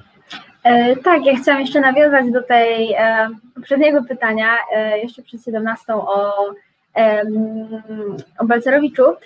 E, 0.65 0.97
tak, 0.97 1.27
ja 1.27 1.37
chciałam 1.37 1.61
jeszcze 1.61 1.81
nawiązać 1.81 2.33
do 2.33 2.43
tej 2.43 2.93
e, 2.93 3.29
poprzedniego 3.55 4.05
pytania, 4.09 4.57
e, 4.77 4.99
jeszcze 4.99 5.23
przed 5.23 5.45
17 5.45 5.95
o, 5.95 6.33
e, 6.97 7.25
o 8.39 8.45
Balcerowiczu, 8.45 9.05
e, 9.11 9.17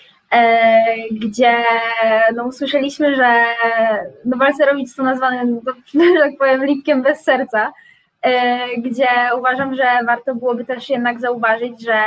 gdzie 1.11 1.65
no, 2.35 2.45
usłyszeliśmy, 2.45 3.17
że 3.17 3.45
no, 4.25 4.37
Balcerowicz 4.37 4.91
są 4.91 5.03
nazwany, 5.05 5.45
no, 5.45 5.73
że 6.15 6.21
tak 6.21 6.39
powiem, 6.39 6.65
lipkiem 6.65 7.03
bez 7.03 7.25
serca, 7.25 7.73
e, 8.23 8.59
gdzie 8.79 9.09
uważam, 9.39 9.75
że 9.75 9.85
warto 10.07 10.35
byłoby 10.35 10.65
też 10.65 10.89
jednak 10.89 11.21
zauważyć, 11.21 11.85
że 11.85 12.03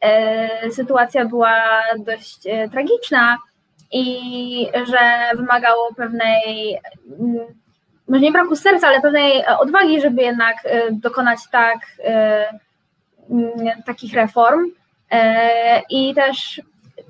e, 0.00 0.70
sytuacja 0.70 1.24
była 1.24 1.82
dość 1.98 2.46
e, 2.46 2.68
tragiczna 2.68 3.38
i 3.92 4.68
że 4.84 5.36
wymagało 5.36 5.94
pewnej 5.94 6.78
może 8.08 8.20
nie 8.20 8.32
braku 8.32 8.56
serca, 8.56 8.88
ale 8.88 9.00
pewnej 9.00 9.40
e, 9.40 9.58
odwagi, 9.58 10.00
żeby 10.00 10.22
jednak 10.22 10.56
e, 10.64 10.92
dokonać 10.92 11.38
tak, 11.52 11.78
e, 12.04 12.48
mm, 13.30 13.82
takich 13.86 14.14
reform. 14.14 14.70
E, 15.10 15.82
I 15.90 16.14
też 16.14 16.62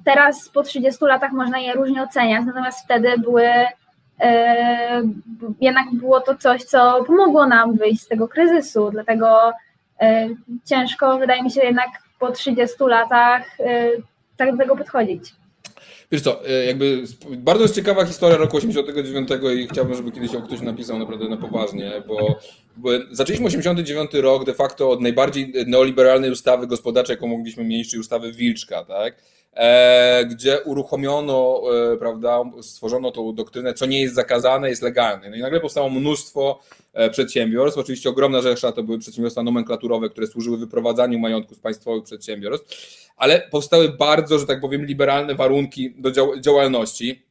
teraz 0.07 0.49
po 0.49 0.63
30 0.63 1.05
latach 1.05 1.33
można 1.33 1.59
je 1.59 1.73
różnie 1.73 2.03
oceniać, 2.03 2.47
natomiast 2.47 2.85
wtedy 2.85 3.19
były 3.19 3.45
e, 4.21 5.03
jednak 5.61 5.85
było 5.93 6.21
to 6.21 6.37
coś, 6.37 6.65
co 6.65 7.05
pomogło 7.07 7.47
nam 7.47 7.77
wyjść 7.77 8.03
z 8.03 8.09
tego 8.09 8.29
kryzysu, 8.29 8.91
dlatego 8.91 9.53
e, 10.01 10.29
ciężko 10.65 11.19
wydaje 11.19 11.43
mi 11.43 11.51
się 11.51 11.61
jednak 11.61 11.89
po 12.19 12.33
30 12.33 12.77
latach 12.81 13.61
e, 13.61 13.91
tak 14.37 14.53
do 14.53 14.57
tego 14.57 14.77
podchodzić. 14.77 15.35
Wiesz 16.13 16.23
co, 16.23 16.41
jakby 16.67 17.03
bardzo 17.37 17.63
jest 17.63 17.75
ciekawa 17.75 18.05
historia 18.05 18.37
roku 18.37 18.57
89 18.57 19.29
i 19.57 19.69
chciałbym, 19.69 19.95
żeby 19.95 20.13
kiedyś 20.13 20.33
ją 20.33 20.43
ktoś 20.43 20.61
napisał 20.61 20.99
naprawdę 20.99 21.29
na 21.29 21.37
poważnie, 21.37 22.03
bo, 22.09 22.39
bo 22.77 22.91
zaczęliśmy 23.11 23.47
89 23.47 24.15
rok 24.15 24.45
de 24.45 24.55
facto 24.55 24.91
od 24.91 25.01
najbardziej 25.01 25.53
neoliberalnej 25.67 26.31
ustawy 26.31 26.67
gospodarczej, 26.67 27.15
jaką 27.15 27.27
mogliśmy 27.27 27.65
mieć, 27.65 27.91
czyli 27.91 28.01
ustawy 28.01 28.33
Wilczka, 28.33 28.85
tak? 28.85 29.15
E, 29.57 30.25
gdzie 30.31 30.61
uruchomiono, 30.63 31.63
e, 31.93 31.97
prawda, 31.97 32.43
stworzono 32.63 33.11
tą 33.11 33.35
doktrynę, 33.35 33.75
co 33.75 33.87
nie 33.87 34.01
jest 34.01 34.15
zakazane, 34.15 34.71
jest 34.71 34.83
legalne. 34.83 35.31
No 35.31 35.37
i 35.37 35.41
nagle 35.41 35.61
powstało 35.61 35.91
mnóstwo 35.91 36.61
e, 36.93 37.11
przedsiębiorstw. 37.11 37.79
Oczywiście 37.79 38.09
ogromna 38.11 38.43
rzesza 38.43 38.73
to 38.73 38.83
były 38.83 38.99
przedsiębiorstwa 38.99 39.43
nomenklaturowe, 39.43 40.11
które 40.11 40.27
służyły 40.27 40.59
wyprowadzaniu 40.59 41.19
majątku 41.19 41.55
z 41.55 41.59
państwowych 41.59 42.05
przedsiębiorstw, 42.05 43.07
ale 43.17 43.49
powstały 43.51 43.89
bardzo, 43.89 44.39
że 44.39 44.47
tak 44.47 44.61
powiem, 44.61 44.85
liberalne 44.85 45.35
warunki 45.35 45.95
do 45.99 46.11
dział- 46.11 46.41
działalności. 46.41 47.27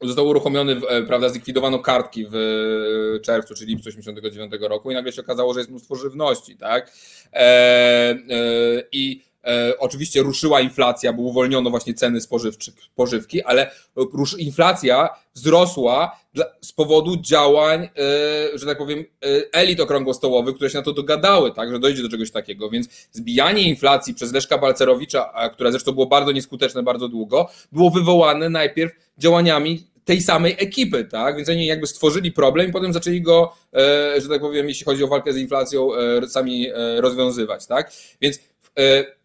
Został 0.00 0.26
uruchomiony, 0.26 0.80
prawda, 1.06 1.28
zlikwidowano 1.28 1.78
kartki 1.78 2.26
w 2.30 2.36
czerwcu 3.22 3.54
czy 3.54 3.64
lipcu 3.66 3.84
1989 3.84 4.68
roku 4.68 4.90
i 4.90 4.94
nagle 4.94 5.12
się 5.12 5.22
okazało, 5.22 5.54
że 5.54 5.60
jest 5.60 5.70
mnóstwo 5.70 5.96
żywności, 5.96 6.56
tak? 6.56 6.92
I 8.92 9.22
oczywiście 9.78 10.22
ruszyła 10.22 10.60
inflacja, 10.60 11.12
bo 11.12 11.22
uwolniono 11.22 11.70
właśnie 11.70 11.94
ceny 11.94 12.20
spożywki, 12.94 13.42
ale 13.42 13.70
inflacja 14.38 15.08
wzrosła 15.34 16.20
z 16.60 16.72
powodu 16.72 17.16
działań, 17.16 17.84
e, 17.84 17.88
że 18.58 18.66
tak 18.66 18.78
powiem, 18.78 18.98
e, 18.98 19.04
elit 19.52 19.80
okrągłostołowych, 19.80 20.54
które 20.54 20.70
się 20.70 20.78
na 20.78 20.84
to 20.84 20.92
dogadały, 20.92 21.52
tak, 21.52 21.70
że 21.70 21.78
dojdzie 21.78 22.02
do 22.02 22.08
czegoś 22.08 22.30
takiego, 22.30 22.70
więc 22.70 22.88
zbijanie 23.12 23.62
inflacji 23.62 24.14
przez 24.14 24.32
Leszka 24.32 24.58
Balcerowicza, 24.58 25.50
które 25.52 25.70
zresztą 25.70 25.92
było 25.92 26.06
bardzo 26.06 26.32
nieskuteczne 26.32 26.82
bardzo 26.82 27.08
długo, 27.08 27.48
było 27.72 27.90
wywołane 27.90 28.50
najpierw 28.50 28.92
działaniami 29.18 29.86
tej 30.04 30.22
samej 30.22 30.56
ekipy, 30.58 31.04
tak? 31.04 31.36
Więc 31.36 31.48
oni 31.48 31.66
jakby 31.66 31.86
stworzyli 31.86 32.32
problem 32.32 32.68
i 32.68 32.72
potem 32.72 32.92
zaczęli 32.92 33.22
go, 33.22 33.54
e, 33.74 34.20
że 34.20 34.28
tak 34.28 34.40
powiem, 34.40 34.68
jeśli 34.68 34.84
chodzi 34.84 35.04
o 35.04 35.08
walkę 35.08 35.32
z 35.32 35.36
inflacją, 35.36 35.94
e, 35.94 36.28
sami 36.28 36.68
e, 36.68 37.00
rozwiązywać, 37.00 37.66
tak? 37.66 37.92
Więc 38.20 38.38
e, 38.78 39.17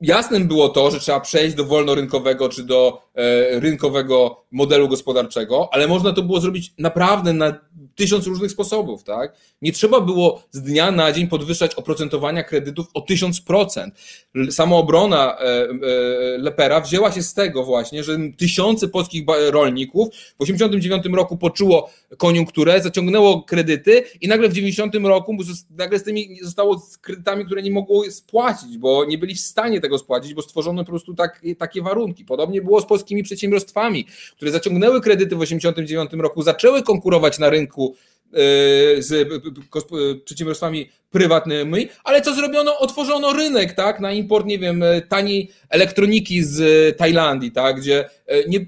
jasnym 0.00 0.48
było 0.48 0.68
to, 0.68 0.90
że 0.90 1.00
trzeba 1.00 1.20
przejść 1.20 1.56
do 1.56 1.64
wolnorynkowego 1.64 2.48
czy 2.48 2.64
do 2.64 3.02
e, 3.14 3.60
rynkowego 3.60 4.44
modelu 4.52 4.88
gospodarczego, 4.88 5.68
ale 5.72 5.88
można 5.88 6.12
to 6.12 6.22
było 6.22 6.40
zrobić 6.40 6.74
naprawdę 6.78 7.32
na 7.32 7.60
tysiąc 7.96 8.26
różnych 8.26 8.50
sposobów, 8.50 9.04
tak? 9.04 9.36
Nie 9.62 9.72
trzeba 9.72 10.00
było 10.00 10.42
z 10.50 10.62
dnia 10.62 10.90
na 10.90 11.12
dzień 11.12 11.26
podwyższać 11.26 11.74
oprocentowania 11.74 12.44
kredytów 12.44 12.86
o 12.94 13.00
tysiąc 13.00 13.40
procent. 13.40 13.94
Samoobrona 14.50 15.38
e, 15.38 15.42
e, 15.42 15.68
Lepera 16.38 16.80
wzięła 16.80 17.12
się 17.12 17.22
z 17.22 17.34
tego 17.34 17.64
właśnie, 17.64 18.04
że 18.04 18.18
tysiące 18.36 18.88
polskich 18.88 19.24
rolników 19.50 20.08
w 20.38 20.42
89 20.42 21.04
roku 21.12 21.36
poczuło 21.36 21.90
koniunkturę, 22.18 22.82
zaciągnęło 22.82 23.42
kredyty 23.42 24.04
i 24.20 24.28
nagle 24.28 24.48
w 24.48 24.52
90 24.52 24.94
roku 24.94 25.36
nagle 25.70 25.98
z 25.98 26.02
tymi 26.02 26.38
zostało 26.42 26.78
z 26.78 26.98
kredytami, 26.98 27.44
które 27.44 27.62
nie 27.62 27.70
mogło 27.70 28.10
spłacić, 28.10 28.78
bo 28.78 29.04
nie 29.04 29.18
byli 29.18 29.34
w 29.34 29.40
stanie 29.40 29.80
tego 29.80 29.98
spłacić, 29.98 30.34
bo 30.34 30.42
stworzono 30.42 30.84
po 30.84 30.90
prostu 30.90 31.14
tak, 31.14 31.42
takie 31.58 31.82
warunki. 31.82 32.24
Podobnie 32.24 32.62
było 32.62 32.80
z 32.80 32.86
polskimi 32.86 33.22
przedsiębiorstwami, 33.22 34.06
które 34.36 34.50
zaciągnęły 34.50 35.00
kredyty 35.00 35.36
w 35.36 35.40
89 35.40 36.10
roku, 36.12 36.42
zaczęły 36.42 36.82
konkurować 36.82 37.38
na 37.38 37.50
rynku 37.50 37.85
z 38.98 39.28
p- 39.28 39.40
p- 39.40 39.60
gosp- 39.70 40.12
e, 40.12 40.14
przedsiębiorstwami 40.14 40.90
prywatnymi, 41.10 41.88
ale 42.04 42.22
co 42.22 42.34
zrobiono? 42.34 42.78
Otworzono 42.78 43.32
rynek, 43.32 43.72
tak, 43.72 44.00
na 44.00 44.12
import, 44.12 44.46
nie 44.46 44.58
wiem, 44.58 44.82
e, 44.82 45.02
taniej 45.02 45.50
elektroniki 45.68 46.44
z 46.44 46.60
e, 46.60 46.92
Tajlandii, 46.92 47.52
tak, 47.52 47.76
gdzie 47.76 48.10
e, 48.26 48.48
nie, 48.48 48.66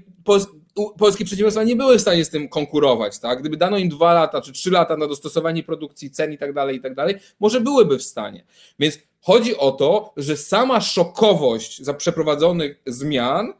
polskie 0.97 1.25
przedsiębiorstwa 1.25 1.63
nie 1.63 1.75
były 1.75 1.97
w 1.97 2.01
stanie 2.01 2.25
z 2.25 2.29
tym 2.29 2.49
konkurować, 2.49 3.19
tak, 3.19 3.39
gdyby 3.39 3.57
dano 3.57 3.77
im 3.77 3.89
dwa 3.89 4.13
lata 4.13 4.41
czy 4.41 4.51
trzy 4.51 4.71
lata 4.71 4.97
na 4.97 5.07
dostosowanie 5.07 5.63
produkcji, 5.63 6.11
cen 6.11 6.33
i 6.33 6.37
tak 6.37 6.53
dalej, 6.53 6.75
i 6.77 6.81
tak 6.81 6.95
dalej, 6.95 7.15
może 7.39 7.61
byłyby 7.61 7.97
w 7.97 8.03
stanie. 8.03 8.43
Więc 8.79 8.99
chodzi 9.21 9.57
o 9.57 9.71
to, 9.71 10.13
że 10.17 10.37
sama 10.37 10.81
szokowość 10.81 11.83
za 11.83 11.93
przeprowadzonych 11.93 12.81
zmian 12.85 13.53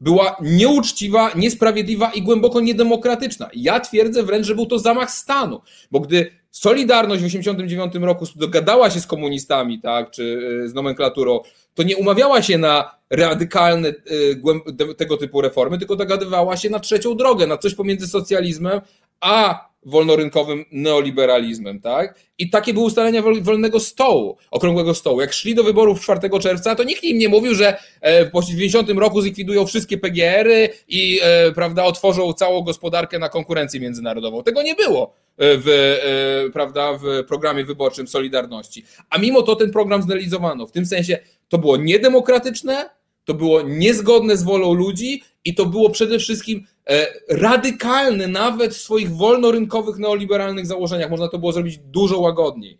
była 0.00 0.36
nieuczciwa, 0.40 1.30
niesprawiedliwa 1.34 2.10
i 2.10 2.22
głęboko 2.22 2.60
niedemokratyczna. 2.60 3.50
Ja 3.54 3.80
twierdzę 3.80 4.22
wręcz, 4.22 4.46
że 4.46 4.54
był 4.54 4.66
to 4.66 4.78
zamach 4.78 5.10
stanu, 5.10 5.60
bo 5.90 6.00
gdy 6.00 6.30
Solidarność 6.50 7.22
w 7.22 7.26
1989 7.26 8.06
roku 8.06 8.26
dogadała 8.36 8.90
się 8.90 9.00
z 9.00 9.06
komunistami, 9.06 9.80
tak, 9.80 10.10
czy 10.10 10.22
y, 10.64 10.68
z 10.68 10.74
nomenklaturą, 10.74 11.40
to 11.74 11.82
nie 11.82 11.96
umawiała 11.96 12.42
się 12.42 12.58
na 12.58 12.98
radykalne 13.10 13.88
y, 13.88 14.94
tego 14.96 15.16
typu 15.16 15.40
reformy, 15.40 15.78
tylko 15.78 15.96
dogadywała 15.96 16.56
się 16.56 16.70
na 16.70 16.78
trzecią 16.78 17.16
drogę, 17.16 17.46
na 17.46 17.58
coś 17.58 17.74
pomiędzy 17.74 18.06
socjalizmem 18.06 18.80
a 19.20 19.68
wolnorynkowym 19.86 20.64
neoliberalizmem, 20.72 21.80
tak? 21.80 22.18
I 22.38 22.50
takie 22.50 22.74
były 22.74 22.86
ustalenia 22.86 23.22
wol- 23.22 23.42
wolnego 23.42 23.80
stołu, 23.80 24.36
okrągłego 24.50 24.94
stołu. 24.94 25.20
Jak 25.20 25.32
szli 25.32 25.54
do 25.54 25.64
wyborów 25.64 26.00
4 26.00 26.20
czerwca, 26.40 26.74
to 26.74 26.84
nikt 26.84 27.04
im 27.04 27.18
nie 27.18 27.28
mówił, 27.28 27.54
że 27.54 27.76
e, 28.00 28.26
po 28.26 28.42
90 28.42 28.90
roku 28.90 29.20
zlikwidują 29.20 29.66
wszystkie 29.66 29.98
PGR-y 29.98 30.68
i 30.88 31.20
e, 31.22 31.52
prawda, 31.52 31.84
otworzą 31.84 32.32
całą 32.32 32.62
gospodarkę 32.62 33.18
na 33.18 33.28
konkurencję 33.28 33.80
międzynarodową. 33.80 34.42
Tego 34.42 34.62
nie 34.62 34.74
było 34.74 35.06
e, 35.06 35.12
w, 35.38 36.50
prawda, 36.52 36.98
w 36.98 37.24
programie 37.28 37.64
wyborczym 37.64 38.08
Solidarności. 38.08 38.84
A 39.10 39.18
mimo 39.18 39.42
to 39.42 39.56
ten 39.56 39.70
program 39.70 40.02
zrealizowano. 40.02 40.66
W 40.66 40.72
tym 40.72 40.86
sensie 40.86 41.18
to 41.48 41.58
było 41.58 41.76
niedemokratyczne, 41.76 42.90
to 43.26 43.34
było 43.34 43.62
niezgodne 43.62 44.36
z 44.36 44.42
wolą 44.42 44.74
ludzi 44.74 45.22
i 45.44 45.54
to 45.54 45.66
było 45.66 45.90
przede 45.90 46.18
wszystkim 46.18 46.64
e, 46.90 47.06
radykalne 47.28 48.28
nawet 48.28 48.74
w 48.74 48.80
swoich 48.80 49.10
wolnorynkowych, 49.10 49.98
neoliberalnych 49.98 50.66
założeniach. 50.66 51.10
Można 51.10 51.28
to 51.28 51.38
było 51.38 51.52
zrobić 51.52 51.78
dużo 51.78 52.20
łagodniej. 52.20 52.78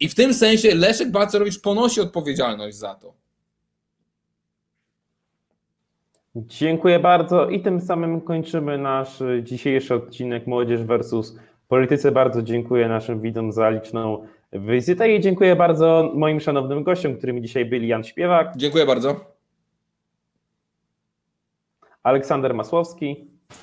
I 0.00 0.08
w 0.08 0.14
tym 0.14 0.34
sensie 0.34 0.74
Leszek 0.74 1.10
Balcerowicz 1.10 1.60
ponosi 1.60 2.00
odpowiedzialność 2.00 2.76
za 2.76 2.94
to. 2.94 3.14
Dziękuję 6.36 6.98
bardzo 6.98 7.48
i 7.48 7.60
tym 7.60 7.80
samym 7.80 8.20
kończymy 8.20 8.78
nasz 8.78 9.22
dzisiejszy 9.42 9.94
odcinek 9.94 10.46
Młodzież 10.46 10.82
versus 10.82 11.36
Politycy. 11.68 12.12
Bardzo 12.12 12.42
dziękuję 12.42 12.88
naszym 12.88 13.20
widzom 13.20 13.52
za 13.52 13.70
liczną 13.70 14.26
wizytę 14.52 15.12
i 15.12 15.20
dziękuję 15.20 15.56
bardzo 15.56 16.12
moim 16.14 16.40
szanownym 16.40 16.82
gościom, 16.82 17.16
którymi 17.16 17.42
dzisiaj 17.42 17.64
byli 17.64 17.88
Jan 17.88 18.04
Śpiewak, 18.04 18.52
Dziękuję 18.56 18.86
bardzo. 18.86 19.35
Aleksander 22.10 22.54
Masłowski, 22.54 23.16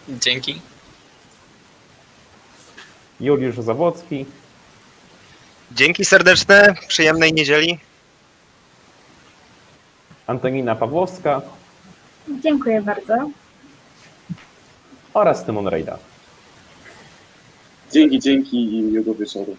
Dzięki. 0.10 0.62
Juliusz 3.20 3.56
Zawłocki, 3.56 4.26
Dzięki 5.72 6.06
serdeczne, 6.06 6.76
przyjemnej 6.88 7.34
niedzieli. 7.34 7.80
Antonina 10.28 10.76
Pawłowska 10.76 11.42
Dziękuję 12.44 12.82
bardzo. 12.82 13.30
oraz 15.14 15.46
Tymon 15.46 15.68
Rejda. 15.68 15.98
Dzięki, 17.92 18.20
dzięki 18.20 18.78
i 18.78 18.82
miłego 18.82 19.16
wieczoru. 19.16 19.58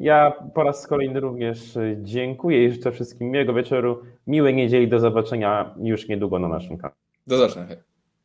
Ja 0.00 0.32
po 0.54 0.62
raz 0.62 0.86
kolejny 0.86 1.20
również 1.20 1.76
y, 1.76 1.98
dziękuję 2.02 2.64
i 2.64 2.72
życzę 2.72 2.92
wszystkim 2.92 3.30
miłego 3.30 3.54
wieczoru, 3.54 4.02
miłej 4.26 4.54
niedzieli, 4.54 4.88
do 4.88 5.00
zobaczenia 5.00 5.74
już 5.82 6.08
niedługo 6.08 6.38
na 6.38 6.48
naszym 6.48 6.78
kanale. 6.78 7.00
Do 7.26 7.36
zobaczenia. 7.36 7.89